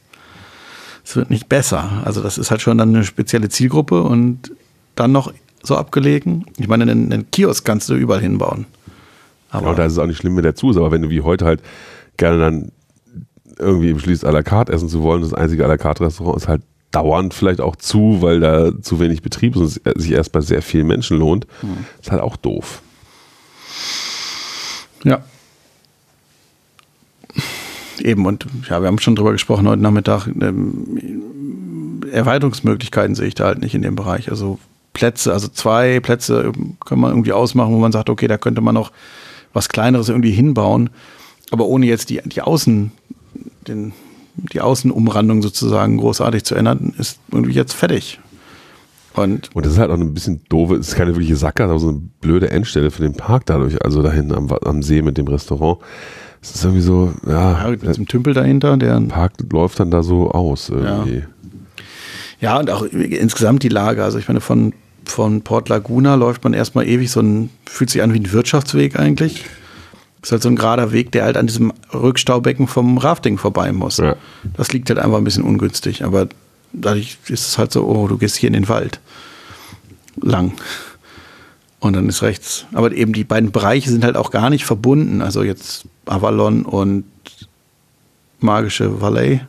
es 1.04 1.16
wird 1.16 1.30
nicht 1.30 1.48
besser. 1.48 2.02
Also 2.04 2.22
das 2.22 2.38
ist 2.38 2.50
halt 2.50 2.60
schon 2.60 2.78
dann 2.78 2.94
eine 2.94 3.04
spezielle 3.04 3.48
Zielgruppe 3.48 4.02
und 4.02 4.52
dann 4.94 5.12
noch 5.12 5.32
so 5.62 5.76
abgelegen. 5.76 6.46
Ich 6.58 6.68
meine, 6.68 6.84
einen, 6.84 7.12
einen 7.12 7.30
Kiosk 7.30 7.64
kannst 7.64 7.88
du 7.88 7.94
überall 7.94 8.20
hinbauen. 8.20 8.66
Aber 9.50 9.64
Ja, 9.64 9.70
und 9.70 9.78
da 9.78 9.84
ist 9.84 9.92
es 9.92 9.98
auch 9.98 10.06
nicht 10.06 10.18
schlimm, 10.18 10.36
wenn 10.36 10.42
der 10.42 10.54
zu 10.54 10.70
ist, 10.70 10.76
aber 10.76 10.90
wenn 10.90 11.02
du 11.02 11.10
wie 11.10 11.20
heute 11.20 11.44
halt 11.44 11.62
gerne 12.16 12.38
dann 12.38 12.72
irgendwie 13.58 13.92
beschließt, 13.92 14.24
à 14.24 14.30
la 14.30 14.42
carte 14.42 14.72
essen 14.72 14.88
zu 14.88 15.02
wollen, 15.02 15.22
das 15.22 15.34
einzige 15.34 15.64
à 15.64 15.68
la 15.68 15.76
carte 15.76 16.04
Restaurant 16.04 16.36
ist 16.36 16.48
halt 16.48 16.62
dauernd 16.90 17.34
vielleicht 17.34 17.60
auch 17.60 17.76
zu, 17.76 18.18
weil 18.20 18.40
da 18.40 18.70
zu 18.80 19.00
wenig 19.00 19.22
Betrieb 19.22 19.56
ist 19.56 19.60
und 19.60 19.66
es 19.84 20.02
sich 20.02 20.12
erst 20.12 20.32
bei 20.32 20.40
sehr 20.40 20.62
vielen 20.62 20.86
Menschen 20.86 21.18
lohnt, 21.18 21.46
ist 22.00 22.10
halt 22.10 22.22
auch 22.22 22.36
doof. 22.36 22.82
Ja. 25.04 25.22
Eben, 28.02 28.26
und 28.26 28.46
ja, 28.68 28.80
wir 28.80 28.88
haben 28.88 28.98
schon 28.98 29.14
drüber 29.14 29.32
gesprochen 29.32 29.68
heute 29.68 29.82
Nachmittag. 29.82 30.26
Ähm, 30.26 32.02
Erweiterungsmöglichkeiten 32.10 33.14
sehe 33.14 33.28
ich 33.28 33.34
da 33.34 33.44
halt 33.44 33.60
nicht 33.60 33.74
in 33.74 33.82
dem 33.82 33.94
Bereich. 33.94 34.28
Also 34.30 34.58
Plätze, 34.92 35.32
also 35.32 35.48
zwei 35.48 36.00
Plätze 36.00 36.52
ähm, 36.54 36.76
kann 36.84 36.98
man 36.98 37.12
irgendwie 37.12 37.32
ausmachen, 37.32 37.72
wo 37.72 37.78
man 37.78 37.92
sagt, 37.92 38.10
okay, 38.10 38.26
da 38.26 38.38
könnte 38.38 38.60
man 38.60 38.74
noch 38.74 38.92
was 39.52 39.68
Kleineres 39.68 40.08
irgendwie 40.08 40.32
hinbauen, 40.32 40.90
aber 41.50 41.66
ohne 41.66 41.86
jetzt 41.86 42.10
die, 42.10 42.20
die 42.24 42.40
Außen, 42.40 42.90
den, 43.68 43.92
die 44.34 44.60
Außenumrandung 44.60 45.42
sozusagen 45.42 45.98
großartig 45.98 46.44
zu 46.44 46.54
ändern, 46.54 46.94
ist 46.98 47.18
irgendwie 47.30 47.52
jetzt 47.52 47.74
fertig. 47.74 48.18
Und 49.14 49.50
Und 49.54 49.66
das 49.66 49.74
ist 49.74 49.78
halt 49.78 49.90
auch 49.90 49.98
ein 49.98 50.14
bisschen 50.14 50.40
doof, 50.48 50.70
es 50.70 50.88
ist 50.88 50.94
keine 50.94 51.10
wirkliche 51.10 51.36
Sackgasse, 51.36 51.70
aber 51.70 51.80
so 51.80 51.90
eine 51.90 52.00
blöde 52.22 52.50
Endstelle 52.50 52.90
für 52.90 53.02
den 53.02 53.12
Park 53.12 53.44
dadurch, 53.46 53.84
also 53.84 54.00
da 54.00 54.10
hinten 54.10 54.32
am, 54.32 54.50
am 54.50 54.82
See 54.82 55.02
mit 55.02 55.18
dem 55.18 55.28
Restaurant. 55.28 55.80
Es 56.42 56.56
ist 56.56 56.64
irgendwie 56.64 56.82
so, 56.82 57.14
ja, 57.24 57.62
ja, 57.62 57.70
mit 57.70 57.82
der 57.82 57.90
diesem 57.90 58.08
Tümpel 58.08 58.34
dahinter, 58.34 58.76
der 58.76 59.00
Park 59.02 59.34
läuft 59.52 59.78
dann 59.78 59.92
da 59.92 60.02
so 60.02 60.32
aus 60.32 60.68
irgendwie. 60.68 61.22
Ja, 62.40 62.58
und 62.58 62.68
auch 62.68 62.82
insgesamt 62.82 63.62
die 63.62 63.68
Lage. 63.68 64.02
Also 64.02 64.18
ich 64.18 64.26
meine, 64.26 64.40
von, 64.40 64.74
von 65.04 65.42
Port 65.42 65.68
Laguna 65.68 66.16
läuft 66.16 66.42
man 66.42 66.52
erstmal 66.52 66.88
ewig 66.88 67.08
so 67.12 67.20
ein, 67.20 67.50
fühlt 67.66 67.90
sich 67.90 68.02
an 68.02 68.12
wie 68.12 68.18
ein 68.18 68.32
Wirtschaftsweg 68.32 68.98
eigentlich. 68.98 69.44
Ist 70.20 70.32
halt 70.32 70.42
so 70.42 70.48
ein 70.48 70.56
gerader 70.56 70.90
Weg, 70.90 71.12
der 71.12 71.24
halt 71.24 71.36
an 71.36 71.46
diesem 71.46 71.72
Rückstaubecken 71.94 72.66
vom 72.66 72.98
Rafting 72.98 73.38
vorbei 73.38 73.72
muss. 73.72 73.98
Ja. 73.98 74.16
Das 74.56 74.72
liegt 74.72 74.88
halt 74.88 74.98
einfach 74.98 75.18
ein 75.18 75.24
bisschen 75.24 75.44
ungünstig. 75.44 76.04
Aber 76.04 76.26
dadurch 76.72 77.18
ist 77.28 77.46
es 77.46 77.58
halt 77.58 77.72
so, 77.72 77.86
oh, 77.86 78.08
du 78.08 78.18
gehst 78.18 78.36
hier 78.36 78.48
in 78.48 78.54
den 78.54 78.68
Wald. 78.68 78.98
Lang. 80.20 80.52
Und 81.82 81.94
dann 81.94 82.08
ist 82.08 82.22
rechts. 82.22 82.64
Aber 82.74 82.92
eben 82.92 83.12
die 83.12 83.24
beiden 83.24 83.50
Bereiche 83.50 83.90
sind 83.90 84.04
halt 84.04 84.16
auch 84.16 84.30
gar 84.30 84.50
nicht 84.50 84.64
verbunden. 84.64 85.20
Also 85.20 85.42
jetzt 85.42 85.84
Avalon 86.06 86.64
und 86.64 87.02
Magische 88.38 89.00
Valley. 89.00 89.40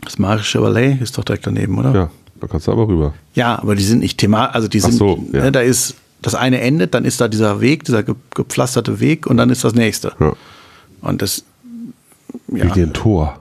Das 0.00 0.18
Magische 0.18 0.60
Valley 0.60 0.98
ist 1.00 1.16
doch 1.16 1.22
direkt 1.22 1.46
daneben, 1.46 1.78
oder? 1.78 1.94
Ja, 1.94 2.10
da 2.40 2.48
kannst 2.48 2.66
du 2.66 2.72
aber 2.72 2.88
rüber. 2.88 3.14
Ja, 3.34 3.60
aber 3.60 3.76
die 3.76 3.84
sind 3.84 4.00
nicht 4.00 4.18
thematisch, 4.18 4.56
also 4.56 4.66
die 4.66 4.80
Ach 4.82 4.86
sind, 4.86 4.94
so, 4.94 5.24
ja. 5.32 5.44
ne, 5.44 5.52
da 5.52 5.60
ist, 5.60 5.94
das 6.20 6.34
eine 6.34 6.60
endet, 6.60 6.94
dann 6.94 7.04
ist 7.04 7.20
da 7.20 7.28
dieser 7.28 7.60
Weg, 7.60 7.84
dieser 7.84 8.02
ge 8.02 8.16
gepflasterte 8.34 8.98
Weg 8.98 9.28
und 9.28 9.36
dann 9.36 9.50
ist 9.50 9.62
das 9.62 9.74
nächste. 9.74 10.14
Ja. 10.18 10.32
Und 11.00 11.22
das, 11.22 11.44
ja, 12.48 12.74
Wie 12.74 12.82
ein 12.82 12.92
Tor. 12.92 13.40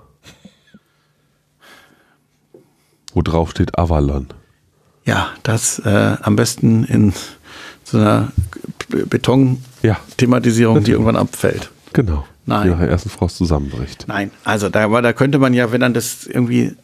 Wo 3.16 3.24
drauf 3.24 3.50
steht 3.50 3.80
Avalon. 3.80 4.28
Ja, 5.06 5.30
das 5.44 5.80
äh, 5.80 6.18
am 6.22 6.36
besten 6.36 6.84
in 6.84 7.14
so 7.84 7.98
einer 7.98 8.32
Ja. 8.92 8.98
Beton-Thematisierung, 9.06 10.76
die 10.76 10.80
Natürlich. 10.80 10.94
irgendwann 10.94 11.16
abfällt. 11.16 11.72
Genau. 11.94 12.26
Nein. 12.46 12.64
Die 12.66 12.70
nach 12.72 12.80
der 12.80 12.90
ersten 12.90 13.10
Frost 13.10 13.38
zusammenbricht. 13.38 14.06
Nein, 14.08 14.32
also 14.44 14.70
da, 14.70 14.84
aber 14.86 15.02
da 15.02 15.14
könnte 15.14 15.38
man 15.40 15.54
ja, 15.54 15.72
wenn 15.72 15.82
dann 15.82 15.94
das 15.94 16.26
irgendwie 16.26 16.76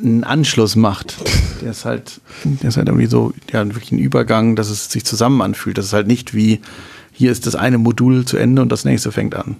einen 0.00 0.24
Anschluss 0.24 0.76
macht, 0.76 1.16
der 1.62 1.70
ist 1.72 1.84
halt, 1.84 2.20
der 2.44 2.68
ist 2.68 2.76
halt 2.76 2.88
irgendwie 2.88 3.06
so, 3.06 3.32
ja, 3.52 3.64
wirklich 3.66 3.92
ein 3.92 3.98
Übergang, 3.98 4.56
dass 4.56 4.70
es 4.70 4.90
sich 4.90 5.04
zusammen 5.04 5.42
anfühlt. 5.42 5.76
Das 5.78 5.86
ist 5.86 5.92
halt 5.92 6.06
nicht 6.06 6.34
wie, 6.34 6.60
hier 7.12 7.30
ist 7.30 7.46
das 7.46 7.54
eine 7.54 7.78
Modul 7.78 8.24
zu 8.24 8.36
Ende 8.38 8.62
und 8.62 8.70
das 8.70 8.84
nächste 8.84 9.12
fängt 9.12 9.34
an. 9.34 9.56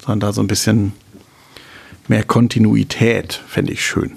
Sondern 0.00 0.20
da 0.20 0.32
so 0.32 0.40
ein 0.40 0.46
bisschen 0.48 0.92
mehr 2.08 2.24
Kontinuität 2.24 3.40
fände 3.46 3.72
ich 3.72 3.84
schön. 3.84 4.12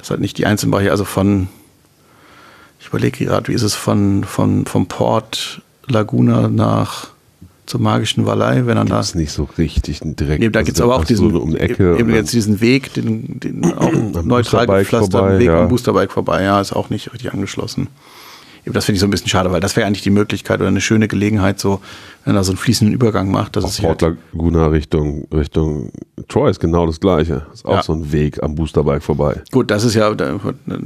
Das 0.00 0.10
halt 0.10 0.20
nicht 0.20 0.38
die 0.38 0.46
einzelnen 0.46 0.70
Bereiche, 0.72 0.90
also 0.90 1.04
von, 1.04 1.48
ich 2.80 2.88
überlege 2.88 3.24
gerade, 3.24 3.48
wie 3.48 3.54
ist 3.54 3.62
es 3.62 3.74
von, 3.74 4.24
von, 4.24 4.66
vom 4.66 4.86
Port 4.86 5.62
Laguna 5.86 6.48
nach 6.48 7.08
zur 7.66 7.80
magischen 7.80 8.26
Valley, 8.26 8.66
wenn 8.66 8.76
dann 8.76 8.88
da. 8.88 8.96
Das 8.96 9.10
ist 9.10 9.14
nicht 9.14 9.30
so 9.30 9.48
richtig 9.56 10.00
direkt. 10.02 10.42
Eben, 10.42 10.52
da 10.52 10.58
also 10.58 10.66
gibt 10.66 10.78
es 10.78 10.82
aber 10.82 10.96
auch 10.96 11.04
diesen, 11.04 11.36
um 11.36 11.54
Ecke. 11.54 11.96
eben 11.98 12.12
jetzt 12.12 12.32
diesen 12.32 12.60
Weg, 12.60 12.92
den, 12.94 13.38
den 13.38 13.64
auch 13.64 13.92
neutral 14.24 14.66
gepflasterten 14.66 15.38
Weg 15.38 15.46
ja. 15.46 15.62
am 15.62 15.68
Boosterbike 15.68 16.10
vorbei. 16.10 16.42
Ja, 16.42 16.60
ist 16.60 16.72
auch 16.72 16.90
nicht 16.90 17.12
richtig 17.12 17.32
angeschlossen. 17.32 17.86
Das 18.66 18.84
finde 18.84 18.96
ich 18.96 19.00
so 19.00 19.06
ein 19.06 19.10
bisschen 19.10 19.28
schade, 19.28 19.50
weil 19.52 19.60
das 19.60 19.74
wäre 19.76 19.86
eigentlich 19.86 20.02
die 20.02 20.10
Möglichkeit 20.10 20.60
oder 20.60 20.68
eine 20.68 20.80
schöne 20.80 21.08
Gelegenheit, 21.08 21.58
so, 21.58 21.80
wenn 22.24 22.36
er 22.36 22.44
so 22.44 22.52
einen 22.52 22.58
fließenden 22.58 22.94
Übergang 22.94 23.30
macht, 23.30 23.56
dass 23.56 23.64
auch 23.64 23.70
sich 23.70 23.84
Port 23.84 24.02
halt, 24.02 24.18
Laguna 24.32 24.66
Richtung, 24.66 25.26
Richtung 25.32 25.90
Troy 26.28 26.50
ist 26.50 26.60
genau 26.60 26.86
das 26.86 27.00
gleiche. 27.00 27.46
Ist 27.54 27.64
auch 27.64 27.76
Ja. 27.76 27.82
so 27.82 27.94
ein 27.94 28.12
Weg 28.12 28.42
am 28.42 28.54
Boosterbike 28.54 29.02
vorbei. 29.02 29.40
Gut, 29.50 29.70
das 29.70 29.84
ist 29.84 29.94
ja, 29.94 30.08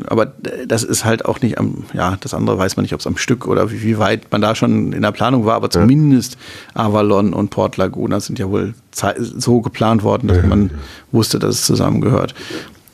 aber 0.07 0.33
das 0.69 0.85
ist 0.85 1.05
halt 1.05 1.25
auch 1.25 1.41
nicht 1.41 1.59
am, 1.59 1.85
ja, 1.93 2.17
das 2.21 2.33
andere 2.35 2.57
weiß 2.59 2.77
man 2.77 2.83
nicht, 2.85 2.95
ob 2.95 3.01
es 3.01 3.07
am 3.07 3.17
Stück 3.17 3.47
oder 3.49 3.71
wie, 3.73 3.83
wie 3.83 3.99
weit 3.99 4.31
man 4.31 4.41
da 4.41 4.55
schon 4.55 4.93
in 4.93 5.03
der 5.03 5.13
Planung 5.13 5.45
war, 5.45 5.55
aber 5.55 5.69
zumindest 5.71 6.39
Avalon 6.75 7.33
und 7.35 7.51
Port 7.51 7.77
Laguna 7.77 8.21
sind 8.21 8.39
ja 8.39 8.49
wohl 8.49 8.75
so 9.21 9.61
geplant 9.61 10.05
worden, 10.05 10.29
dass 10.29 10.45
man 10.47 10.71
wusste, 11.11 11.39
dass 11.41 11.57
es 11.57 11.65
zusammengehört. 11.67 12.35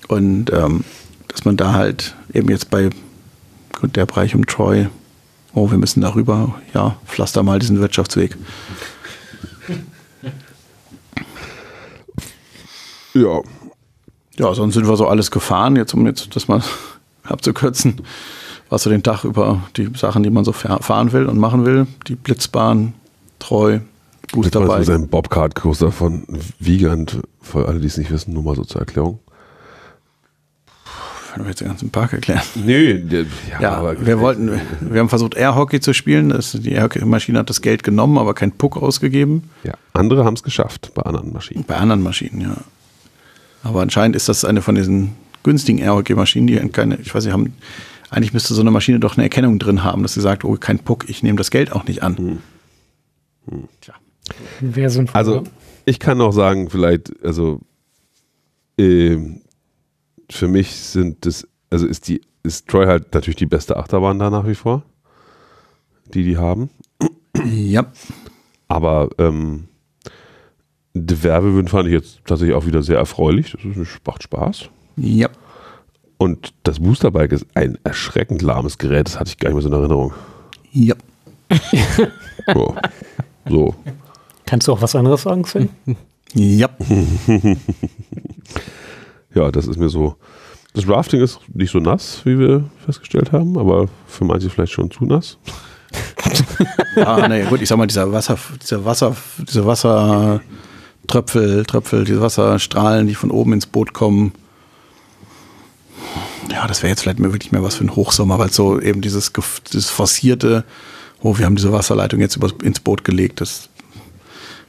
Und 0.08 0.50
ähm, 0.52 0.84
dass 1.28 1.44
man 1.44 1.56
da 1.56 1.74
halt 1.74 2.14
eben 2.32 2.48
jetzt 2.48 2.70
bei 2.70 2.90
gut, 3.78 3.96
der 3.96 4.06
Bereich 4.06 4.35
um 4.35 4.46
Troy, 4.46 4.88
oh, 5.54 5.70
wir 5.70 5.78
müssen 5.78 6.00
darüber, 6.00 6.54
ja, 6.74 6.96
pflaster 7.06 7.42
mal 7.42 7.59
diesen 7.59 7.80
Wirtschaftsweg. 7.80 8.37
Ja. 13.14 13.40
Ja, 14.38 14.54
sonst 14.54 14.74
sind 14.74 14.87
wir 14.88 14.96
so 14.96 15.06
alles 15.06 15.30
gefahren, 15.30 15.76
jetzt 15.76 15.92
um 15.94 16.06
jetzt 16.06 16.35
das 16.35 16.48
mal 16.48 16.62
abzukürzen, 17.24 18.00
was 18.70 18.83
so 18.85 18.90
den 18.90 19.02
Tag 19.02 19.24
über 19.24 19.62
die 19.76 19.90
Sachen, 19.96 20.22
die 20.22 20.30
man 20.30 20.44
so 20.44 20.52
fahr- 20.52 20.83
fahren 20.83 21.12
will 21.12 21.26
und 21.26 21.38
machen 21.38 21.66
will, 21.66 21.87
die 22.06 22.14
Blitzbahn, 22.16 22.94
Treu, 23.38 23.72
Jetzt 23.72 23.83
mal 23.83 24.30
so 24.30 24.37
Boosterbike. 24.61 24.85
sein 24.85 25.09
Bobcard-Coaster 25.09 25.90
von 25.90 26.24
Wiegand, 26.61 27.20
für 27.42 27.66
alle, 27.66 27.80
die 27.80 27.88
es 27.88 27.96
nicht 27.96 28.11
wissen, 28.12 28.33
nur 28.33 28.44
mal 28.44 28.54
so 28.54 28.62
zur 28.64 28.80
Erklärung. 28.80 29.18
Wenn 31.34 31.44
wir 31.44 31.50
jetzt 31.50 31.60
den 31.60 31.68
ganzen 31.68 31.90
Park 31.90 32.12
erklären. 32.12 32.42
Nö, 32.54 32.98
der, 32.98 33.26
Ja, 33.60 33.94
wir 34.00 34.20
wollten, 34.20 34.60
wir 34.80 35.00
haben 35.00 35.08
versucht 35.08 35.36
Airhockey 35.36 35.80
zu 35.80 35.92
spielen, 35.92 36.30
das, 36.30 36.52
die 36.52 36.72
Airhockey-Maschine 36.72 37.38
hat 37.38 37.50
das 37.50 37.62
Geld 37.62 37.82
genommen, 37.84 38.18
aber 38.18 38.34
kein 38.34 38.52
Puck 38.52 38.76
ausgegeben. 38.76 39.50
Ja, 39.62 39.74
andere 39.92 40.24
haben 40.24 40.34
es 40.34 40.42
geschafft 40.42 40.92
bei 40.94 41.02
anderen 41.02 41.32
Maschinen. 41.32 41.64
Bei 41.64 41.76
anderen 41.76 42.02
Maschinen, 42.02 42.40
ja. 42.40 42.56
Aber 43.62 43.82
anscheinend 43.82 44.16
ist 44.16 44.28
das 44.28 44.44
eine 44.44 44.62
von 44.62 44.74
diesen 44.74 45.12
günstigen 45.42 45.78
Airhockey-Maschinen, 45.78 46.46
die 46.46 46.56
keine, 46.70 46.96
ich 46.96 47.14
weiß 47.14 47.24
nicht, 47.24 47.32
haben, 47.32 47.54
eigentlich 48.10 48.32
müsste 48.32 48.54
so 48.54 48.60
eine 48.60 48.70
Maschine 48.70 48.98
doch 48.98 49.16
eine 49.16 49.24
Erkennung 49.24 49.58
drin 49.58 49.84
haben, 49.84 50.02
dass 50.02 50.14
sie 50.14 50.20
sagt, 50.20 50.44
oh, 50.44 50.56
kein 50.58 50.78
Puck, 50.80 51.08
ich 51.08 51.22
nehme 51.22 51.38
das 51.38 51.50
Geld 51.50 51.72
auch 51.72 51.84
nicht 51.84 52.02
an. 52.02 52.40
Tja. 53.80 53.94
Wäre 54.60 54.90
so 54.90 55.00
ein 55.00 55.08
Also, 55.12 55.44
ich 55.84 55.98
kann 55.98 56.20
auch 56.20 56.32
sagen, 56.32 56.70
vielleicht, 56.70 57.12
also, 57.24 57.60
ähm, 58.78 59.40
für 60.32 60.48
mich 60.48 60.74
sind 60.74 61.26
das, 61.26 61.46
also 61.70 61.86
ist 61.86 62.08
die, 62.08 62.20
ist 62.42 62.68
Troy 62.68 62.86
halt 62.86 63.12
natürlich 63.14 63.36
die 63.36 63.46
beste 63.46 63.76
Achterbahn 63.76 64.18
da 64.18 64.30
nach 64.30 64.46
wie 64.46 64.54
vor, 64.54 64.82
die 66.14 66.24
die 66.24 66.36
haben. 66.38 66.70
Ja, 67.44 67.86
Aber 68.68 69.08
ähm, 69.18 69.68
die 70.94 71.22
Werbewün 71.22 71.68
fand 71.68 71.86
ich 71.88 71.94
jetzt 71.94 72.20
tatsächlich 72.26 72.56
auch 72.56 72.66
wieder 72.66 72.82
sehr 72.82 72.98
erfreulich. 72.98 73.52
Das 73.52 73.64
ist, 73.76 74.06
macht 74.06 74.22
Spaß. 74.22 74.68
ja. 74.96 75.28
Und 76.18 76.52
das 76.64 76.80
Boosterbike 76.80 77.32
ist 77.32 77.46
ein 77.54 77.78
erschreckend 77.82 78.42
lahmes 78.42 78.76
Gerät. 78.76 79.06
Das 79.06 79.18
hatte 79.18 79.30
ich 79.30 79.38
gar 79.38 79.48
nicht 79.48 79.54
mehr 79.54 79.62
so 79.62 79.68
in 79.68 79.74
Erinnerung. 79.74 80.12
Ja. 80.72 80.94
So. 82.54 82.74
so. 83.48 83.74
Kannst 84.44 84.66
du 84.68 84.72
auch 84.72 84.82
was 84.82 84.94
anderes 84.96 85.22
sagen, 85.22 85.44
Sven? 85.44 85.68
Ja. 86.34 86.68
Ja, 89.34 89.50
das 89.50 89.66
ist 89.66 89.78
mir 89.78 89.88
so. 89.88 90.16
Das 90.74 90.88
Rafting 90.88 91.20
ist 91.20 91.40
nicht 91.52 91.72
so 91.72 91.78
nass, 91.78 92.20
wie 92.24 92.38
wir 92.38 92.64
festgestellt 92.84 93.32
haben, 93.32 93.58
aber 93.58 93.88
für 94.06 94.24
manche 94.24 94.50
vielleicht 94.50 94.72
schon 94.72 94.90
zu 94.90 95.04
nass. 95.04 95.38
Ah, 96.96 97.26
naja, 97.26 97.48
gut, 97.48 97.62
ich 97.62 97.68
sag 97.68 97.78
mal, 97.78 97.86
dieser 97.86 98.12
Wasser, 98.12 98.36
dieser 98.60 98.84
Wasser, 98.84 99.16
diese 99.38 100.40
Tröpfel, 101.06 101.64
Tröpfel, 101.64 102.04
diese 102.04 102.20
Wasserstrahlen, 102.20 103.06
die 103.06 103.14
von 103.14 103.30
oben 103.30 103.52
ins 103.52 103.66
Boot 103.66 103.92
kommen. 103.92 104.32
Ja, 106.50 106.66
das 106.66 106.82
wäre 106.82 106.90
jetzt 106.90 107.02
vielleicht 107.02 107.18
mehr 107.18 107.32
wirklich 107.32 107.52
mehr 107.52 107.62
was 107.62 107.76
für 107.76 107.80
einen 107.80 107.96
Hochsommer, 107.96 108.38
weil 108.38 108.50
so 108.50 108.80
eben 108.80 109.00
dieses, 109.00 109.32
dieses 109.72 109.90
forcierte, 109.90 110.64
oh, 111.22 111.38
wir 111.38 111.46
haben 111.46 111.56
diese 111.56 111.72
Wasserleitung 111.72 112.20
jetzt 112.20 112.36
übers, 112.36 112.52
ins 112.62 112.80
Boot 112.80 113.04
gelegt, 113.04 113.40
das 113.40 113.69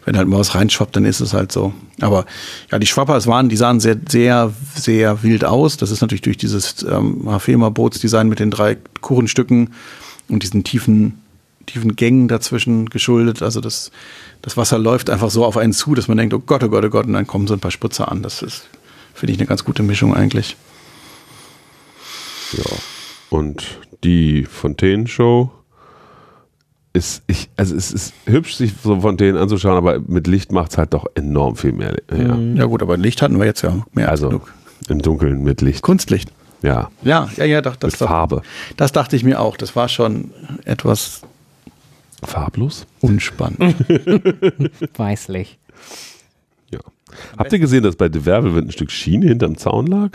wenn 0.06 0.18
halt 0.18 0.28
mal 0.28 0.40
was 0.40 0.56
reinschwappt, 0.56 0.96
dann 0.96 1.06
ist 1.06 1.20
es 1.20 1.34
halt 1.34 1.52
so. 1.52 1.74
Aber 2.00 2.26
ja, 2.72 2.80
die 2.80 2.88
Schwappers 2.88 3.28
waren, 3.28 3.50
die 3.50 3.58
sahen 3.58 3.80
sehr, 3.80 3.98
sehr, 4.10 4.52
sehr 4.76 5.24
wild 5.24 5.46
aus. 5.46 5.78
Das 5.78 5.92
ist 5.92 6.02
natürlich 6.02 6.22
durch 6.22 6.38
dieses 6.38 6.84
ähm, 6.84 7.24
Hafema-Bootsdesign 7.26 8.28
mit 8.28 8.40
den 8.40 8.52
drei 8.52 8.78
Kuchenstücken 9.02 9.72
und 10.28 10.44
diesen 10.44 10.64
tiefen, 10.64 11.22
tiefen 11.68 11.96
Gängen 11.96 12.28
dazwischen 12.28 12.90
geschuldet. 12.90 13.42
Also 13.44 13.62
das, 13.62 13.92
das 14.42 14.58
Wasser 14.58 14.80
läuft 14.80 15.10
einfach 15.10 15.30
so 15.30 15.46
auf 15.46 15.58
einen 15.58 15.74
zu, 15.74 15.94
dass 15.94 16.08
man 16.08 16.18
denkt, 16.18 16.34
oh 16.34 16.40
Gott, 16.40 16.64
oh 16.64 16.70
Gott, 16.70 16.84
oh 16.86 16.90
Gott, 16.90 17.06
und 17.06 17.14
dann 17.14 17.28
kommen 17.28 17.48
so 17.48 17.54
ein 17.54 17.60
paar 17.60 17.72
Spritzer 17.72 18.12
an. 18.12 18.24
Das 18.24 18.42
ist, 18.42 18.68
finde 19.14 19.34
ich, 19.34 19.40
eine 19.40 19.48
ganz 19.48 19.64
gute 19.64 19.84
Mischung 19.84 20.16
eigentlich. 20.16 20.56
Ja. 22.54 22.64
Und 23.30 23.80
die 24.04 24.46
Fontänen-Show 24.46 25.52
ist, 26.94 27.24
ich, 27.28 27.50
also 27.56 27.76
es 27.76 27.92
ist 27.92 28.14
hübsch, 28.26 28.56
sich 28.56 28.74
so 28.84 29.00
Fontänen 29.02 29.38
anzuschauen, 29.42 29.78
aber 29.78 30.00
mit 30.00 30.28
Licht 30.28 30.52
macht 30.52 30.72
es 30.72 30.78
halt 30.78 30.94
doch 30.94 31.06
enorm 31.16 31.56
viel 31.56 31.72
mehr. 31.72 31.96
Ja. 32.12 32.36
Ja 32.38 32.66
gut, 32.66 32.82
aber 32.82 32.98
Licht 32.98 33.22
hatten 33.22 33.40
wir 33.40 33.46
jetzt 33.46 33.62
ja 33.62 33.86
mehr 33.94 34.10
als 34.10 34.22
Also 34.24 34.30
genug. 34.30 34.54
im 34.90 35.02
Dunkeln 35.02 35.44
mit 35.44 35.62
Licht. 35.62 35.82
Kunstlicht. 35.84 36.32
Ja. 36.62 36.92
Ja, 37.02 37.30
ja, 37.38 37.46
ja, 37.46 37.62
doch, 37.62 37.76
das, 37.76 37.94
Mit 38.00 38.08
Farbe. 38.10 38.42
das 38.78 38.92
dachte 38.92 39.16
ich 39.16 39.24
mir 39.24 39.40
auch. 39.40 39.58
Das 39.58 39.76
war 39.76 39.88
schon 39.90 40.32
etwas 40.66 41.22
Farblos? 42.24 42.86
unspannend. 43.00 43.76
Weißlich. 44.98 45.58
Ja. 46.72 46.80
Habt 47.38 47.52
ihr 47.54 47.60
gesehen, 47.60 47.84
dass 47.84 47.96
bei 47.96 48.10
The 48.12 48.26
Wervelwind 48.26 48.68
ein 48.68 48.72
Stück 48.72 48.92
Schiene 48.92 49.28
hinterm 49.28 49.58
Zaun 49.58 49.88
lag? 49.88 50.12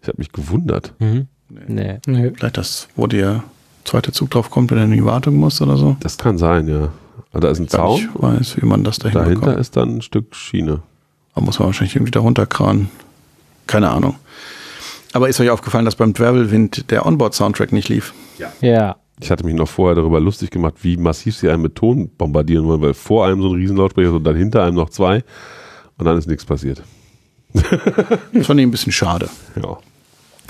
Ich 0.00 0.08
habe 0.08 0.18
mich 0.18 0.32
gewundert. 0.32 0.94
Mhm. 1.00 1.26
Nee. 1.68 1.98
Nee. 2.06 2.32
Vielleicht 2.34 2.56
das, 2.56 2.88
wo 2.96 3.06
der 3.06 3.44
zweite 3.84 4.12
Zug 4.12 4.30
drauf 4.30 4.50
kommt, 4.50 4.70
wenn 4.70 4.78
er 4.78 4.84
in 4.84 4.92
die 4.92 5.04
Wartung 5.04 5.36
muss 5.36 5.60
oder 5.62 5.76
so. 5.76 5.96
Das 6.00 6.18
kann 6.18 6.38
sein, 6.38 6.68
ja. 6.68 6.88
Aber 7.32 7.40
da 7.40 7.50
ist 7.50 7.58
ein 7.58 7.64
Ich 7.64 7.70
Zaun. 7.70 8.08
weiß, 8.14 8.56
wie 8.60 8.66
man 8.66 8.84
das 8.84 8.98
dahin 8.98 9.18
Dahinter 9.18 9.40
bekommt. 9.40 9.60
ist 9.60 9.76
dann 9.76 9.96
ein 9.96 10.02
Stück 10.02 10.34
Schiene. 10.34 10.82
Da 11.34 11.40
muss 11.40 11.58
man 11.58 11.66
wahrscheinlich 11.66 11.96
irgendwie 11.96 12.10
da 12.10 12.20
runterkranen. 12.20 12.90
Keine 13.66 13.90
Ahnung. 13.90 14.16
Aber 15.14 15.28
ist 15.28 15.40
euch 15.40 15.50
aufgefallen, 15.50 15.84
dass 15.84 15.96
beim 15.96 16.14
Travelwind 16.14 16.90
der 16.90 17.06
Onboard-Soundtrack 17.06 17.72
nicht 17.72 17.88
lief? 17.88 18.12
Ja. 18.60 18.96
Ich 19.20 19.30
hatte 19.30 19.44
mich 19.44 19.54
noch 19.54 19.68
vorher 19.68 19.94
darüber 19.94 20.20
lustig 20.20 20.50
gemacht, 20.50 20.74
wie 20.82 20.96
massiv 20.96 21.36
sie 21.36 21.48
einen 21.48 21.62
mit 21.62 21.76
Ton 21.76 22.08
bombardieren 22.18 22.64
wollen, 22.66 22.80
weil 22.80 22.94
vor 22.94 23.26
einem 23.26 23.40
so 23.40 23.48
ein 23.50 23.54
Riesenlautsprecher 23.54 24.08
ist 24.08 24.14
und 24.14 24.24
dann 24.24 24.36
hinter 24.36 24.64
einem 24.64 24.74
noch 24.74 24.90
zwei 24.90 25.22
und 25.96 26.04
dann 26.06 26.18
ist 26.18 26.26
nichts 26.26 26.44
passiert. 26.44 26.82
Das 27.54 28.46
fand 28.46 28.58
ich 28.60 28.66
ein 28.66 28.70
bisschen 28.70 28.92
schade. 28.92 29.28
Ja. 29.62 29.76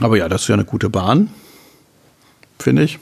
Aber 0.00 0.16
ja, 0.16 0.28
das 0.28 0.42
ist 0.42 0.48
ja 0.48 0.54
eine 0.54 0.64
gute 0.64 0.88
Bahn. 0.88 1.30
Finde 2.58 2.84
ich. 2.84 2.98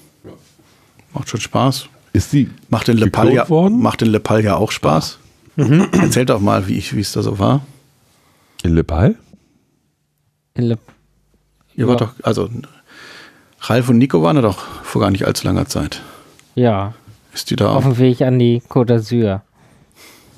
Macht 1.12 1.28
schon 1.28 1.40
Spaß. 1.40 1.88
Ist 2.12 2.32
die 2.32 2.50
Macht 2.68 2.88
in 2.88 2.96
Le 2.96 3.06
geklont 3.06 3.26
Pal 3.28 3.34
ja, 3.34 3.48
worden? 3.48 3.80
macht 3.80 4.02
in 4.02 4.08
Le 4.08 4.20
Pal 4.20 4.44
ja 4.44 4.56
auch 4.56 4.70
Spaß. 4.72 5.18
Erzählt 5.56 6.30
doch 6.30 6.40
mal, 6.40 6.66
wie 6.68 6.74
ich- 6.74 6.94
wie 6.96 7.00
es 7.00 7.12
da 7.12 7.22
so 7.22 7.38
war. 7.38 7.60
in 8.62 8.74
Lepal? 8.74 9.16
In 10.54 10.64
Le 10.64 10.78
Ihr 11.74 11.84
Ja. 11.84 11.88
wart 11.88 12.00
doch, 12.02 12.12
also 12.22 12.48
Ralf 13.62 13.88
und 13.88 13.98
Nico 13.98 14.22
waren 14.22 14.36
ja 14.36 14.42
doch 14.42 14.58
vor 14.82 15.00
gar 15.00 15.10
nicht 15.10 15.26
allzu 15.26 15.46
langer 15.46 15.66
Zeit. 15.66 16.02
ja. 16.54 16.94
Ist 17.32 17.48
die 17.50 17.54
da 17.56 17.72
Auf 17.74 17.84
dem 17.84 17.96
Weg 17.98 18.22
an 18.22 18.40
die 18.40 18.60
Côte 18.68 18.88
d'Azur. 18.96 19.40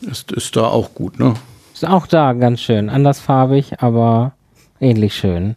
ist, 0.03 0.31
ist 0.31 0.55
da 0.57 0.65
auch 0.67 0.93
gut, 0.95 1.19
ne? 1.19 1.33
Ist 1.73 1.89
auch 1.89 2.07
da 2.07 2.35
ganz 2.35 2.61
schön. 2.61 2.91
Andersfarbig, 2.91 3.81
aber 3.81 4.33
ähnlich 4.79 5.15
schön. 5.15 5.57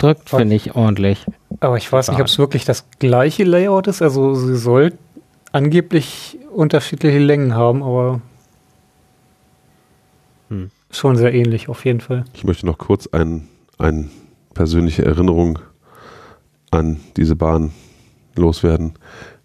Drückt, 0.00 0.30
finde 0.30 0.56
ich, 0.56 0.74
ordentlich. 0.74 1.26
Aber 1.60 1.76
ich 1.76 1.90
weiß 1.92 2.08
nicht, 2.10 2.20
ob 2.20 2.26
es 2.26 2.38
wirklich 2.38 2.64
das 2.64 2.86
gleiche 2.98 3.44
Layout 3.44 3.86
ist. 3.86 4.00
Also 4.00 4.34
sie 4.34 4.56
soll 4.56 4.94
angeblich 5.52 6.38
unterschiedliche 6.52 7.18
Längen 7.18 7.54
haben, 7.54 7.82
aber 7.82 8.20
Hm. 10.48 10.70
schon 10.90 11.16
sehr 11.16 11.32
ähnlich 11.34 11.68
auf 11.68 11.84
jeden 11.84 12.00
Fall. 12.00 12.24
Ich 12.32 12.44
möchte 12.44 12.66
noch 12.66 12.78
kurz 12.78 13.06
ein, 13.08 13.46
eine 13.78 14.08
persönliche 14.54 15.04
Erinnerung 15.04 15.58
an 16.70 17.00
diese 17.16 17.36
Bahn 17.36 17.72
loswerden. 18.36 18.94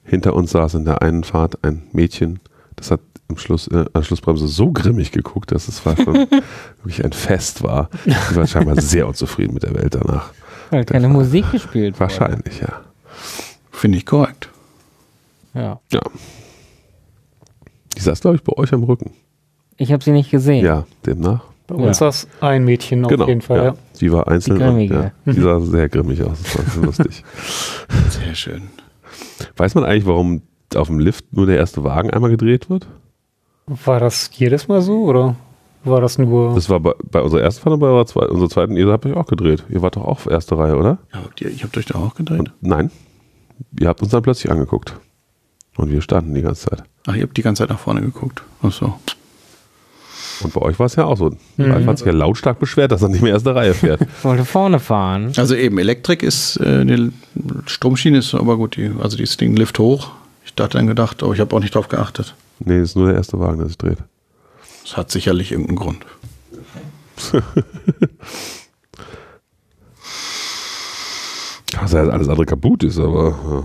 Hinter 0.03 0.33
uns 0.35 0.51
saß 0.51 0.75
in 0.75 0.85
der 0.85 1.01
einen 1.01 1.23
Fahrt 1.23 1.63
ein 1.63 1.83
Mädchen, 1.91 2.39
das 2.75 2.91
hat 2.91 3.01
im 3.27 3.37
Schluss, 3.37 3.67
äh, 3.67 3.77
an 3.79 3.87
der 3.93 4.03
Schlussbremse 4.03 4.47
so 4.47 4.71
grimmig 4.71 5.11
geguckt, 5.11 5.51
dass 5.51 5.67
es 5.67 5.85
war 5.85 5.95
schon 5.97 6.15
wirklich 6.83 7.03
ein 7.03 7.11
Fest 7.13 7.63
war. 7.63 7.89
Sie 8.05 8.35
war 8.35 8.47
scheinbar 8.47 8.79
sehr 8.79 9.07
unzufrieden 9.07 9.53
mit 9.53 9.63
der 9.63 9.75
Welt 9.75 9.95
danach. 9.95 10.31
Weil 10.71 10.85
keine 10.85 11.07
Musik 11.09 11.51
gespielt 11.51 11.95
wurde. 11.95 11.99
Wahrscheinlich, 11.99 12.59
ja. 12.59 12.81
Finde 13.71 13.97
ich 13.97 14.05
korrekt. 14.05 14.49
Ja. 15.53 15.79
Ja. 15.91 16.01
Die 17.95 18.01
saß, 18.01 18.19
glaube 18.21 18.35
ich, 18.37 18.43
bei 18.43 18.53
euch 18.53 18.73
am 18.73 18.83
Rücken. 18.83 19.11
Ich 19.77 19.91
habe 19.91 20.03
sie 20.03 20.11
nicht 20.11 20.31
gesehen. 20.31 20.65
Ja, 20.65 20.85
demnach. 21.05 21.43
Bei 21.67 21.75
Ja. 21.75 21.87
uns 21.87 21.97
saß 21.97 22.27
ein 22.41 22.63
Mädchen 22.65 23.03
auf 23.05 23.09
genau. 23.09 23.27
jeden 23.27 23.41
Fall. 23.41 23.57
ja. 23.57 23.63
Ja. 23.65 23.75
Die 23.99 24.11
war 24.11 24.27
einzeln. 24.27 24.59
Die 24.59 24.63
und, 24.65 24.81
ja, 24.91 25.11
die 25.25 25.41
sah 25.41 25.59
sehr 25.59 25.89
grimmig 25.89 26.21
aus. 26.23 26.37
Das 26.43 26.77
war 26.77 26.83
lustig. 26.85 27.23
Sehr 28.09 28.35
schön. 28.35 28.63
Weiß 29.57 29.75
man 29.75 29.83
eigentlich, 29.83 30.05
warum 30.05 30.41
auf 30.75 30.87
dem 30.87 30.99
Lift 30.99 31.31
nur 31.33 31.45
der 31.45 31.57
erste 31.57 31.83
Wagen 31.83 32.09
einmal 32.11 32.29
gedreht 32.29 32.69
wird? 32.69 32.87
War 33.67 33.99
das 33.99 34.29
jedes 34.33 34.67
Mal 34.67 34.81
so 34.81 35.03
oder 35.05 35.35
war 35.85 36.01
das 36.01 36.17
nur? 36.17 36.55
Das 36.55 36.69
war 36.69 36.79
bei, 36.79 36.93
bei 37.11 37.21
unserer 37.21 37.41
ersten 37.41 37.61
Fahrt 37.61 37.73
und 37.73 37.79
bei 37.79 37.87
unserer, 37.87 38.05
zwei, 38.05 38.25
unserer 38.27 38.49
zweiten. 38.49 38.75
Ihr 38.75 38.87
habt 38.87 39.05
euch 39.05 39.13
auch 39.13 39.27
gedreht. 39.27 39.63
Ihr 39.69 39.81
wart 39.81 39.95
doch 39.95 40.03
auch 40.03 40.07
auf 40.07 40.25
erste 40.27 40.57
Reihe, 40.57 40.75
oder? 40.75 40.97
Ja, 41.13 41.23
habt 41.23 41.41
ihr, 41.41 41.49
ich 41.49 41.63
habt 41.63 41.77
euch 41.77 41.85
da 41.85 41.95
auch 41.95 42.15
gedreht? 42.15 42.39
Und 42.39 42.51
nein. 42.61 42.91
Ihr 43.79 43.87
habt 43.87 44.01
uns 44.01 44.11
dann 44.11 44.21
plötzlich 44.21 44.51
angeguckt. 44.51 44.93
Und 45.77 45.91
wir 45.91 46.01
standen 46.01 46.33
die 46.33 46.41
ganze 46.41 46.69
Zeit. 46.69 46.83
Ach, 47.07 47.15
ihr 47.15 47.23
habt 47.23 47.37
die 47.37 47.41
ganze 47.41 47.63
Zeit 47.63 47.69
nach 47.69 47.79
vorne 47.79 48.01
geguckt. 48.01 48.41
Ach 48.61 48.71
so. 48.71 48.93
Und 50.41 50.53
bei 50.53 50.61
euch 50.61 50.79
war 50.79 50.85
es 50.87 50.95
ja 50.95 51.05
auch 51.05 51.17
so. 51.17 51.31
Mhm. 51.57 51.71
Ralf 51.71 51.85
hat 51.87 51.97
sich 51.99 52.07
ja 52.07 52.13
lautstark 52.13 52.59
beschwert, 52.59 52.91
dass 52.91 53.01
er 53.01 53.09
nicht 53.09 53.21
mehr 53.21 53.33
erste 53.33 53.55
Reihe 53.55 53.73
fährt. 53.73 54.01
Ich 54.01 54.07
wollte 54.23 54.45
vorne 54.45 54.79
fahren. 54.79 55.31
Also 55.37 55.55
eben, 55.55 55.77
Elektrik 55.77 56.23
ist, 56.23 56.57
äh, 56.57 56.85
die 56.85 57.11
Stromschiene 57.65 58.17
ist 58.17 58.33
aber 58.33 58.57
gut, 58.57 58.75
die, 58.75 58.91
also 58.99 59.17
die 59.17 59.23
ist 59.23 59.39
den 59.39 59.55
Lift 59.55 59.79
hoch. 59.79 60.11
Ich 60.45 60.53
dachte 60.53 60.77
dann 60.77 60.87
gedacht, 60.87 61.23
aber 61.23 61.33
ich 61.33 61.39
habe 61.39 61.55
auch 61.55 61.59
nicht 61.59 61.75
drauf 61.75 61.87
geachtet. 61.87 62.35
nee, 62.59 62.77
es 62.77 62.89
ist 62.89 62.95
nur 62.95 63.07
der 63.07 63.15
erste 63.15 63.39
Wagen, 63.39 63.59
der 63.59 63.67
sich 63.67 63.77
dreht. 63.77 63.99
Das 64.85 64.95
hat 64.97 65.09
sicherlich 65.09 65.51
irgendeinen 65.51 65.77
Grund. 65.79 66.05
Dass 71.71 71.91
ja 71.91 72.01
alles 72.01 72.29
andere 72.29 72.45
kaputt 72.45 72.83
ist, 72.83 72.99
aber 72.99 73.63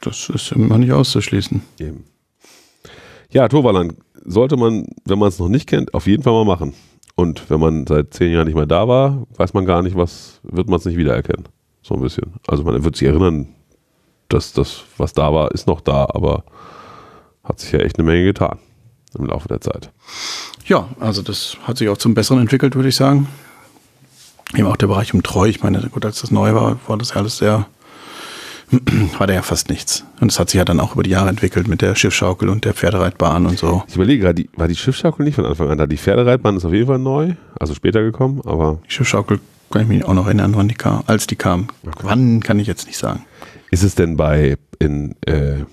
Das 0.00 0.30
ist 0.30 0.52
immer 0.52 0.78
nicht 0.78 0.92
auszuschließen. 0.92 1.60
ja, 1.78 1.88
eben. 1.88 2.04
Ja, 3.30 3.48
Toverland 3.48 3.96
sollte 4.24 4.56
man, 4.56 4.86
wenn 5.04 5.18
man 5.18 5.28
es 5.28 5.38
noch 5.38 5.48
nicht 5.48 5.68
kennt, 5.68 5.92
auf 5.92 6.06
jeden 6.06 6.22
Fall 6.22 6.32
mal 6.32 6.46
machen. 6.46 6.72
Und 7.14 7.50
wenn 7.50 7.60
man 7.60 7.86
seit 7.86 8.14
zehn 8.14 8.32
Jahren 8.32 8.46
nicht 8.46 8.54
mehr 8.56 8.64
da 8.64 8.88
war, 8.88 9.26
weiß 9.36 9.52
man 9.52 9.66
gar 9.66 9.82
nicht, 9.82 9.94
was, 9.94 10.40
wird 10.42 10.70
man 10.70 10.78
es 10.78 10.86
nicht 10.86 10.96
wiedererkennen. 10.96 11.46
So 11.82 11.96
ein 11.96 12.00
bisschen. 12.00 12.32
Also 12.46 12.64
man 12.64 12.82
wird 12.82 12.96
sich 12.96 13.08
erinnern, 13.08 13.48
dass 14.28 14.54
das, 14.54 14.84
was 14.96 15.12
da 15.12 15.34
war, 15.34 15.50
ist 15.52 15.66
noch 15.66 15.82
da, 15.82 16.06
aber 16.08 16.44
hat 17.44 17.60
sich 17.60 17.72
ja 17.72 17.80
echt 17.80 17.98
eine 17.98 18.06
Menge 18.06 18.24
getan 18.24 18.58
im 19.18 19.26
Laufe 19.26 19.48
der 19.48 19.60
Zeit. 19.60 19.90
Ja, 20.66 20.88
also 21.00 21.22
das 21.22 21.56
hat 21.64 21.78
sich 21.78 21.88
auch 21.88 21.98
zum 21.98 22.14
Besseren 22.14 22.40
entwickelt, 22.40 22.74
würde 22.74 22.88
ich 22.88 22.96
sagen. 22.96 23.28
Eben 24.54 24.66
auch 24.66 24.76
der 24.76 24.86
Bereich 24.86 25.14
um 25.14 25.22
Treu. 25.22 25.48
Ich 25.48 25.62
meine, 25.62 25.80
gut, 25.88 26.04
als 26.04 26.20
das 26.20 26.30
neu 26.30 26.54
war, 26.54 26.78
war 26.86 26.98
das 26.98 27.10
ja 27.10 27.16
alles 27.16 27.38
sehr, 27.38 27.66
war 29.18 29.26
da 29.26 29.34
ja 29.34 29.42
fast 29.42 29.70
nichts. 29.70 30.04
Und 30.20 30.30
es 30.30 30.38
hat 30.38 30.50
sich 30.50 30.58
ja 30.58 30.64
dann 30.64 30.80
auch 30.80 30.94
über 30.94 31.02
die 31.02 31.10
Jahre 31.10 31.30
entwickelt 31.30 31.68
mit 31.68 31.80
der 31.80 31.94
Schiffschaukel 31.94 32.48
und 32.48 32.64
der 32.64 32.74
Pferdereitbahn 32.74 33.46
und 33.46 33.58
so. 33.58 33.82
Ich 33.88 33.96
überlege 33.96 34.22
gerade, 34.22 34.44
war 34.56 34.68
die 34.68 34.76
Schiffsschaukel 34.76 35.24
nicht 35.24 35.36
von 35.36 35.46
Anfang 35.46 35.70
an 35.70 35.78
da? 35.78 35.86
Die 35.86 35.96
Pferdereitbahn 35.96 36.56
ist 36.56 36.64
auf 36.64 36.72
jeden 36.72 36.86
Fall 36.86 36.98
neu, 36.98 37.34
also 37.58 37.74
später 37.74 38.02
gekommen, 38.02 38.42
aber 38.44 38.78
Die 38.86 38.92
Schiffschaukel 38.92 39.40
kann 39.70 39.82
ich 39.82 39.88
mich 39.88 40.04
auch 40.04 40.14
noch 40.14 40.26
erinnern, 40.26 40.52
wann 40.54 40.68
die 40.68 40.74
kam, 40.74 41.02
als 41.06 41.26
die 41.26 41.36
kam. 41.36 41.68
Wann 42.02 42.40
kann 42.40 42.58
ich 42.58 42.66
jetzt 42.66 42.86
nicht 42.86 42.98
sagen. 42.98 43.24
ist 43.70 43.82
es 43.82 43.94
denn 43.94 44.18
bei 44.18 44.56
in, 44.78 45.14
äh, 45.26 45.64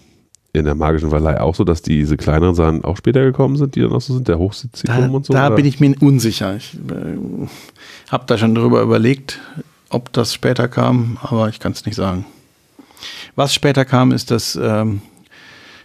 in 0.53 0.65
der 0.65 0.75
magischen 0.75 1.09
Verleih 1.09 1.39
auch 1.41 1.53
so, 1.55 1.63
dass 1.63 1.81
diese 1.81 2.17
kleineren 2.17 2.55
Sachen 2.55 2.83
auch 2.83 2.97
später 2.97 3.23
gekommen 3.23 3.55
sind, 3.55 3.75
die 3.75 3.81
dann 3.81 3.91
auch 3.91 4.01
so 4.01 4.15
sind, 4.15 4.27
der 4.27 4.39
Hochsitzturm 4.39 4.97
Da, 5.01 5.07
und 5.09 5.25
so? 5.25 5.33
da 5.33 5.47
oder? 5.47 5.55
bin 5.55 5.65
ich 5.65 5.79
mir 5.79 5.95
unsicher. 6.01 6.55
Ich 6.55 6.73
äh, 6.75 7.47
habe 8.11 8.23
da 8.27 8.37
schon 8.37 8.55
drüber 8.55 8.81
überlegt, 8.81 9.39
ob 9.89 10.11
das 10.13 10.33
später 10.33 10.67
kam, 10.67 11.17
aber 11.21 11.49
ich 11.49 11.59
kann 11.59 11.71
es 11.73 11.85
nicht 11.85 11.95
sagen. 11.95 12.25
Was 13.35 13.53
später 13.53 13.85
kam, 13.85 14.11
ist 14.11 14.31
das 14.31 14.57
ähm, 14.61 15.01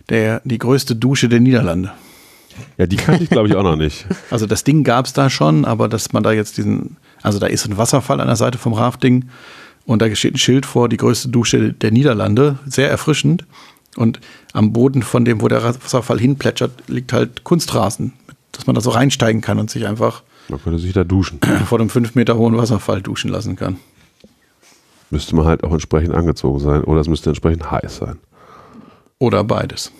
der, 0.08 0.40
die 0.44 0.58
größte 0.58 0.96
Dusche 0.96 1.28
der 1.28 1.40
Niederlande. 1.40 1.92
Ja, 2.78 2.86
die 2.86 2.96
kannte 2.96 3.22
ich 3.24 3.30
glaube 3.30 3.48
ich 3.48 3.56
auch 3.56 3.62
noch 3.62 3.76
nicht. 3.76 4.06
Also 4.30 4.46
das 4.46 4.64
Ding 4.64 4.82
gab 4.84 5.06
es 5.06 5.12
da 5.12 5.28
schon, 5.28 5.64
aber 5.64 5.88
dass 5.88 6.12
man 6.12 6.22
da 6.22 6.32
jetzt 6.32 6.56
diesen, 6.56 6.96
also 7.22 7.38
da 7.38 7.46
ist 7.46 7.66
ein 7.66 7.76
Wasserfall 7.76 8.20
an 8.20 8.26
der 8.28 8.36
Seite 8.36 8.58
vom 8.58 8.72
Rafting 8.72 9.26
und 9.86 10.00
da 10.00 10.14
steht 10.14 10.34
ein 10.34 10.38
Schild 10.38 10.64
vor, 10.64 10.88
die 10.88 10.96
größte 10.96 11.28
Dusche 11.28 11.72
der 11.72 11.90
Niederlande, 11.90 12.58
sehr 12.66 12.90
erfrischend. 12.90 13.44
Und 13.96 14.20
am 14.52 14.72
Boden 14.72 15.02
von 15.02 15.24
dem, 15.24 15.40
wo 15.40 15.48
der 15.48 15.62
Wasserfall 15.62 16.18
hinplätschert, 16.18 16.88
liegt 16.88 17.12
halt 17.12 17.44
Kunstrasen 17.44 18.12
dass 18.56 18.66
man 18.66 18.74
da 18.74 18.80
so 18.80 18.90
reinsteigen 18.90 19.40
kann 19.40 19.58
und 19.58 19.70
sich 19.70 19.86
einfach 19.86 20.22
Man 20.48 20.62
könnte 20.62 20.78
sich 20.78 20.92
da 20.92 21.04
duschen. 21.04 21.40
vor 21.66 21.78
dem 21.78 21.90
fünf 21.90 22.14
Meter 22.14 22.36
hohen 22.36 22.56
Wasserfall 22.56 23.02
duschen 23.02 23.30
lassen 23.30 23.56
kann. 23.56 23.78
Müsste 25.10 25.36
man 25.36 25.46
halt 25.46 25.64
auch 25.64 25.72
entsprechend 25.72 26.14
angezogen 26.14 26.58
sein 26.60 26.84
oder 26.84 27.00
es 27.00 27.08
müsste 27.08 27.30
entsprechend 27.30 27.70
heiß 27.70 27.98
sein. 27.98 28.18
Oder 29.18 29.44
beides. 29.44 29.92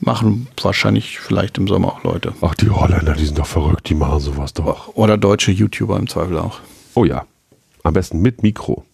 Machen 0.00 0.48
wahrscheinlich 0.62 1.18
vielleicht 1.20 1.58
im 1.58 1.68
Sommer 1.68 1.88
auch 1.88 2.04
Leute. 2.04 2.32
Ach, 2.40 2.54
die 2.54 2.70
Holländer, 2.70 3.12
die 3.12 3.26
sind 3.26 3.38
doch 3.38 3.46
verrückt, 3.46 3.88
die 3.90 3.94
machen 3.94 4.20
sowas 4.20 4.54
doch. 4.54 4.94
Oder 4.94 5.18
deutsche 5.18 5.52
YouTuber 5.52 5.98
im 5.98 6.08
Zweifel 6.08 6.38
auch. 6.38 6.60
Oh 6.94 7.04
ja. 7.04 7.26
Am 7.82 7.92
besten 7.92 8.20
mit 8.20 8.42
Mikro. 8.42 8.84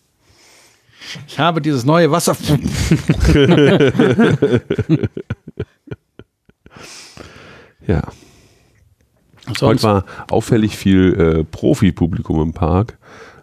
Ich 1.26 1.38
habe 1.38 1.60
dieses 1.60 1.84
neue 1.84 2.10
Wasser. 2.10 2.36
Ja. 7.86 8.02
Heute 9.46 9.58
Sonst, 9.58 9.82
war 9.84 10.04
auffällig 10.30 10.76
viel 10.76 11.14
äh, 11.14 11.44
Profi-Publikum 11.44 12.42
im 12.42 12.52
Park. 12.52 12.98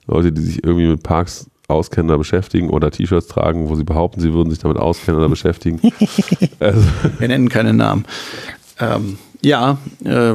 Leute, 0.06 0.34
die 0.34 0.42
sich 0.42 0.64
irgendwie 0.64 0.88
mit 0.88 1.04
Parks 1.04 1.50
auskennen 1.70 2.10
oder 2.10 2.18
beschäftigen 2.18 2.70
oder 2.70 2.92
T-Shirts 2.92 3.28
tragen, 3.28 3.70
wo 3.70 3.76
sie 3.76 3.86
behaupten, 3.86 4.20
sie 4.20 4.34
würden 4.34 4.50
sich 4.50 4.60
damit 4.60 4.78
auskennen 4.78 5.18
oder 5.18 5.30
beschäftigen. 5.30 5.80
also, 6.60 6.84
wir 7.20 7.28
nennen 7.28 7.48
keine 7.48 7.74
Namen. 7.74 8.04
Ähm, 8.80 9.18
ja, 9.42 9.78
äh, 10.04 10.34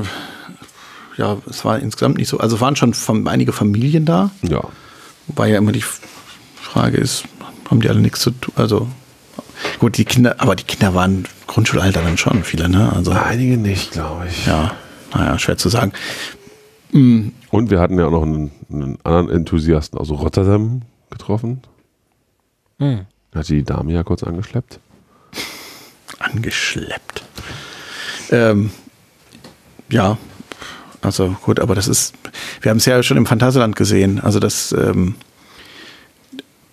ja, 1.18 1.36
es 1.48 1.64
war 1.64 1.78
insgesamt 1.78 2.16
nicht 2.16 2.28
so. 2.28 2.38
Also 2.38 2.56
es 2.56 2.62
waren 2.62 2.76
schon 2.76 2.94
einige 3.28 3.52
Familien 3.52 4.04
da. 4.04 4.30
ja. 4.42 4.62
Wobei 5.26 5.50
ja 5.50 5.58
immer 5.58 5.72
die 5.72 5.84
Frage 6.78 6.98
ist, 6.98 7.24
haben 7.68 7.80
die 7.80 7.88
alle 7.88 8.00
nichts 8.00 8.20
zu 8.20 8.30
tun? 8.30 8.54
Also 8.56 8.86
gut, 9.80 9.98
die 9.98 10.04
Kinder, 10.04 10.36
aber 10.38 10.54
die 10.54 10.62
Kinder 10.62 10.94
waren 10.94 11.24
Grundschulalter 11.48 12.02
dann 12.02 12.16
schon 12.16 12.44
viele, 12.44 12.68
ne? 12.68 12.92
Also 12.94 13.10
Einige 13.10 13.56
nicht, 13.56 13.90
glaube 13.90 14.28
ich. 14.28 14.46
ja, 14.46 14.76
naja, 15.12 15.36
schwer 15.40 15.56
zu 15.56 15.70
sagen. 15.70 15.92
Und 16.92 17.34
wir 17.70 17.80
hatten 17.80 17.98
ja 17.98 18.06
auch 18.06 18.12
noch 18.12 18.22
einen, 18.22 18.52
einen 18.70 18.98
anderen 19.02 19.28
Enthusiasten 19.28 19.98
aus 19.98 20.10
Rotterdam 20.10 20.82
getroffen. 21.10 21.62
Hm. 22.78 23.06
Hat 23.34 23.48
die 23.48 23.64
Dame 23.64 23.92
ja 23.92 24.04
kurz 24.04 24.22
angeschleppt. 24.22 24.78
Angeschleppt. 26.20 27.24
Ähm, 28.30 28.70
ja, 29.90 30.16
also 31.00 31.36
gut, 31.42 31.58
aber 31.58 31.74
das 31.74 31.88
ist, 31.88 32.14
wir 32.60 32.70
haben 32.70 32.78
es 32.78 32.84
ja 32.84 33.02
schon 33.02 33.16
im 33.16 33.26
Phantasialand 33.26 33.74
gesehen, 33.74 34.20
also 34.20 34.38
das, 34.38 34.70
ähm, 34.70 35.16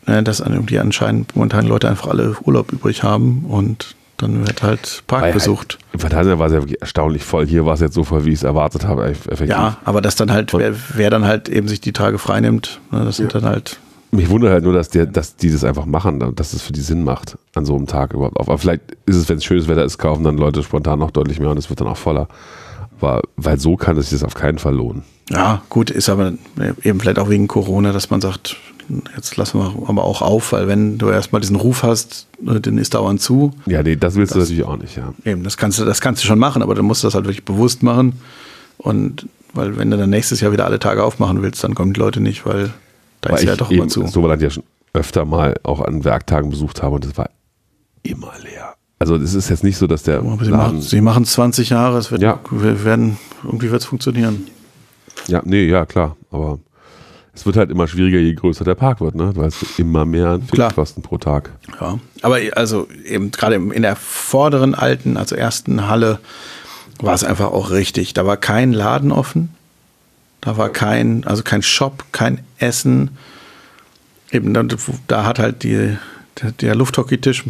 ne, 0.07 0.23
dass 0.23 0.39
irgendwie 0.39 0.79
anscheinend 0.79 1.35
momentan 1.35 1.65
Leute 1.67 1.89
einfach 1.89 2.07
alle 2.07 2.35
Urlaub 2.43 2.71
übrig 2.71 3.03
haben 3.03 3.45
und 3.47 3.95
dann 4.17 4.47
wird 4.47 4.63
halt 4.63 5.03
Park 5.07 5.23
Weil 5.23 5.33
besucht. 5.33 5.77
Halt, 5.81 5.93
Im 5.93 5.99
Phantasialand 5.99 6.39
war 6.39 6.47
es 6.47 6.53
ja 6.53 6.61
wirklich 6.61 6.79
erstaunlich 6.81 7.23
voll. 7.23 7.45
Hier 7.45 7.65
war 7.65 7.73
es 7.73 7.81
jetzt 7.81 7.95
so 7.95 8.05
voll, 8.05 8.23
wie 8.23 8.29
ich 8.29 8.35
es 8.35 8.43
erwartet 8.43 8.85
habe. 8.87 9.03
eff- 9.07 9.27
Effektiv. 9.29 9.49
Ja, 9.49 9.77
aber 9.83 9.99
das 10.01 10.15
dann 10.15 10.31
halt, 10.31 10.53
wer, 10.53 10.73
wer 10.93 11.09
dann 11.09 11.25
halt 11.25 11.49
eben 11.49 11.67
sich 11.67 11.81
die 11.81 11.91
Tage 11.91 12.17
frei 12.17 12.39
nimmt, 12.39 12.79
ne, 12.91 13.03
das 13.03 13.17
sind 13.17 13.35
dann 13.35 13.43
halt, 13.43 13.77
Mich 14.11 14.29
wundert 14.29 14.51
halt 14.53 14.63
nur, 14.63 14.71
dass, 14.71 14.87
der, 14.87 15.05
dass 15.05 15.35
die 15.35 15.51
das 15.51 15.65
einfach 15.65 15.85
machen, 15.85 16.33
dass 16.35 16.53
es 16.53 16.61
für 16.61 16.71
die 16.71 16.79
Sinn 16.79 17.03
macht, 17.03 17.37
an 17.55 17.65
so 17.65 17.75
einem 17.75 17.87
Tag 17.87 18.13
überhaupt. 18.13 18.39
Aber 18.39 18.57
vielleicht 18.57 18.83
ist 19.05 19.17
es, 19.17 19.27
wenn 19.27 19.37
es 19.39 19.43
schönes 19.43 19.67
Wetter 19.67 19.83
ist, 19.83 19.97
kaufen 19.97 20.23
dann 20.23 20.37
Leute 20.37 20.63
spontan 20.63 20.99
noch 20.99 21.11
deutlich 21.11 21.41
mehr 21.41 21.49
und 21.49 21.57
es 21.57 21.69
wird 21.69 21.81
dann 21.81 21.87
auch 21.89 21.97
voller. 21.97 22.29
Aber, 23.01 23.21
weil 23.35 23.59
so 23.59 23.75
kann 23.75 23.97
es 23.97 24.09
sich 24.11 24.19
das 24.21 24.25
auf 24.25 24.35
keinen 24.35 24.59
Fall 24.59 24.75
lohnen. 24.75 25.03
ja, 25.29 25.61
gut, 25.67 25.89
ist 25.89 26.07
aber 26.07 26.31
eben 26.83 27.01
vielleicht 27.01 27.19
auch 27.19 27.29
wegen 27.29 27.49
Corona, 27.49 27.91
dass 27.91 28.09
man 28.09 28.21
sagt, 28.21 28.55
jetzt 29.15 29.35
lassen 29.37 29.59
wir 29.59 29.87
aber 29.89 30.03
auch 30.03 30.21
auf, 30.21 30.51
weil 30.51 30.67
wenn 30.67 30.97
du 30.97 31.09
erstmal 31.09 31.41
diesen 31.41 31.55
Ruf 31.55 31.83
hast, 31.83 32.27
ne, 32.41 32.59
den 32.61 32.77
ist 32.77 32.93
dauernd 32.93 33.21
zu, 33.21 33.51
Ja, 33.65 33.83
nee, 33.83 33.95
das 33.95 34.15
willst 34.15 34.35
du 34.35 34.39
natürlich 34.39 34.63
auch 34.63 34.77
nicht, 34.77 34.95
ja. 34.97 35.13
Eben, 35.23 35.43
das 35.43 35.57
kannst 35.57 35.79
du, 35.79 35.85
das 35.85 36.01
kannst 36.01 36.23
du 36.23 36.27
schon 36.27 36.39
machen, 36.39 36.61
aber 36.61 36.75
dann 36.75 36.85
musst 36.85 37.03
du 37.03 37.07
das 37.07 37.15
halt 37.15 37.25
wirklich 37.25 37.45
bewusst 37.45 37.83
machen. 37.83 38.13
Und 38.77 39.27
weil 39.53 39.77
wenn 39.77 39.89
du 39.91 39.97
dann 39.97 40.09
nächstes 40.09 40.41
Jahr 40.41 40.51
wieder 40.51 40.65
alle 40.65 40.79
Tage 40.79 41.03
aufmachen 41.03 41.41
willst, 41.41 41.63
dann 41.63 41.75
kommen 41.75 41.93
die 41.93 41.99
Leute 41.99 42.19
nicht, 42.21 42.45
weil 42.45 42.73
da 43.21 43.29
Weil 43.31 43.39
ist 43.39 43.45
ja 43.45 43.55
doch 43.55 43.71
immer 43.71 43.87
zu. 43.87 44.05
Soberland 44.07 44.41
ja 44.41 44.49
schon 44.49 44.63
öfter 44.93 45.25
mal 45.25 45.55
auch 45.63 45.81
an 45.81 46.03
Werktagen 46.03 46.49
besucht 46.49 46.83
habe 46.83 46.95
und 46.95 47.05
es 47.05 47.17
war 47.17 47.29
immer 48.03 48.33
leer. 48.43 48.75
Also 48.99 49.15
es 49.15 49.33
ist 49.33 49.49
jetzt 49.49 49.63
nicht 49.63 49.77
so, 49.77 49.87
dass 49.87 50.03
der 50.03 50.21
sie 50.41 50.51
machen, 50.51 50.81
sie 50.81 51.01
machen 51.01 51.25
20 51.25 51.69
Jahre, 51.69 51.97
es 51.97 52.11
wird, 52.11 52.21
Ja. 52.21 52.39
wir 52.49 52.85
werden, 52.85 53.17
irgendwie 53.43 53.71
wird 53.71 53.81
es 53.81 53.87
funktionieren. 53.87 54.47
Ja, 55.27 55.41
nee, 55.43 55.65
ja, 55.67 55.85
klar. 55.85 56.15
Aber 56.31 56.59
es 57.35 57.45
wird 57.45 57.57
halt 57.57 57.69
immer 57.69 57.87
schwieriger, 57.87 58.17
je 58.17 58.33
größer 58.33 58.63
der 58.63 58.75
Park 58.75 59.01
wird, 59.01 59.15
ne? 59.15 59.31
Weil 59.35 59.49
es 59.49 59.77
immer 59.77 60.05
mehr. 60.05 60.39
Fixkosten 60.49 61.03
pro 61.03 61.17
Tag. 61.17 61.51
Ja. 61.79 61.99
Aber 62.21 62.39
also 62.55 62.87
eben 63.05 63.31
gerade 63.31 63.55
in 63.55 63.81
der 63.81 63.95
vorderen 63.95 64.73
alten, 64.73 65.17
also 65.17 65.35
ersten 65.35 65.87
Halle, 65.87 66.19
war 66.99 67.13
es 67.13 67.23
einfach 67.23 67.51
auch 67.51 67.71
richtig. 67.71 68.13
Da 68.13 68.25
war 68.25 68.37
kein 68.37 68.71
Laden 68.71 69.11
offen. 69.11 69.49
Da 70.39 70.57
war 70.57 70.69
kein, 70.69 71.25
also 71.25 71.43
kein 71.43 71.61
Shop, 71.61 72.05
kein 72.11 72.39
Essen. 72.57 73.11
Eben, 74.31 74.53
da, 74.53 74.63
da 75.07 75.25
hat 75.25 75.39
halt 75.39 75.63
die, 75.63 75.97
der, 76.41 76.51
der 76.51 76.75
Lufthockeytisch 76.75 77.43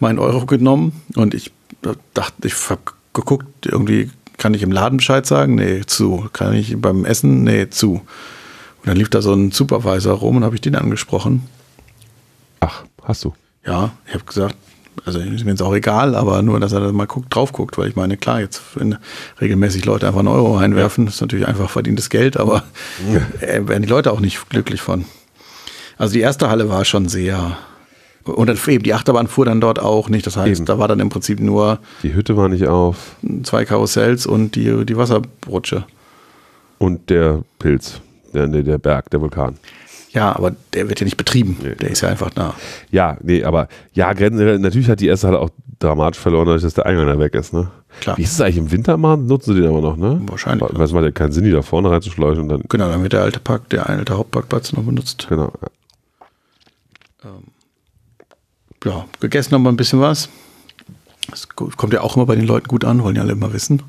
meinen 0.00 0.18
Euro 0.18 0.44
genommen 0.46 1.00
und 1.16 1.34
ich 1.34 1.52
dachte, 2.14 2.46
ich 2.46 2.54
habe 2.70 2.80
geguckt, 3.14 3.66
irgendwie 3.66 4.10
kann 4.36 4.54
ich 4.54 4.62
im 4.62 4.70
Laden 4.70 4.98
Bescheid 4.98 5.26
sagen? 5.26 5.56
Nee, 5.56 5.82
zu. 5.86 6.28
Kann 6.32 6.54
ich 6.54 6.80
beim 6.80 7.04
Essen? 7.04 7.42
Nee, 7.42 7.70
zu. 7.70 8.02
Und 8.80 8.86
dann 8.86 8.96
lief 8.96 9.08
da 9.08 9.22
so 9.22 9.32
ein 9.32 9.50
Supervisor 9.50 10.14
rum 10.14 10.36
und 10.36 10.44
habe 10.44 10.54
ich 10.54 10.60
den 10.60 10.76
angesprochen. 10.76 11.46
Ach, 12.60 12.84
hast 13.02 13.24
du. 13.24 13.34
Ja, 13.66 13.90
ich 14.06 14.14
habe 14.14 14.24
gesagt, 14.24 14.56
also 15.04 15.20
ist 15.20 15.44
mir 15.44 15.52
jetzt 15.52 15.62
auch 15.62 15.74
egal, 15.74 16.14
aber 16.14 16.42
nur, 16.42 16.58
dass 16.60 16.72
er 16.72 16.80
da 16.80 16.92
mal 16.92 17.06
guckt, 17.06 17.34
drauf 17.34 17.52
guckt, 17.52 17.78
weil 17.78 17.88
ich 17.88 17.96
meine, 17.96 18.16
klar, 18.16 18.40
jetzt 18.40 18.62
wenn 18.74 18.96
regelmäßig 19.40 19.84
Leute 19.84 20.06
einfach 20.06 20.20
einen 20.20 20.28
Euro 20.28 20.56
reinwerfen, 20.56 21.06
ist 21.06 21.20
natürlich 21.20 21.46
einfach 21.46 21.70
verdientes 21.70 22.10
Geld, 22.10 22.36
aber 22.36 22.64
äh, 23.40 23.66
werden 23.66 23.82
die 23.82 23.88
Leute 23.88 24.12
auch 24.12 24.20
nicht 24.20 24.48
glücklich 24.48 24.80
von. 24.80 25.04
Also 25.96 26.14
die 26.14 26.20
erste 26.20 26.48
Halle 26.48 26.68
war 26.68 26.84
schon 26.84 27.08
sehr 27.08 27.58
und 28.24 28.46
dann 28.46 28.58
eben 28.66 28.82
die 28.82 28.94
Achterbahn 28.94 29.26
fuhr 29.26 29.46
dann 29.46 29.60
dort 29.60 29.78
auch 29.78 30.08
nicht. 30.08 30.26
Das 30.26 30.36
heißt, 30.36 30.60
Eben. 30.60 30.66
da 30.66 30.78
war 30.78 30.88
dann 30.88 31.00
im 31.00 31.08
Prinzip 31.08 31.40
nur 31.40 31.78
Die 32.02 32.14
Hütte 32.14 32.36
war 32.36 32.48
nicht 32.48 32.66
auf 32.66 33.16
zwei 33.42 33.64
Karussells 33.64 34.26
und 34.26 34.54
die, 34.54 34.84
die 34.84 34.96
Wasserrutsche. 34.96 35.84
und 36.78 37.10
der 37.10 37.42
Pilz, 37.58 38.00
der, 38.32 38.46
der, 38.48 38.62
der 38.62 38.78
Berg, 38.78 39.10
der 39.10 39.20
Vulkan. 39.20 39.56
Ja, 40.10 40.34
aber 40.34 40.52
der 40.72 40.88
wird 40.88 41.00
ja 41.00 41.04
nicht 41.04 41.16
betrieben. 41.16 41.58
Nee. 41.62 41.74
Der 41.74 41.90
ist 41.90 42.00
ja 42.00 42.08
einfach 42.08 42.30
da. 42.30 42.54
Ja, 42.90 43.18
nee, 43.22 43.44
aber 43.44 43.68
ja, 43.92 44.12
natürlich 44.14 44.88
hat 44.88 45.00
die 45.00 45.06
erste 45.06 45.28
Halle 45.28 45.38
auch 45.38 45.50
dramatisch 45.78 46.20
verloren, 46.20 46.46
dadurch, 46.46 46.62
dass 46.62 46.74
der 46.74 46.86
Eingang 46.86 47.06
da 47.06 47.18
weg 47.18 47.34
ist, 47.34 47.52
ne? 47.52 47.70
Klar. 48.00 48.16
Wie 48.16 48.22
ist 48.22 48.32
es 48.32 48.40
eigentlich 48.40 48.56
im 48.58 48.70
Winter 48.70 48.96
mal? 48.96 49.16
Nutzen 49.16 49.54
sie 49.54 49.60
den 49.60 49.70
aber 49.70 49.80
noch, 49.80 49.96
ne? 49.96 50.20
Wahrscheinlich, 50.26 50.68
Weil 50.72 50.84
es 50.84 50.92
macht 50.92 51.04
ja 51.04 51.10
keinen 51.10 51.32
Sinn, 51.32 51.44
die 51.44 51.50
da 51.50 51.62
vorne 51.62 51.90
reinzuschleuchen 51.90 52.42
und 52.44 52.48
dann, 52.48 52.62
Genau, 52.68 52.88
dann 52.88 53.02
wird 53.02 53.12
der 53.12 53.22
alte 53.22 53.40
Park, 53.40 53.68
der 53.70 53.88
alte 53.88 54.16
Hauptparkplatz 54.16 54.72
noch 54.72 54.82
benutzt. 54.82 55.26
genau. 55.28 55.52
ja, 58.84 59.04
gegessen 59.20 59.52
haben 59.54 59.62
wir 59.62 59.70
ein 59.72 59.76
bisschen 59.76 60.00
was. 60.00 60.28
Das 61.30 61.48
kommt 61.48 61.92
ja 61.92 62.00
auch 62.00 62.16
immer 62.16 62.26
bei 62.26 62.36
den 62.36 62.46
Leuten 62.46 62.68
gut 62.68 62.84
an, 62.84 63.02
wollen 63.02 63.16
ja 63.16 63.22
alle 63.22 63.32
immer 63.32 63.52
wissen. 63.52 63.82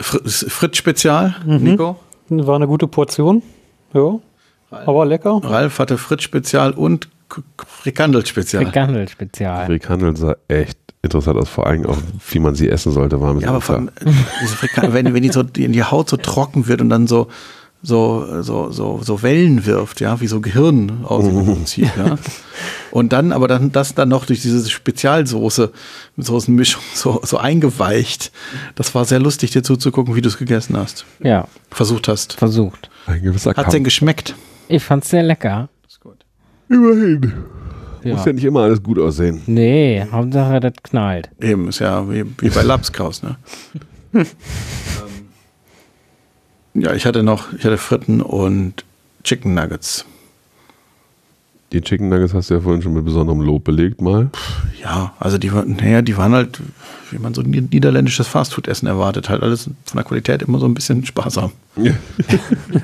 Fr 0.00 0.20
Fritz-Spezial, 0.24 1.36
Nico. 1.44 2.00
War 2.46 2.56
eine 2.56 2.66
gute 2.66 2.86
Portion. 2.86 3.42
Ja. 3.92 4.18
Aber 4.70 5.04
lecker. 5.04 5.40
Ralf 5.42 5.78
hatte 5.78 5.98
Fritz-Spezial 5.98 6.72
und 6.72 7.08
Frikandel-Spezial. 7.66 8.64
Frikandel-Spezial. 8.64 9.66
Frikandel 9.66 10.16
sah 10.16 10.36
echt 10.48 10.78
interessant 11.02 11.38
aus, 11.38 11.48
vor 11.48 11.66
allem 11.66 11.86
auch, 11.86 11.98
wie 12.30 12.38
man 12.38 12.54
sie 12.54 12.68
essen 12.68 12.92
sollte, 12.92 13.20
war 13.20 13.34
mir 13.34 13.42
Ja, 13.42 13.50
aber 13.50 13.74
allem, 13.74 13.90
äh, 14.00 14.12
wenn, 14.92 15.12
wenn 15.12 15.22
die 15.22 15.30
so 15.30 15.42
die, 15.42 15.68
die 15.68 15.82
Haut 15.82 16.08
so 16.08 16.16
trocken 16.16 16.68
wird 16.68 16.80
und 16.80 16.90
dann 16.90 17.06
so 17.06 17.28
so 17.82 18.42
so 18.42 18.70
so 18.70 19.00
so 19.02 19.22
Wellen 19.22 19.66
wirft, 19.66 20.00
ja, 20.00 20.20
wie 20.20 20.26
so 20.28 20.40
Gehirn 20.40 21.04
aus 21.04 21.24
dem 21.24 21.44
Prinzip, 21.44 21.90
ja. 21.96 22.16
Und 22.92 23.12
dann 23.12 23.32
aber 23.32 23.48
dann 23.48 23.72
das 23.72 23.94
dann 23.94 24.08
noch 24.10 24.26
durch 24.26 24.42
diese 24.42 24.68
Spezialsoße 24.68 25.72
Soßenmischung 26.16 26.82
so 26.94 27.20
so 27.24 27.38
eingeweicht. 27.38 28.30
Das 28.76 28.94
war 28.94 29.04
sehr 29.04 29.18
lustig 29.18 29.50
dir 29.50 29.62
zuzugucken, 29.62 30.14
wie 30.14 30.20
du 30.20 30.28
es 30.28 30.38
gegessen 30.38 30.76
hast. 30.76 31.04
Ja, 31.20 31.48
Versucht 31.70 32.06
hast. 32.08 32.34
versucht. 32.34 32.88
ein 33.06 33.22
gewisser 33.22 33.50
Hat's 33.50 33.56
Kampf. 33.56 33.70
denn 33.70 33.84
geschmeckt? 33.84 34.34
Ich 34.68 34.82
fand's 34.82 35.10
sehr 35.10 35.22
lecker. 35.22 35.68
Immerhin. 36.68 37.32
Ja. 38.04 38.14
Muss 38.16 38.24
ja 38.24 38.32
nicht 38.32 38.44
immer 38.44 38.60
alles 38.62 38.82
gut 38.82 38.98
aussehen. 38.98 39.42
Nee, 39.46 40.04
Hauptsache 40.10 40.58
das 40.60 40.72
knallt. 40.82 41.30
Eben, 41.40 41.68
ist 41.68 41.78
ja 41.80 42.08
wie, 42.10 42.24
wie 42.40 42.48
bei 42.48 42.62
Lapskaus, 42.62 43.22
ne? 43.22 43.36
ja, 46.74 46.94
ich 46.94 47.06
hatte 47.06 47.22
noch, 47.22 47.52
ich 47.52 47.64
hatte 47.64 47.78
Fritten 47.78 48.20
und 48.20 48.84
Chicken 49.24 49.54
Nuggets. 49.54 50.04
Die 51.72 51.80
Chicken 51.80 52.10
Nuggets 52.10 52.34
hast 52.34 52.50
du 52.50 52.54
ja 52.54 52.60
vorhin 52.60 52.82
schon 52.82 52.92
mit 52.92 53.04
besonderem 53.04 53.40
Lob 53.40 53.64
belegt 53.64 54.02
mal. 54.02 54.28
Ja, 54.82 55.14
also 55.18 55.38
die 55.38 55.50
waren, 55.54 55.76
naja, 55.76 56.02
die 56.02 56.16
waren 56.18 56.32
halt, 56.34 56.60
wie 57.10 57.18
man 57.18 57.32
so 57.32 57.40
nied- 57.40 57.72
niederländisches 57.72 58.26
Fastfood-Essen 58.26 58.86
erwartet, 58.86 59.30
halt 59.30 59.42
alles 59.42 59.64
von 59.64 59.96
der 59.96 60.04
Qualität 60.04 60.42
immer 60.42 60.58
so 60.58 60.66
ein 60.66 60.74
bisschen 60.74 61.04
sparsam. 61.06 61.52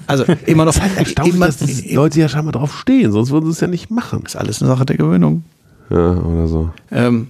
Also 0.06 0.24
immer 0.46 0.64
noch, 0.64 0.74
immer, 1.26 1.50
Leute 1.92 2.20
ja 2.20 2.28
scheinbar 2.30 2.52
drauf 2.52 2.78
stehen, 2.78 3.12
sonst 3.12 3.30
würden 3.30 3.44
sie 3.46 3.52
es 3.52 3.60
ja 3.60 3.66
nicht 3.66 3.90
machen. 3.90 4.22
ist 4.24 4.36
alles 4.36 4.62
eine 4.62 4.70
Sache 4.70 4.86
der 4.86 4.96
Gewöhnung. 4.96 5.44
Ja, 5.90 6.12
oder 6.12 6.46
so. 6.46 6.70
Ähm, 6.90 7.28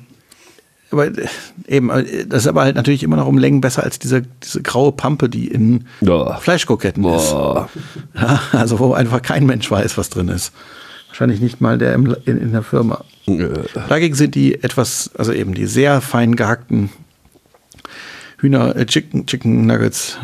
aber 0.90 1.06
äh, 1.06 1.26
eben, 1.66 1.90
äh, 1.90 2.26
das 2.26 2.42
ist 2.42 2.46
aber 2.48 2.62
halt 2.62 2.76
natürlich 2.76 3.02
immer 3.02 3.16
noch 3.16 3.26
um 3.26 3.38
Längen 3.38 3.60
besser 3.60 3.82
als 3.82 3.98
diese, 3.98 4.22
diese 4.42 4.62
graue 4.62 4.92
Pampe, 4.92 5.28
die 5.28 5.48
in 5.48 5.84
Ja. 6.00 6.36
Fleischkroketten 6.36 7.02
Boah. 7.02 7.68
ist. 8.14 8.20
Ja, 8.20 8.40
also 8.52 8.78
wo 8.78 8.92
einfach 8.94 9.22
kein 9.22 9.44
Mensch 9.46 9.70
weiß, 9.70 9.98
was 9.98 10.08
drin 10.10 10.28
ist. 10.28 10.52
Wahrscheinlich 11.08 11.40
nicht 11.40 11.60
mal 11.60 11.78
der 11.78 11.94
im, 11.94 12.14
in, 12.26 12.38
in 12.38 12.52
der 12.52 12.62
Firma. 12.62 13.04
Dagegen 13.88 14.14
sind 14.14 14.34
die 14.34 14.62
etwas, 14.62 15.10
also 15.16 15.32
eben 15.32 15.54
die 15.54 15.66
sehr 15.66 16.00
fein 16.00 16.36
gehackten 16.36 16.90
Hühner, 18.38 18.76
äh, 18.76 18.86
Chicken, 18.86 19.26
Chicken 19.26 19.66
Nuggets, 19.66 20.16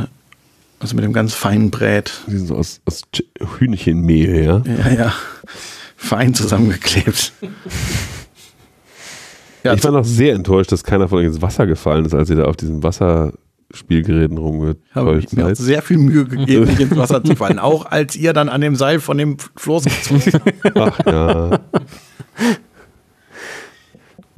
also 0.81 0.95
mit 0.95 1.05
dem 1.05 1.13
ganz 1.13 1.35
feinen 1.35 1.71
Brät. 1.71 2.13
Die 2.27 2.37
sind 2.37 2.47
so 2.47 2.55
aus, 2.57 2.81
aus 2.85 3.03
Ch- 3.15 3.25
Hühnchenmehl, 3.59 4.45
ja. 4.45 4.63
Ja, 4.67 4.91
ja, 4.91 5.15
fein 5.97 6.33
zusammengeklebt. 6.35 7.33
Ja, 9.65 9.73
ich 9.75 9.83
war 9.83 9.93
noch 9.93 10.05
sehr 10.05 10.35
enttäuscht, 10.35 10.71
dass 10.73 10.85
keiner 10.85 11.09
von 11.09 11.19
euch 11.21 11.27
ins 11.27 11.41
Wasser 11.43 11.67
gefallen 11.67 12.05
ist, 12.05 12.15
als 12.15 12.29
ihr 12.31 12.37
da 12.37 12.45
auf 12.45 12.57
diesen 12.57 12.83
Wasserspielgeräten 12.83 14.37
habe 14.37 14.47
rumgetäuscht 14.47 15.29
ich 15.33 15.37
mir 15.37 15.55
sehr 15.55 15.81
viel 15.83 15.97
Mühe 15.99 16.27
gegeben, 16.27 16.67
nicht 16.67 16.81
ins 16.81 16.97
Wasser 16.97 17.25
zu 17.25 17.35
fallen. 17.35 17.59
Auch 17.61 17.87
als 17.87 18.15
ihr 18.15 18.33
dann 18.35 18.49
an 18.51 18.61
dem 18.61 18.77
Seil 18.77 19.01
von 19.01 19.17
dem 19.17 19.39
Floß 19.57 19.85
gezogen 19.85 20.23
habt. 20.75 20.77
Ach 20.77 20.99
ja. 21.07 21.61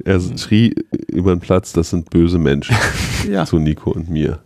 Er 0.05 0.21
schrie 0.37 0.73
über 1.09 1.35
den 1.35 1.41
Platz, 1.41 1.73
das 1.73 1.89
sind 1.89 2.09
böse 2.09 2.39
Menschen 2.39 2.75
Ja, 3.29 3.45
zu 3.45 3.59
Nico 3.59 3.91
und 3.91 4.09
mir. 4.09 4.39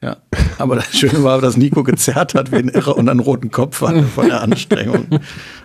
ja. 0.00 0.16
Aber 0.58 0.76
das 0.76 0.96
Schöne 0.96 1.22
war, 1.22 1.40
dass 1.40 1.56
Nico 1.56 1.82
gezerrt 1.84 2.34
hat 2.34 2.52
wie 2.52 2.56
ein 2.56 2.68
Irrer 2.68 2.96
und 2.96 3.08
einen 3.08 3.20
roten 3.20 3.50
Kopf 3.50 3.80
hatte 3.80 4.02
von 4.02 4.26
der 4.26 4.42
Anstrengung. 4.42 5.06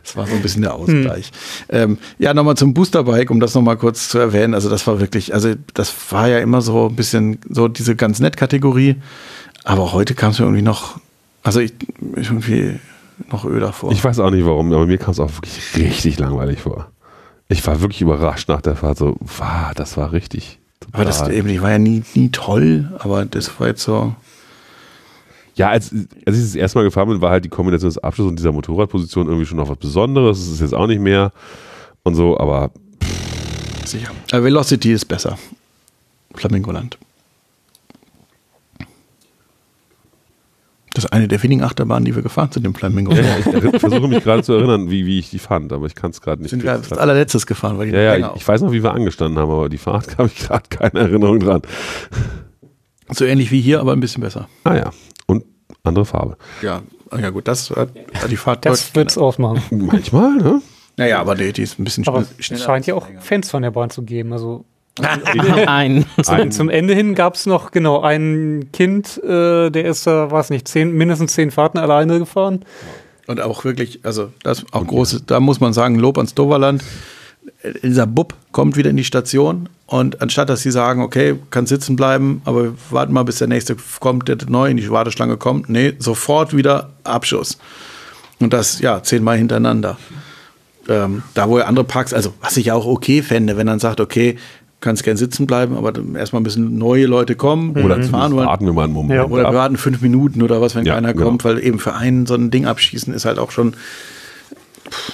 Das 0.04 0.16
war 0.16 0.28
so 0.28 0.34
ein 0.34 0.41
bisschen 0.41 0.62
der 0.62 0.76
Ausgleich. 0.76 1.32
Ähm, 1.70 1.98
ja, 2.20 2.34
nochmal 2.34 2.56
zum 2.56 2.74
Boosterbike, 2.74 3.32
um 3.32 3.39
das 3.39 3.54
nochmal 3.56 3.78
kurz 3.78 4.10
zu 4.10 4.20
erwähnen. 4.20 4.54
Also 4.54 4.70
das 4.70 4.86
war 4.86 5.00
wirklich, 5.00 5.34
also 5.34 5.54
das 5.74 5.94
war 6.12 6.28
ja 6.28 6.39
immer 6.39 6.62
so 6.62 6.88
ein 6.89 6.96
bisschen 6.96 7.39
so 7.50 7.68
diese 7.68 7.96
ganz 7.96 8.20
nett 8.20 8.38
Kategorie. 8.38 8.96
Aber 9.64 9.94
heute 9.94 10.14
kam 10.14 10.32
es 10.32 10.39
mir 10.39 10.46
irgendwie 10.46 10.62
noch, 10.62 11.00
also 11.41 11.60
ich, 11.60 11.74
ich 12.16 12.30
irgendwie 12.30 12.80
noch 13.32 13.46
öder 13.46 13.74
vor. 13.74 13.91
Ich 13.91 14.04
weiß 14.04 14.20
auch 14.20 14.32
nicht 14.32 14.46
warum, 14.46 14.72
aber 14.74 14.86
mir 14.86 14.98
kam 14.98 15.12
es 15.12 15.20
auch 15.20 15.32
wirklich 15.34 15.76
richtig 15.76 16.20
langweilig 16.20 16.62
vor. 16.62 16.88
Ich 17.48 17.66
war 17.68 17.82
wirklich 17.82 18.02
überrascht 18.02 18.50
nach 18.50 18.62
der 18.62 18.76
Fahrt, 18.76 18.98
so, 18.98 19.16
wow, 19.20 19.74
das 19.76 19.98
war 19.98 20.12
richtig. 20.12 20.60
aber 20.91 21.06
das 21.06 21.28
eben, 21.30 21.48
die 21.48 21.62
war 21.62 21.72
ja 21.72 21.80
nie, 21.80 22.04
nie 22.14 22.30
toll, 22.30 22.91
aber 23.00 23.26
das 23.26 23.60
war 23.60 23.68
jetzt 23.68 23.84
so. 23.84 24.16
Ja, 25.56 25.70
als, 25.70 25.93
als 26.26 26.38
ich 26.38 26.43
das 26.43 26.56
erste 26.56 26.80
Mal 26.80 26.84
gefahren 26.84 27.10
bin, 27.10 27.22
war 27.22 27.30
halt 27.30 27.45
die 27.45 27.49
Kombination 27.49 27.89
des 27.89 27.99
Abschlusses 27.99 28.30
und 28.30 28.39
dieser 28.39 28.51
Motorradposition 28.51 29.28
irgendwie 29.28 29.45
schon 29.45 29.58
noch 29.58 29.70
was 29.70 29.78
Besonderes. 29.78 30.39
Das 30.39 30.47
ist 30.47 30.62
jetzt 30.62 30.74
auch 30.74 30.88
nicht 30.88 31.01
mehr 31.01 31.32
und 32.04 32.16
so, 32.16 32.38
aber 32.39 32.72
Sicher. 33.86 34.12
Aber 34.32 34.43
Velocity 34.43 34.91
ist 34.93 35.06
besser. 35.06 35.38
Flamingoland. 36.34 36.97
Das 40.93 41.06
ist 41.06 41.12
eine 41.12 41.28
der 41.28 41.41
wenigen 41.41 41.64
Achterbahnen, 41.64 42.06
die 42.06 42.16
wir 42.16 42.22
gefahren 42.22 42.51
sind 42.51 42.66
im 42.66 42.76
Flamingo. 42.76 43.14
ja, 43.14 43.38
ich 43.39 43.80
versuche 43.80 44.08
mich 44.08 44.24
gerade 44.24 44.43
zu 44.43 44.54
erinnern, 44.54 44.91
wie, 44.91 45.08
wie 45.08 45.18
ich 45.18 45.32
die 45.32 45.39
fand, 45.39 45.74
aber 45.74 45.88
ich 45.88 45.95
kann 45.95 46.12
es 46.12 46.22
gerade 46.22 46.41
nicht. 46.41 46.51
Sind 46.51 46.62
wir 46.64 46.72
als 46.72 46.93
allerletztes 46.93 47.47
gefahren, 47.47 47.80
weil 47.80 47.88
die 47.88 47.93
ja, 47.93 48.16
ja, 48.16 48.30
ich, 48.30 48.41
ich 48.41 48.47
weiß 48.47 48.62
noch, 48.62 48.72
wie 48.72 48.84
wir 48.84 48.93
angestanden 48.93 49.39
haben, 49.39 49.51
aber 49.51 49.70
die 49.70 49.80
Fahrt 49.80 50.18
habe 50.20 50.30
ich 50.34 50.47
gerade 50.47 50.70
keine 50.70 50.99
Erinnerung 50.99 51.39
dran. 51.39 51.64
So 53.10 53.26
ähnlich 53.26 53.49
wie 53.51 53.60
hier, 53.60 53.80
aber 53.80 53.93
ein 53.93 53.99
bisschen 53.99 54.22
besser. 54.22 54.47
Ah 54.64 54.76
ja, 54.76 54.91
andere 55.86 56.05
Farbe. 56.05 56.38
Ja, 56.61 56.81
ja 57.17 57.29
gut, 57.29 57.47
das 57.47 57.69
hat, 57.71 57.89
die 58.29 58.38
Fahrt 58.38 58.65
Das 58.65 58.79
deutlich- 58.88 58.95
wird's 58.95 59.17
ausmachen. 59.17 59.61
Manchmal, 59.91 60.36
ne? 60.38 60.61
Naja, 60.95 61.19
aber 61.19 61.36
die, 61.36 61.51
die 61.51 61.63
ist 61.63 61.77
ein 61.79 61.84
bisschen 61.84 62.07
Aber 62.07 62.19
schnell- 62.23 62.36
es 62.39 62.45
schneller. 62.45 62.63
scheint 62.63 62.88
ja 62.88 62.95
auch 62.95 63.07
Fans 63.19 63.49
von 63.51 63.63
der 63.63 63.71
Bahn 63.71 63.89
zu 63.89 64.03
geben. 64.03 64.31
Also 64.31 64.63
Nein. 65.65 66.05
zum, 66.21 66.51
zum 66.51 66.69
Ende 66.69 66.93
hin 66.95 67.15
gab 67.15 67.36
es 67.36 67.45
noch 67.45 67.71
genau 67.71 68.01
ein 68.01 68.69
Kind, 68.71 69.21
äh, 69.23 69.69
der 69.71 69.86
ist 69.86 70.07
da, 70.07 70.31
weiß 70.31 70.51
nicht, 70.51 70.67
zehn, 70.67 70.91
mindestens 70.93 71.34
zehn 71.34 71.51
Fahrten 71.51 71.79
alleine 71.79 72.19
gefahren. 72.19 72.63
Und 73.27 73.41
auch 73.41 73.65
wirklich, 73.65 74.01
also 74.05 74.31
das 74.43 74.65
auch 74.71 74.86
große, 74.86 75.23
da 75.25 75.39
muss 75.39 75.59
man 75.59 75.73
sagen, 75.73 75.95
Lob 75.99 76.17
ans 76.17 76.34
Doverland. 76.36 76.84
Dieser 77.82 78.08
Bub 78.08 78.34
kommt 78.52 78.76
wieder 78.76 78.89
in 78.89 78.98
die 78.98 79.04
Station 79.04 79.70
und 79.86 80.22
anstatt 80.22 80.50
dass 80.50 80.62
sie 80.62 80.72
sagen, 80.72 81.02
okay, 81.02 81.36
kann 81.50 81.66
sitzen 81.66 81.96
bleiben, 81.96 82.41
aber 82.46 82.64
wir 82.64 82.74
warten 82.91 83.14
mal, 83.14 83.24
bis 83.24 83.38
der 83.38 83.48
nächste 83.48 83.76
kommt, 84.00 84.28
der 84.28 84.38
neu 84.48 84.70
in 84.70 84.78
die 84.78 84.89
Warteschlange 84.89 85.38
kommt, 85.38 85.70
nee, 85.70 85.94
sofort 86.00 86.56
wieder 86.56 86.89
Abschuss. 87.04 87.58
Und 88.39 88.54
das, 88.54 88.80
ja, 88.80 89.02
zehnmal 89.04 89.38
hintereinander. 89.38 89.98
Ähm, 90.89 91.24
da, 91.34 91.48
wo 91.48 91.60
ja 91.60 91.66
andere 91.66 91.86
Parks, 91.86 92.14
also 92.14 92.34
was 92.41 92.58
ich 92.58 92.66
ja 92.68 92.74
auch 92.74 92.86
okay 92.86 93.22
fände, 93.22 93.56
wenn 93.56 93.68
dann 93.68 93.80
sagt, 93.80 94.02
okay, 94.02 94.38
kannst 94.82 95.04
gern 95.04 95.16
sitzen 95.16 95.48
bleiben, 95.48 95.78
aber 95.78 95.94
erstmal 96.16 96.41
ein 96.41 96.44
bisschen 96.44 96.78
neue 96.78 97.06
Leute 97.06 97.36
kommen 97.36 97.72
Oder 97.72 98.04
fahren 98.04 98.34
wollen. 98.34 98.48
warten 98.48 98.66
wir 98.66 98.74
mal 98.74 98.84
einen 98.84 98.94
Moment. 98.94 99.18
Ja. 99.18 99.26
Oder 99.26 99.44
wir 99.50 99.54
warten 99.58 99.78
fünf 99.78 100.02
Minuten 100.02 100.41
oder 100.41 100.60
was, 100.60 100.76
wenn 100.76 100.86
Ja, 100.86 100.96
keiner 100.96 101.14
genau. 101.14 101.28
kommt, 101.28 101.46
weil 101.46 101.64
eben 101.64 101.80
für 101.80 101.94
einen 101.94 102.26
so 102.26 102.36
ein 102.36 102.52
Ding 102.52 102.66
abschießen 102.66 103.14
ist 103.14 103.24
halt 103.24 103.39
auch 103.39 103.52
schon. 103.52 103.76
Pff, 104.89 105.14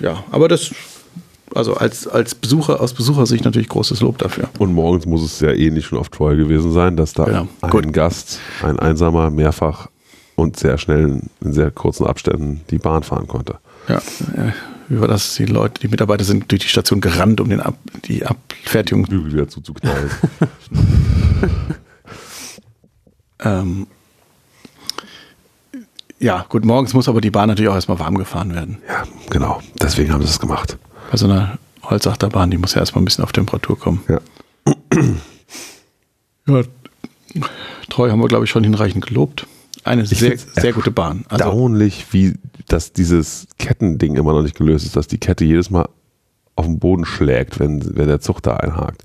Ja, 0.00 0.24
aber 0.32 0.48
das, 0.48 0.72
also 1.56 1.74
als, 1.74 2.06
als 2.06 2.34
Besucher, 2.34 2.80
aus 2.80 2.92
Besuchersicht 2.94 3.44
natürlich 3.44 3.68
großes 3.68 4.00
Lob 4.00 4.18
dafür. 4.18 4.48
Und 4.58 4.72
morgens 4.72 5.06
muss 5.06 5.22
es 5.22 5.40
ja 5.40 5.52
ähnlich 5.52 5.86
schon 5.86 5.98
auf 5.98 6.08
Troy 6.08 6.36
gewesen 6.36 6.72
sein, 6.72 6.96
dass 6.96 7.12
da 7.12 7.26
Ja, 7.28 7.46
ein 7.62 7.70
gut. 7.70 7.92
Gast, 7.92 8.38
ein 8.62 8.78
Einsamer, 8.78 9.30
mehrfach 9.30 9.88
und 10.34 10.58
sehr 10.58 10.78
schnell 10.78 11.20
in 11.40 11.52
sehr 11.52 11.70
kurzen 11.70 12.06
Abständen 12.06 12.60
die 12.70 12.78
Bahn 12.78 13.02
fahren 13.02 13.26
konnte. 13.26 13.56
Ja, 13.88 13.96
äh, 13.98 14.52
wie 14.88 15.00
war 15.00 15.08
das? 15.08 15.34
Die 15.34 15.46
Leute, 15.46 15.80
die 15.80 15.88
Mitarbeiter 15.88 16.24
sind 16.24 16.50
durch 16.52 16.62
die 16.62 16.68
Station 16.68 17.00
gerannt, 17.00 17.40
um 17.40 17.48
den 17.48 17.60
Ab, 17.60 17.76
die 18.04 18.24
Abfertigung. 18.26 19.04
Bügel 19.04 19.32
wieder 19.32 19.48
zuzuknallen. 19.48 20.10
Ähm, 23.40 23.86
ja, 26.18 26.46
gut, 26.48 26.64
morgens 26.64 26.94
muss 26.94 27.08
aber 27.08 27.20
die 27.20 27.30
Bahn 27.30 27.48
natürlich 27.48 27.68
auch 27.68 27.74
erstmal 27.74 27.98
warm 27.98 28.16
gefahren 28.16 28.54
werden. 28.54 28.78
ja, 28.88 29.02
genau. 29.28 29.60
Deswegen 29.80 30.12
haben 30.12 30.22
sie 30.22 30.28
es 30.30 30.40
gemacht. 30.40 30.78
Bei 31.10 31.16
so 31.16 31.26
einer 31.26 31.58
Holzachterbahn, 31.82 32.50
die 32.50 32.58
muss 32.58 32.74
ja 32.74 32.80
erstmal 32.80 33.02
ein 33.02 33.04
bisschen 33.04 33.24
auf 33.24 33.32
Temperatur 33.32 33.78
kommen. 33.78 34.02
Ja. 34.08 34.20
Ja, 36.48 36.62
treu 37.90 38.08
haben 38.08 38.20
wir, 38.20 38.28
glaube 38.28 38.44
ich, 38.44 38.50
schon 38.52 38.62
hinreichend 38.62 39.04
gelobt. 39.04 39.48
Eine 39.82 40.02
Ich 40.02 40.10
sehr, 40.10 40.38
sehr 40.38 40.72
gute 40.72 40.92
Bahn. 40.92 41.24
Also, 41.28 41.42
Erstaunlich, 41.42 42.06
wie 42.12 42.34
dass 42.68 42.92
dieses 42.92 43.48
Kettending 43.58 44.14
immer 44.14 44.32
noch 44.32 44.42
nicht 44.42 44.56
gelöst 44.56 44.86
ist, 44.86 44.94
dass 44.94 45.08
die 45.08 45.18
Kette 45.18 45.44
jedes 45.44 45.70
Mal 45.70 45.88
auf 46.54 46.66
den 46.66 46.78
Boden 46.78 47.04
schlägt, 47.04 47.58
wenn, 47.58 47.96
wenn 47.96 48.08
der 48.08 48.20
Zug 48.20 48.42
da 48.42 48.56
einhakt. 48.56 49.02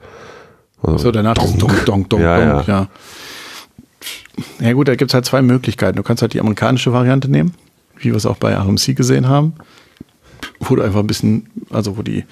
Also, 0.82 0.98
so 0.98 1.12
danach 1.12 1.36
das 1.36 1.56
Donk, 1.58 1.86
Donk, 1.86 2.10
Donk, 2.10 2.22
Ja, 2.24 2.54
Donk, 2.56 2.68
ja. 2.68 2.88
ja. 4.60 4.68
Ja 4.68 4.74
gut, 4.74 4.88
da 4.88 4.96
gibt 4.96 5.12
es 5.12 5.14
halt 5.14 5.26
zwei 5.26 5.42
Möglichkeiten. 5.42 5.98
Du 5.98 6.04
kannst 6.04 6.22
halt 6.22 6.34
die 6.34 6.40
amerikanische 6.40 6.94
Variante 6.94 7.30
nehmen, 7.30 7.54
wie 7.98 8.06
wir 8.06 8.16
es 8.16 8.26
auch 8.26 8.38
bei 8.38 8.56
RMC 8.56 8.96
gesehen 8.96 9.28
haben, 9.28 9.54
wo 10.62 10.76
du 10.76 10.82
einfach 10.82 11.00
ein 11.00 11.08
bisschen, 11.08 11.48
also 11.70 11.98
wo 11.98 12.04
die, 12.04 12.24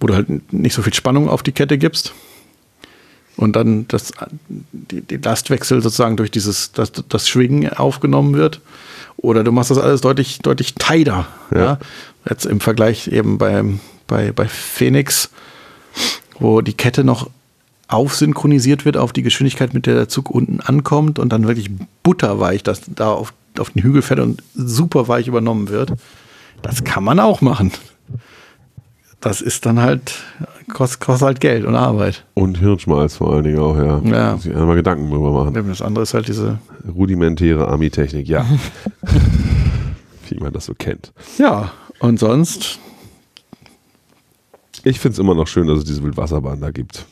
wo 0.00 0.06
du 0.06 0.14
halt 0.14 0.52
nicht 0.52 0.74
so 0.74 0.82
viel 0.82 0.94
Spannung 0.94 1.28
auf 1.28 1.42
die 1.42 1.52
Kette 1.52 1.78
gibst 1.78 2.12
und 3.38 3.54
dann 3.54 3.86
das, 3.88 4.12
die, 4.48 5.00
die 5.00 5.16
Lastwechsel 5.16 5.80
sozusagen 5.80 6.16
durch 6.16 6.30
dieses, 6.30 6.72
das, 6.72 6.90
das 7.08 7.28
Schwingen 7.28 7.72
aufgenommen 7.72 8.34
wird. 8.34 8.60
Oder 9.16 9.44
du 9.44 9.52
machst 9.52 9.70
das 9.70 9.78
alles 9.78 10.00
deutlich, 10.00 10.40
deutlich 10.40 10.74
tighter. 10.74 11.26
Ja. 11.52 11.58
Ja. 11.58 11.78
Jetzt 12.28 12.46
im 12.46 12.60
Vergleich 12.60 13.08
eben 13.08 13.38
bei, 13.38 13.62
bei, 14.08 14.32
bei 14.32 14.46
Phoenix, 14.46 15.30
wo 16.40 16.62
die 16.62 16.72
Kette 16.72 17.04
noch 17.04 17.30
aufsynchronisiert 17.86 18.84
wird 18.84 18.96
auf 18.96 19.12
die 19.12 19.22
Geschwindigkeit, 19.22 19.72
mit 19.72 19.86
der 19.86 19.94
der 19.94 20.08
Zug 20.08 20.30
unten 20.30 20.60
ankommt 20.60 21.18
und 21.18 21.32
dann 21.32 21.46
wirklich 21.46 21.70
butterweich 22.02 22.62
das 22.62 22.82
da 22.86 23.12
auf, 23.12 23.32
auf 23.58 23.70
den 23.70 23.82
Hügel 23.82 24.02
fährt 24.02 24.20
und 24.20 24.42
super 24.54 25.06
weich 25.06 25.28
übernommen 25.28 25.68
wird. 25.68 25.92
Das 26.62 26.84
kann 26.84 27.04
man 27.04 27.20
auch 27.20 27.40
machen. 27.40 27.72
Das 29.20 29.40
ist 29.40 29.66
dann 29.66 29.80
halt, 29.80 30.14
kostet, 30.72 31.00
kostet 31.00 31.26
halt 31.26 31.40
Geld 31.40 31.64
und 31.64 31.74
Arbeit. 31.74 32.24
Und 32.34 32.58
Hirnschmalz 32.58 33.16
vor 33.16 33.32
allen 33.32 33.44
Dingen 33.44 33.58
auch, 33.58 33.76
ja. 33.76 33.98
Ja. 34.04 34.34
Muss 34.34 34.46
ich 34.46 34.54
einmal 34.54 34.76
Gedanken 34.76 35.10
drüber 35.10 35.32
machen. 35.32 35.68
Das 35.68 35.82
andere 35.82 36.04
ist 36.04 36.14
halt 36.14 36.28
diese, 36.28 36.58
Rudimentäre 36.86 37.66
Army-Technik, 37.66 38.28
ja. 38.28 38.46
Wie 40.28 40.36
man 40.38 40.52
das 40.52 40.66
so 40.66 40.74
kennt. 40.74 41.12
ja, 41.38 41.72
und 42.00 42.20
sonst, 42.20 42.78
Ich 44.84 45.00
finde 45.00 45.14
es 45.14 45.18
immer 45.18 45.34
noch 45.34 45.48
schön, 45.48 45.66
dass 45.66 45.78
es 45.78 45.84
diese 45.84 46.02
Wildwasserbahn 46.04 46.60
da 46.60 46.70
gibt. 46.70 47.04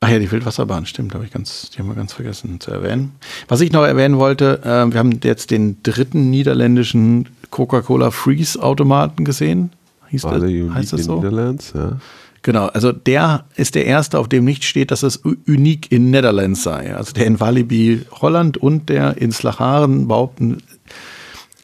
ach 0.00 0.08
ja, 0.08 0.18
die 0.18 0.30
Wildwasserbahn, 0.30 0.84
stimmt, 0.86 1.14
habe 1.14 1.24
ich 1.24 1.30
ganz, 1.30 1.70
die 1.70 1.78
haben 1.78 1.86
wir 1.86 1.94
ganz 1.94 2.12
vergessen 2.12 2.58
zu 2.60 2.72
erwähnen. 2.72 3.12
Was 3.46 3.60
ich 3.60 3.70
noch 3.70 3.84
erwähnen 3.84 4.18
wollte, 4.18 4.60
äh, 4.64 4.92
wir 4.92 4.98
haben 4.98 5.20
jetzt 5.22 5.52
den 5.52 5.80
dritten 5.84 6.28
niederländischen 6.30 7.28
Coca-Cola 7.52 8.10
Freeze-Automaten 8.10 9.24
gesehen. 9.24 9.70
Hieß 10.08 10.24
Alle 10.24 10.40
das, 10.40 10.50
Unique 10.50 10.74
heißt 10.74 10.92
das 10.94 11.00
in 11.00 11.06
so? 11.06 11.16
Netherlands, 11.16 11.72
ja. 11.76 11.98
Genau, 12.42 12.66
also 12.66 12.90
der 12.90 13.44
ist 13.54 13.76
der 13.76 13.86
erste, 13.86 14.18
auf 14.18 14.26
dem 14.28 14.44
nicht 14.44 14.64
steht, 14.64 14.90
dass 14.90 15.04
es 15.04 15.18
unique 15.46 15.92
in 15.92 16.10
Netherlands 16.10 16.64
sei. 16.64 16.92
Also 16.96 17.12
der 17.12 17.26
in 17.26 17.38
Walibi 17.38 18.04
Holland 18.20 18.56
und 18.56 18.88
der 18.88 19.16
in 19.18 19.30
Slacharen 19.30 20.08
behaupten, 20.08 20.58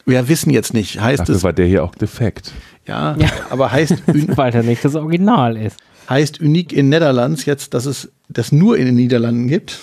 wir 0.05 0.29
wissen 0.29 0.51
jetzt 0.51 0.73
nicht, 0.73 1.01
heißt 1.01 1.19
Dafür 1.19 1.35
es, 1.35 1.43
war 1.43 1.51
der 1.51 1.65
hier 1.65 1.83
auch 1.83 1.93
defekt. 1.95 2.53
ja, 2.87 3.17
Ja. 3.17 3.27
aber 3.49 3.73
heißt, 3.73 3.95
Weil 4.37 4.55
er 4.55 4.63
nicht 4.63 4.85
das 4.85 4.95
Original 4.95 5.57
ist. 5.57 5.75
heißt 6.09 6.39
Unique 6.39 6.71
in 6.71 6.87
Netherlands 6.87 7.43
jetzt, 7.45 7.73
dass 7.73 7.85
es 7.85 8.09
das 8.29 8.53
nur 8.53 8.77
in 8.77 8.85
den 8.85 8.95
Niederlanden 8.95 9.47
gibt? 9.49 9.79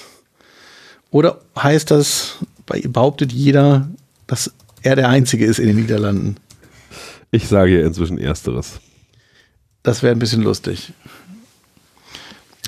Oder 1.11 1.41
heißt 1.59 1.91
das, 1.91 2.39
behauptet 2.67 3.33
jeder, 3.33 3.87
dass 4.27 4.51
er 4.87 4.97
der 4.97 5.09
Einzige 5.09 5.45
ist 5.45 5.59
in 5.59 5.67
den 5.67 5.77
Niederlanden? 5.77 6.37
Ich 7.31 7.49
sage 7.49 7.71
hier 7.73 7.85
inzwischen 7.85 8.19
Ersteres. 8.19 8.81
Das 9.83 10.03
wäre 10.03 10.13
ein 10.15 10.19
bisschen 10.19 10.43
lustig. 10.43 10.93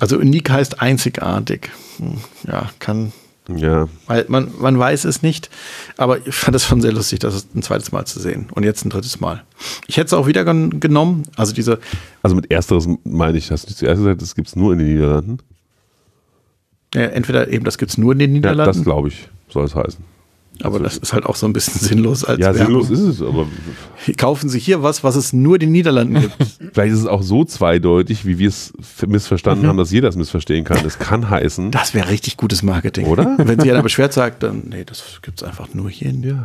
Also 0.00 0.16
unique 0.18 0.50
heißt 0.50 0.80
einzigartig. 0.80 1.70
Hm, 1.98 2.18
Ja, 2.46 2.70
kann, 2.78 3.12
Ja, 3.48 3.88
weil 4.06 4.26
man, 4.28 4.50
man 4.60 4.78
weiß 4.78 5.04
es 5.04 5.22
nicht. 5.22 5.48
Aber 5.96 6.24
ich 6.26 6.34
fand 6.34 6.54
es 6.54 6.64
schon 6.66 6.80
sehr 6.80 6.92
lustig, 6.92 7.18
das 7.20 7.46
ein 7.54 7.62
zweites 7.62 7.90
Mal 7.92 8.04
zu 8.04 8.20
sehen. 8.20 8.48
Und 8.52 8.64
jetzt 8.64 8.84
ein 8.84 8.90
drittes 8.90 9.18
Mal. 9.20 9.42
Ich 9.86 9.96
hätte 9.96 10.06
es 10.08 10.12
auch 10.12 10.26
wieder 10.26 10.44
gen- 10.44 10.78
genommen. 10.80 11.24
Also 11.36 11.52
diese, 11.54 11.78
also 12.22 12.36
mit 12.36 12.50
Ersteres 12.50 12.86
meine 13.04 13.38
ich, 13.38 13.50
hast 13.50 13.64
du 13.64 13.68
nicht 13.70 13.78
zuerst 13.78 13.98
gesagt, 13.98 14.22
das 14.22 14.34
gibt 14.34 14.48
es 14.48 14.56
nur 14.56 14.72
in 14.72 14.78
den 14.80 14.88
Niederlanden? 14.92 15.38
ja, 16.94 17.02
entweder 17.02 17.48
eben, 17.48 17.64
das 17.64 17.76
gibt 17.78 17.90
es 17.90 17.98
nur 17.98 18.12
in 18.12 18.18
den 18.18 18.34
Ja, 18.36 18.40
das 18.40 18.50
Niederlanden. 18.52 18.84
glaube 18.84 19.08
ich, 19.08 19.28
soll 19.50 19.64
es 19.64 19.74
heißen. 19.74 20.02
Aber 20.62 20.78
das 20.80 20.96
ist 20.96 21.12
halt 21.12 21.24
auch 21.26 21.36
so 21.36 21.46
ein 21.46 21.52
bisschen 21.52 21.80
sinnlos 21.80 22.24
als 22.24 22.40
Ja, 22.40 22.54
Werbung. 22.54 22.82
sinnlos 22.84 22.90
ist 22.90 23.20
es, 23.20 23.22
aber 23.22 23.46
Kaufen 24.16 24.48
Sie 24.48 24.58
hier 24.58 24.82
was, 24.82 25.04
was 25.04 25.16
es 25.16 25.32
nur 25.32 25.54
in 25.56 25.60
den 25.60 25.72
Niederlanden 25.72 26.20
gibt. 26.20 26.34
vielleicht 26.72 26.92
ist 26.94 27.00
es 27.00 27.06
auch 27.06 27.22
so 27.22 27.44
zweideutig, 27.44 28.24
wie 28.26 28.38
wir 28.38 28.48
es 28.48 28.72
missverstanden 29.06 29.64
Mhm. 29.64 29.68
haben, 29.68 29.76
dass 29.78 29.90
jeder 29.90 30.08
es 30.08 30.16
missverstehen 30.16 30.64
kann. 30.64 30.84
Es 30.86 30.98
kann 30.98 31.28
heißen, 31.30 31.70
Das 31.70 31.94
wäre 31.94 32.08
richtig 32.08 32.36
gutes 32.36 32.62
Marketing. 32.62 33.06
Oder? 33.06 33.34
Wenn 33.38 33.58
sich 33.60 33.70
einer 33.70 33.82
beschwert 33.82 34.12
sagt, 34.12 34.42
dann, 34.42 34.62
nee, 34.68 34.84
das 34.84 35.02
gibt 35.22 35.40
es 35.42 35.46
einfach 35.46 35.68
nur 35.74 35.90
hier. 35.90 36.08
In 36.10 36.22
ja, 36.22 36.44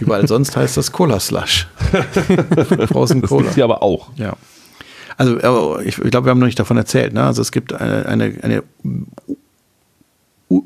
Überall 0.00 0.26
sonst 0.28 0.56
heißt 0.56 0.76
das 0.76 0.92
Cola 0.92 1.18
Slush. 1.20 1.66
Das 2.50 2.90
Cola. 2.90 3.06
gibt 3.14 3.50
es 3.50 3.56
ja 3.56 3.64
aber 3.64 3.82
auch. 3.82 4.10
Ja. 4.16 4.34
Also, 5.16 5.40
aber 5.42 5.82
ich, 5.84 5.98
ich 5.98 6.10
glaube, 6.10 6.26
wir 6.26 6.30
haben 6.30 6.38
noch 6.38 6.46
nicht 6.46 6.58
davon 6.58 6.76
erzählt. 6.76 7.12
Ne? 7.12 7.22
Also, 7.24 7.42
es 7.42 7.52
gibt 7.52 7.72
eine, 7.72 8.06
eine, 8.06 8.34
eine 8.42 8.62
u- 8.84 9.36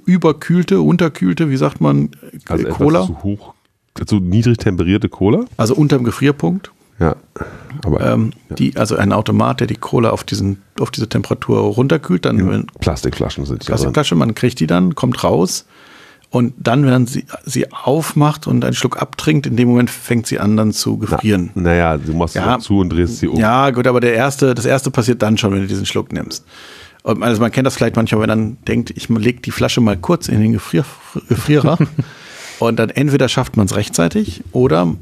überkühlte, 0.06 0.80
unterkühlte, 0.80 1.50
wie 1.50 1.56
sagt 1.56 1.80
man, 1.80 2.10
Also 2.48 2.64
Cola. 2.68 3.06
zu 3.06 3.22
hoch, 3.22 3.54
zu 4.06 4.16
niedrig 4.16 4.58
temperierte 4.58 5.08
Cola. 5.08 5.44
Also 5.56 5.74
unterm 5.74 6.04
Gefrierpunkt. 6.04 6.70
Ja, 7.00 7.16
aber 7.84 8.00
Ähm, 8.12 8.30
die, 8.56 8.76
also 8.76 8.96
ein 8.96 9.12
Automat, 9.12 9.58
der 9.60 9.66
die 9.66 9.74
Cola 9.74 10.10
auf, 10.10 10.22
diesen, 10.22 10.62
auf 10.78 10.90
diese 10.92 11.08
Temperatur 11.08 11.58
runterkühlt. 11.60 12.24
Dann, 12.24 12.48
wenn 12.48 12.66
Plastikflaschen 12.78 13.44
sind. 13.46 13.66
Plastikflasche, 13.66 14.14
man 14.14 14.34
kriegt 14.34 14.60
die 14.60 14.66
dann, 14.68 14.94
kommt 14.94 15.22
raus. 15.24 15.66
Und 16.30 16.54
dann, 16.56 16.82
wenn 16.84 16.90
man 16.90 17.06
sie, 17.06 17.24
sie 17.44 17.70
aufmacht 17.72 18.46
und 18.46 18.64
einen 18.64 18.74
Schluck 18.74 19.00
abtrinkt, 19.00 19.46
in 19.46 19.56
dem 19.56 19.68
Moment 19.68 19.90
fängt 19.90 20.26
sie 20.26 20.38
an, 20.40 20.56
dann 20.56 20.72
zu 20.72 20.98
gefrieren. 20.98 21.50
Na, 21.54 21.62
naja, 21.62 21.96
du 21.96 22.12
machst 22.14 22.34
Ja. 22.36 22.58
sie 22.58 22.64
zu 22.66 22.78
und 22.78 22.90
drehst 22.90 23.18
sie 23.18 23.28
um. 23.28 23.38
Ja, 23.38 23.70
gut, 23.70 23.86
aber 23.86 24.00
der 24.00 24.14
erste, 24.14 24.54
das 24.54 24.64
erste 24.64 24.90
passiert 24.90 25.20
dann 25.22 25.36
schon, 25.36 25.52
wenn 25.52 25.60
du 25.60 25.66
diesen 25.68 25.86
Schluck 25.86 26.12
nimmst. 26.12 26.44
Also 27.04 27.40
man 27.40 27.52
kennt 27.52 27.66
das 27.66 27.76
vielleicht 27.76 27.96
manchmal, 27.96 28.22
wenn 28.22 28.28
man 28.28 28.38
dann 28.38 28.56
denkt, 28.66 28.90
ich 28.96 29.10
leg 29.10 29.42
die 29.42 29.50
Flasche 29.50 29.82
mal 29.82 29.96
kurz 29.96 30.28
in 30.28 30.40
den 30.40 30.52
Gefrier, 30.52 30.86
Gefrierer 31.28 31.78
und 32.60 32.78
dann 32.78 32.88
entweder 32.88 33.28
schafft 33.28 33.58
man 33.58 33.66
es 33.66 33.76
rechtzeitig 33.76 34.42
oder 34.52 34.94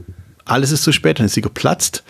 alles 0.44 0.72
ist 0.72 0.82
zu 0.82 0.90
spät, 0.90 1.20
dann 1.20 1.26
ist 1.26 1.34
sie 1.34 1.40
geplatzt 1.40 2.02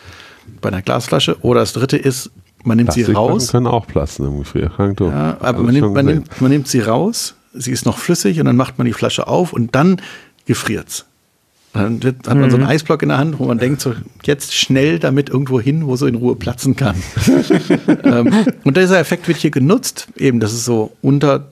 bei 0.62 0.70
einer 0.70 0.80
Glasflasche 0.80 1.36
oder 1.42 1.60
das 1.60 1.74
dritte 1.74 1.98
ist, 1.98 2.30
man 2.64 2.78
nimmt 2.78 2.92
sie 2.92 3.02
raus. 3.02 3.50
können 3.50 3.66
auch 3.66 3.86
platzen 3.86 4.26
im 4.26 4.38
Gefrierschrank. 4.38 4.96
du. 4.96 5.08
Ja, 5.08 5.36
aber 5.40 5.58
ich 5.58 5.64
man 5.66 5.74
nimmt, 5.74 5.94
man, 5.94 6.06
nimmt, 6.06 6.40
man 6.40 6.50
nimmt 6.50 6.68
sie 6.68 6.80
raus, 6.80 7.34
sie 7.52 7.70
ist 7.70 7.84
noch 7.84 7.98
flüssig 7.98 8.40
und 8.40 8.46
dann 8.46 8.56
macht 8.56 8.78
man 8.78 8.86
die 8.86 8.94
Flasche 8.94 9.26
auf 9.26 9.52
und 9.52 9.74
dann 9.74 10.00
gefriert's. 10.46 11.06
Dann 11.72 12.02
wird, 12.02 12.28
hat 12.28 12.36
man 12.36 12.50
so 12.50 12.56
einen 12.56 12.66
Eisblock 12.66 13.02
in 13.02 13.08
der 13.08 13.18
Hand, 13.18 13.38
wo 13.38 13.46
man 13.46 13.58
denkt, 13.58 13.80
so 13.80 13.94
jetzt 14.24 14.54
schnell 14.54 14.98
damit 14.98 15.30
irgendwo 15.30 15.58
hin, 15.58 15.86
wo 15.86 15.96
so 15.96 16.06
in 16.06 16.16
Ruhe 16.16 16.36
platzen 16.36 16.76
kann. 16.76 16.96
ähm, 18.04 18.44
und 18.64 18.76
dieser 18.76 18.98
Effekt 18.98 19.26
wird 19.26 19.38
hier 19.38 19.50
genutzt, 19.50 20.08
eben, 20.16 20.38
das 20.38 20.52
ist 20.52 20.66
so 20.66 20.92
unter 21.00 21.48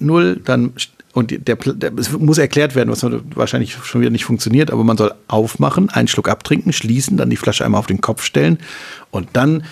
Null, 0.00 0.40
dann 0.44 0.72
und 1.12 1.30
der, 1.30 1.56
der, 1.56 1.92
es 1.98 2.12
muss 2.12 2.38
erklärt 2.38 2.74
werden, 2.74 2.90
was 2.90 3.04
wahrscheinlich 3.34 3.76
schon 3.82 4.00
wieder 4.00 4.10
nicht 4.10 4.24
funktioniert, 4.24 4.70
aber 4.70 4.84
man 4.84 4.96
soll 4.96 5.12
aufmachen, 5.28 5.90
einen 5.90 6.08
Schluck 6.08 6.28
abtrinken, 6.28 6.72
schließen, 6.72 7.16
dann 7.16 7.30
die 7.30 7.36
Flasche 7.36 7.64
einmal 7.64 7.80
auf 7.80 7.86
den 7.86 8.00
Kopf 8.00 8.22
stellen 8.22 8.58
und 9.10 9.28
dann 9.32 9.64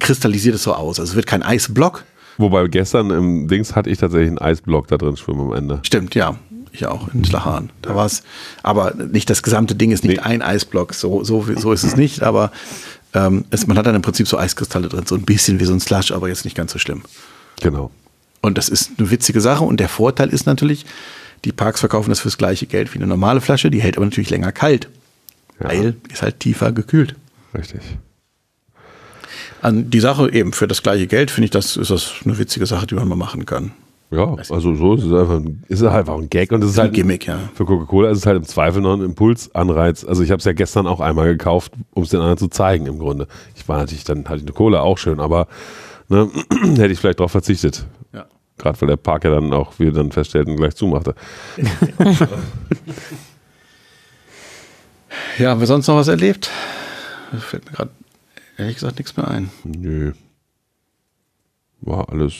kristallisiert 0.00 0.54
es 0.54 0.62
so 0.62 0.74
aus. 0.74 1.00
Also 1.00 1.12
es 1.12 1.16
wird 1.16 1.26
kein 1.26 1.42
Eisblock, 1.42 2.04
Wobei 2.36 2.66
gestern 2.66 3.10
im 3.10 3.48
Dings 3.48 3.76
hatte 3.76 3.90
ich 3.90 3.98
tatsächlich 3.98 4.28
einen 4.28 4.38
Eisblock 4.38 4.88
da 4.88 4.96
drin 4.96 5.16
schwimmen 5.16 5.40
am 5.40 5.52
Ende. 5.52 5.80
Stimmt, 5.82 6.14
ja. 6.14 6.36
Ich 6.76 6.84
auch 6.86 7.14
in 7.14 7.24
Schlachahn. 7.24 7.70
Da 7.82 7.94
war 7.94 8.04
es, 8.06 8.24
aber 8.64 8.94
nicht 8.94 9.30
das 9.30 9.44
gesamte 9.44 9.76
Ding 9.76 9.92
ist 9.92 10.02
nicht 10.02 10.16
Nee. 10.16 10.22
ein 10.22 10.42
Eisblock. 10.42 10.92
So, 10.92 11.22
so, 11.22 11.46
so 11.56 11.72
ist 11.72 11.84
es 11.84 11.94
nicht, 11.94 12.24
aber 12.24 12.50
ähm, 13.14 13.44
es, 13.50 13.68
man 13.68 13.78
hat 13.78 13.86
dann 13.86 13.94
im 13.94 14.02
Prinzip 14.02 14.26
so 14.26 14.36
Eiskristalle 14.36 14.88
drin, 14.88 15.06
so 15.06 15.14
ein 15.14 15.22
bisschen 15.22 15.60
wie 15.60 15.66
so 15.66 15.72
ein 15.72 15.78
Slush, 15.78 16.10
aber 16.10 16.26
jetzt 16.28 16.44
nicht 16.44 16.56
ganz 16.56 16.72
so 16.72 16.80
schlimm. 16.80 17.02
Genau. 17.62 17.92
Und 18.40 18.58
das 18.58 18.68
ist 18.68 18.90
eine 18.98 19.08
witzige 19.12 19.40
Sache. 19.40 19.62
Und 19.62 19.78
der 19.78 19.88
Vorteil 19.88 20.30
ist 20.30 20.46
natürlich, 20.46 20.84
die 21.44 21.52
Parks 21.52 21.78
verkaufen 21.78 22.10
das 22.10 22.18
fürs 22.18 22.38
gleiche 22.38 22.66
Geld 22.66 22.92
wie 22.92 22.98
eine 22.98 23.06
normale 23.06 23.40
Flasche, 23.40 23.70
die 23.70 23.80
hält 23.80 23.96
aber 23.96 24.06
natürlich 24.06 24.30
länger 24.30 24.50
kalt. 24.50 24.88
Ja. 25.60 25.68
Weil 25.68 25.94
ist 26.12 26.22
halt 26.22 26.40
tiefer 26.40 26.72
gekühlt. 26.72 27.14
Richtig. 27.56 27.82
An 29.62 29.90
die 29.90 30.00
Sache 30.00 30.30
eben 30.32 30.52
für 30.52 30.66
das 30.66 30.82
gleiche 30.82 31.06
Geld 31.06 31.30
finde 31.30 31.44
ich, 31.44 31.50
das 31.52 31.76
ist 31.76 31.90
das 31.90 32.14
eine 32.24 32.36
witzige 32.36 32.66
Sache, 32.66 32.88
die 32.88 32.96
man 32.96 33.06
mal 33.06 33.14
machen 33.14 33.46
kann. 33.46 33.70
Ja, 34.10 34.34
also 34.34 34.74
so 34.74 34.94
ist 34.94 35.04
es 35.04 35.12
einfach 35.12 35.36
ein, 35.36 35.64
ist 35.68 35.82
einfach 35.82 36.14
ein 36.14 36.30
Gag 36.30 36.52
und 36.52 36.62
es 36.62 36.70
ist 36.70 36.78
halt 36.78 36.90
Ein 36.90 36.94
Gimmick, 36.94 37.26
ja. 37.26 37.38
Für 37.54 37.64
Coca-Cola 37.64 38.10
ist 38.10 38.18
es 38.18 38.26
halt 38.26 38.36
im 38.36 38.44
Zweifel 38.44 38.80
noch 38.80 38.94
ein 38.94 39.02
Impulsanreiz. 39.02 40.04
Also 40.04 40.22
ich 40.22 40.30
habe 40.30 40.38
es 40.38 40.44
ja 40.44 40.52
gestern 40.52 40.86
auch 40.86 41.00
einmal 41.00 41.26
gekauft, 41.26 41.72
um 41.94 42.04
es 42.04 42.10
den 42.10 42.20
anderen 42.20 42.38
zu 42.38 42.48
zeigen 42.48 42.86
im 42.86 42.98
Grunde. 42.98 43.26
Ich 43.56 43.68
war 43.68 43.78
natürlich, 43.78 44.04
dann 44.04 44.24
hatte 44.26 44.36
ich 44.36 44.42
eine 44.42 44.52
Cola 44.52 44.80
auch 44.80 44.98
schön, 44.98 45.18
aber 45.18 45.48
ne, 46.08 46.30
hätte 46.76 46.92
ich 46.92 46.98
vielleicht 47.00 47.18
darauf 47.18 47.32
verzichtet. 47.32 47.86
Ja. 48.12 48.26
Gerade 48.58 48.80
weil 48.80 48.88
der 48.88 48.96
Park 48.96 49.24
ja 49.24 49.30
dann 49.30 49.52
auch, 49.52 49.72
wie 49.78 49.86
wir 49.86 49.92
dann 49.92 50.12
feststellten, 50.12 50.56
gleich 50.56 50.76
zumachte. 50.76 51.14
Ja, 55.38 55.50
haben 55.50 55.60
wir 55.60 55.66
sonst 55.66 55.86
noch 55.86 55.96
was 55.96 56.08
erlebt? 56.08 56.50
Da 57.32 57.38
fällt 57.38 57.64
mir 57.66 57.72
gerade 57.72 57.90
ehrlich 58.56 58.76
gesagt 58.76 58.98
nichts 58.98 59.16
mehr 59.16 59.28
ein. 59.28 59.50
Nö. 59.64 60.12
War 61.80 62.08
alles 62.08 62.34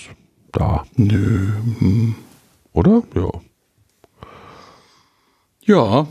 da. 0.55 0.85
Nö. 0.97 1.49
Oder? 2.73 3.03
Ja. 3.15 3.31
Ja, 5.67 6.07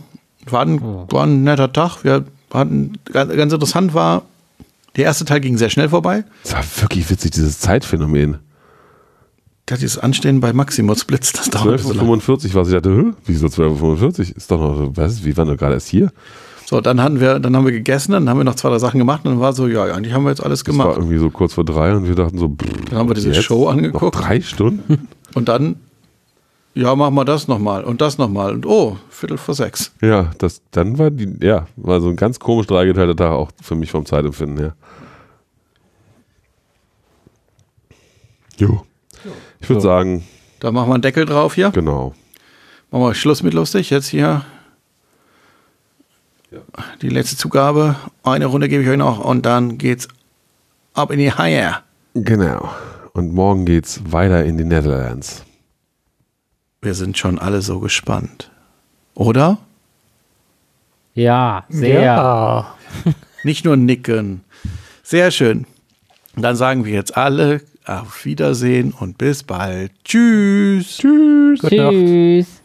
war 0.49 0.65
ein, 0.65 0.81
war 0.81 1.25
ein 1.25 1.43
netter 1.43 1.71
Tag. 1.71 2.03
Wir 2.03 2.25
hatten, 2.53 2.93
ganz, 3.11 3.53
interessant 3.53 3.93
war, 3.93 4.23
der 4.95 5.05
erste 5.05 5.25
Teil 5.25 5.41
ging 5.41 5.57
sehr 5.57 5.69
schnell 5.69 5.89
vorbei. 5.89 6.23
Es 6.43 6.53
war 6.53 6.63
wirklich 6.81 7.09
witzig, 7.09 7.31
dieses 7.31 7.59
Zeitphänomen. 7.59 8.39
Da 9.65 9.75
dieses 9.75 9.97
Anstehen 9.97 10.41
bei 10.41 10.51
Maximus 10.51 11.05
Blitz, 11.05 11.31
das 11.31 11.49
dauert 11.49 11.79
so 11.79 11.93
lange. 11.93 12.09
12.45 12.09 12.49
Uhr, 12.49 12.55
was 12.55 12.67
ich 12.67 12.73
dachte, 12.73 13.13
wieso 13.25 13.47
12.45 13.47 14.01
Uhr? 14.01 14.37
Ist 14.37 14.51
doch 14.51 14.59
noch, 14.59 14.91
was, 14.95 15.23
wie 15.23 15.37
waren 15.37 15.47
wir 15.47 15.55
gerade 15.55 15.75
erst 15.75 15.87
hier? 15.87 16.11
So, 16.65 16.81
dann 16.81 17.01
hatten 17.01 17.19
wir, 17.19 17.39
dann 17.39 17.55
haben 17.55 17.65
wir 17.65 17.71
gegessen, 17.71 18.13
dann 18.13 18.29
haben 18.29 18.37
wir 18.39 18.43
noch 18.45 18.55
zwei, 18.55 18.69
drei 18.69 18.79
Sachen 18.79 18.97
gemacht 18.97 19.25
und 19.25 19.31
dann 19.31 19.39
war 19.39 19.53
so, 19.53 19.67
ja, 19.67 19.83
eigentlich 19.83 20.13
haben 20.13 20.23
wir 20.23 20.29
jetzt 20.29 20.43
alles 20.43 20.61
Es 20.61 20.67
war 20.67 20.73
gemacht. 20.73 20.97
irgendwie 20.97 21.17
so 21.17 21.29
kurz 21.29 21.53
vor 21.53 21.63
drei 21.65 21.93
und 21.95 22.07
wir 22.07 22.15
dachten 22.15 22.37
so, 22.37 22.47
brr, 22.49 22.67
Dann 22.89 22.99
haben 22.99 23.09
wir 23.09 23.15
diese? 23.15 23.33
Show 23.41 23.65
Noch 23.65 23.71
angeguckt 23.73 24.17
drei 24.19 24.39
Stunden? 24.41 25.07
und 25.35 25.49
dann, 25.49 25.75
ja, 26.73 26.95
machen 26.95 27.13
wir 27.15 27.25
das 27.25 27.47
nochmal 27.47 27.83
und 27.83 28.01
das 28.01 28.17
nochmal 28.17 28.53
und 28.53 28.65
oh, 28.65 28.97
Viertel 29.09 29.37
vor 29.37 29.53
sechs. 29.55 29.91
Ja, 30.01 30.31
das, 30.39 30.61
dann 30.71 30.97
war 30.97 31.11
die, 31.11 31.35
ja, 31.45 31.67
war 31.75 32.01
so 32.01 32.09
ein 32.09 32.15
ganz 32.15 32.39
komisch 32.39 32.65
dreigeteilter 32.67 33.15
Tag 33.15 33.31
auch 33.33 33.51
für 33.61 33.75
mich 33.75 33.91
vom 33.91 34.05
Zeitempfinden 34.05 34.57
her. 34.57 34.75
Jo. 38.57 38.83
Ich 39.59 39.69
würde 39.69 39.81
So. 39.81 39.87
sagen, 39.87 40.23
Da 40.59 40.71
machen 40.71 40.89
wir 40.89 40.93
einen 40.95 41.01
Deckel 41.01 41.25
drauf 41.25 41.55
hier. 41.55 41.71
genau. 41.71 42.13
Machen 42.91 43.03
wir 43.05 43.13
Schluss 43.15 43.41
mit 43.43 43.53
lustig. 43.53 43.89
Jetzt 43.89 44.07
hier 44.07 44.45
die 47.01 47.09
letzte 47.09 47.37
Zugabe. 47.37 47.95
Eine 48.23 48.45
Runde 48.47 48.69
gebe 48.69 48.83
ich 48.83 48.89
euch 48.89 48.97
noch 48.97 49.23
und 49.23 49.45
dann 49.45 49.77
geht's 49.77 50.07
ab 50.93 51.11
in 51.11 51.19
die 51.19 51.31
Haie. 51.31 51.77
Genau. 52.13 52.69
Und 53.13 53.33
morgen 53.33 53.65
geht's 53.65 54.01
weiter 54.11 54.43
in 54.43 54.57
die 54.57 54.63
Netherlands. 54.63 55.43
Wir 56.81 56.93
sind 56.93 57.17
schon 57.17 57.39
alle 57.39 57.61
so 57.61 57.79
gespannt. 57.79 58.51
Oder? 59.15 59.59
Ja, 61.13 61.65
sehr. 61.69 62.01
Ja. 62.01 62.75
Nicht 63.43 63.65
nur 63.65 63.77
nicken. 63.77 64.43
Sehr 65.03 65.31
schön. 65.31 65.65
Dann 66.35 66.55
sagen 66.55 66.85
wir 66.85 66.93
jetzt 66.93 67.15
alle 67.15 67.61
auf 67.85 68.25
Wiedersehen 68.25 68.93
und 68.97 69.17
bis 69.17 69.43
bald. 69.43 69.91
Tschüss. 70.03 70.97
Tschüss. 70.97 71.59
Gute 71.59 71.75
Nacht. 71.75 71.91
Tschüss. 71.91 72.62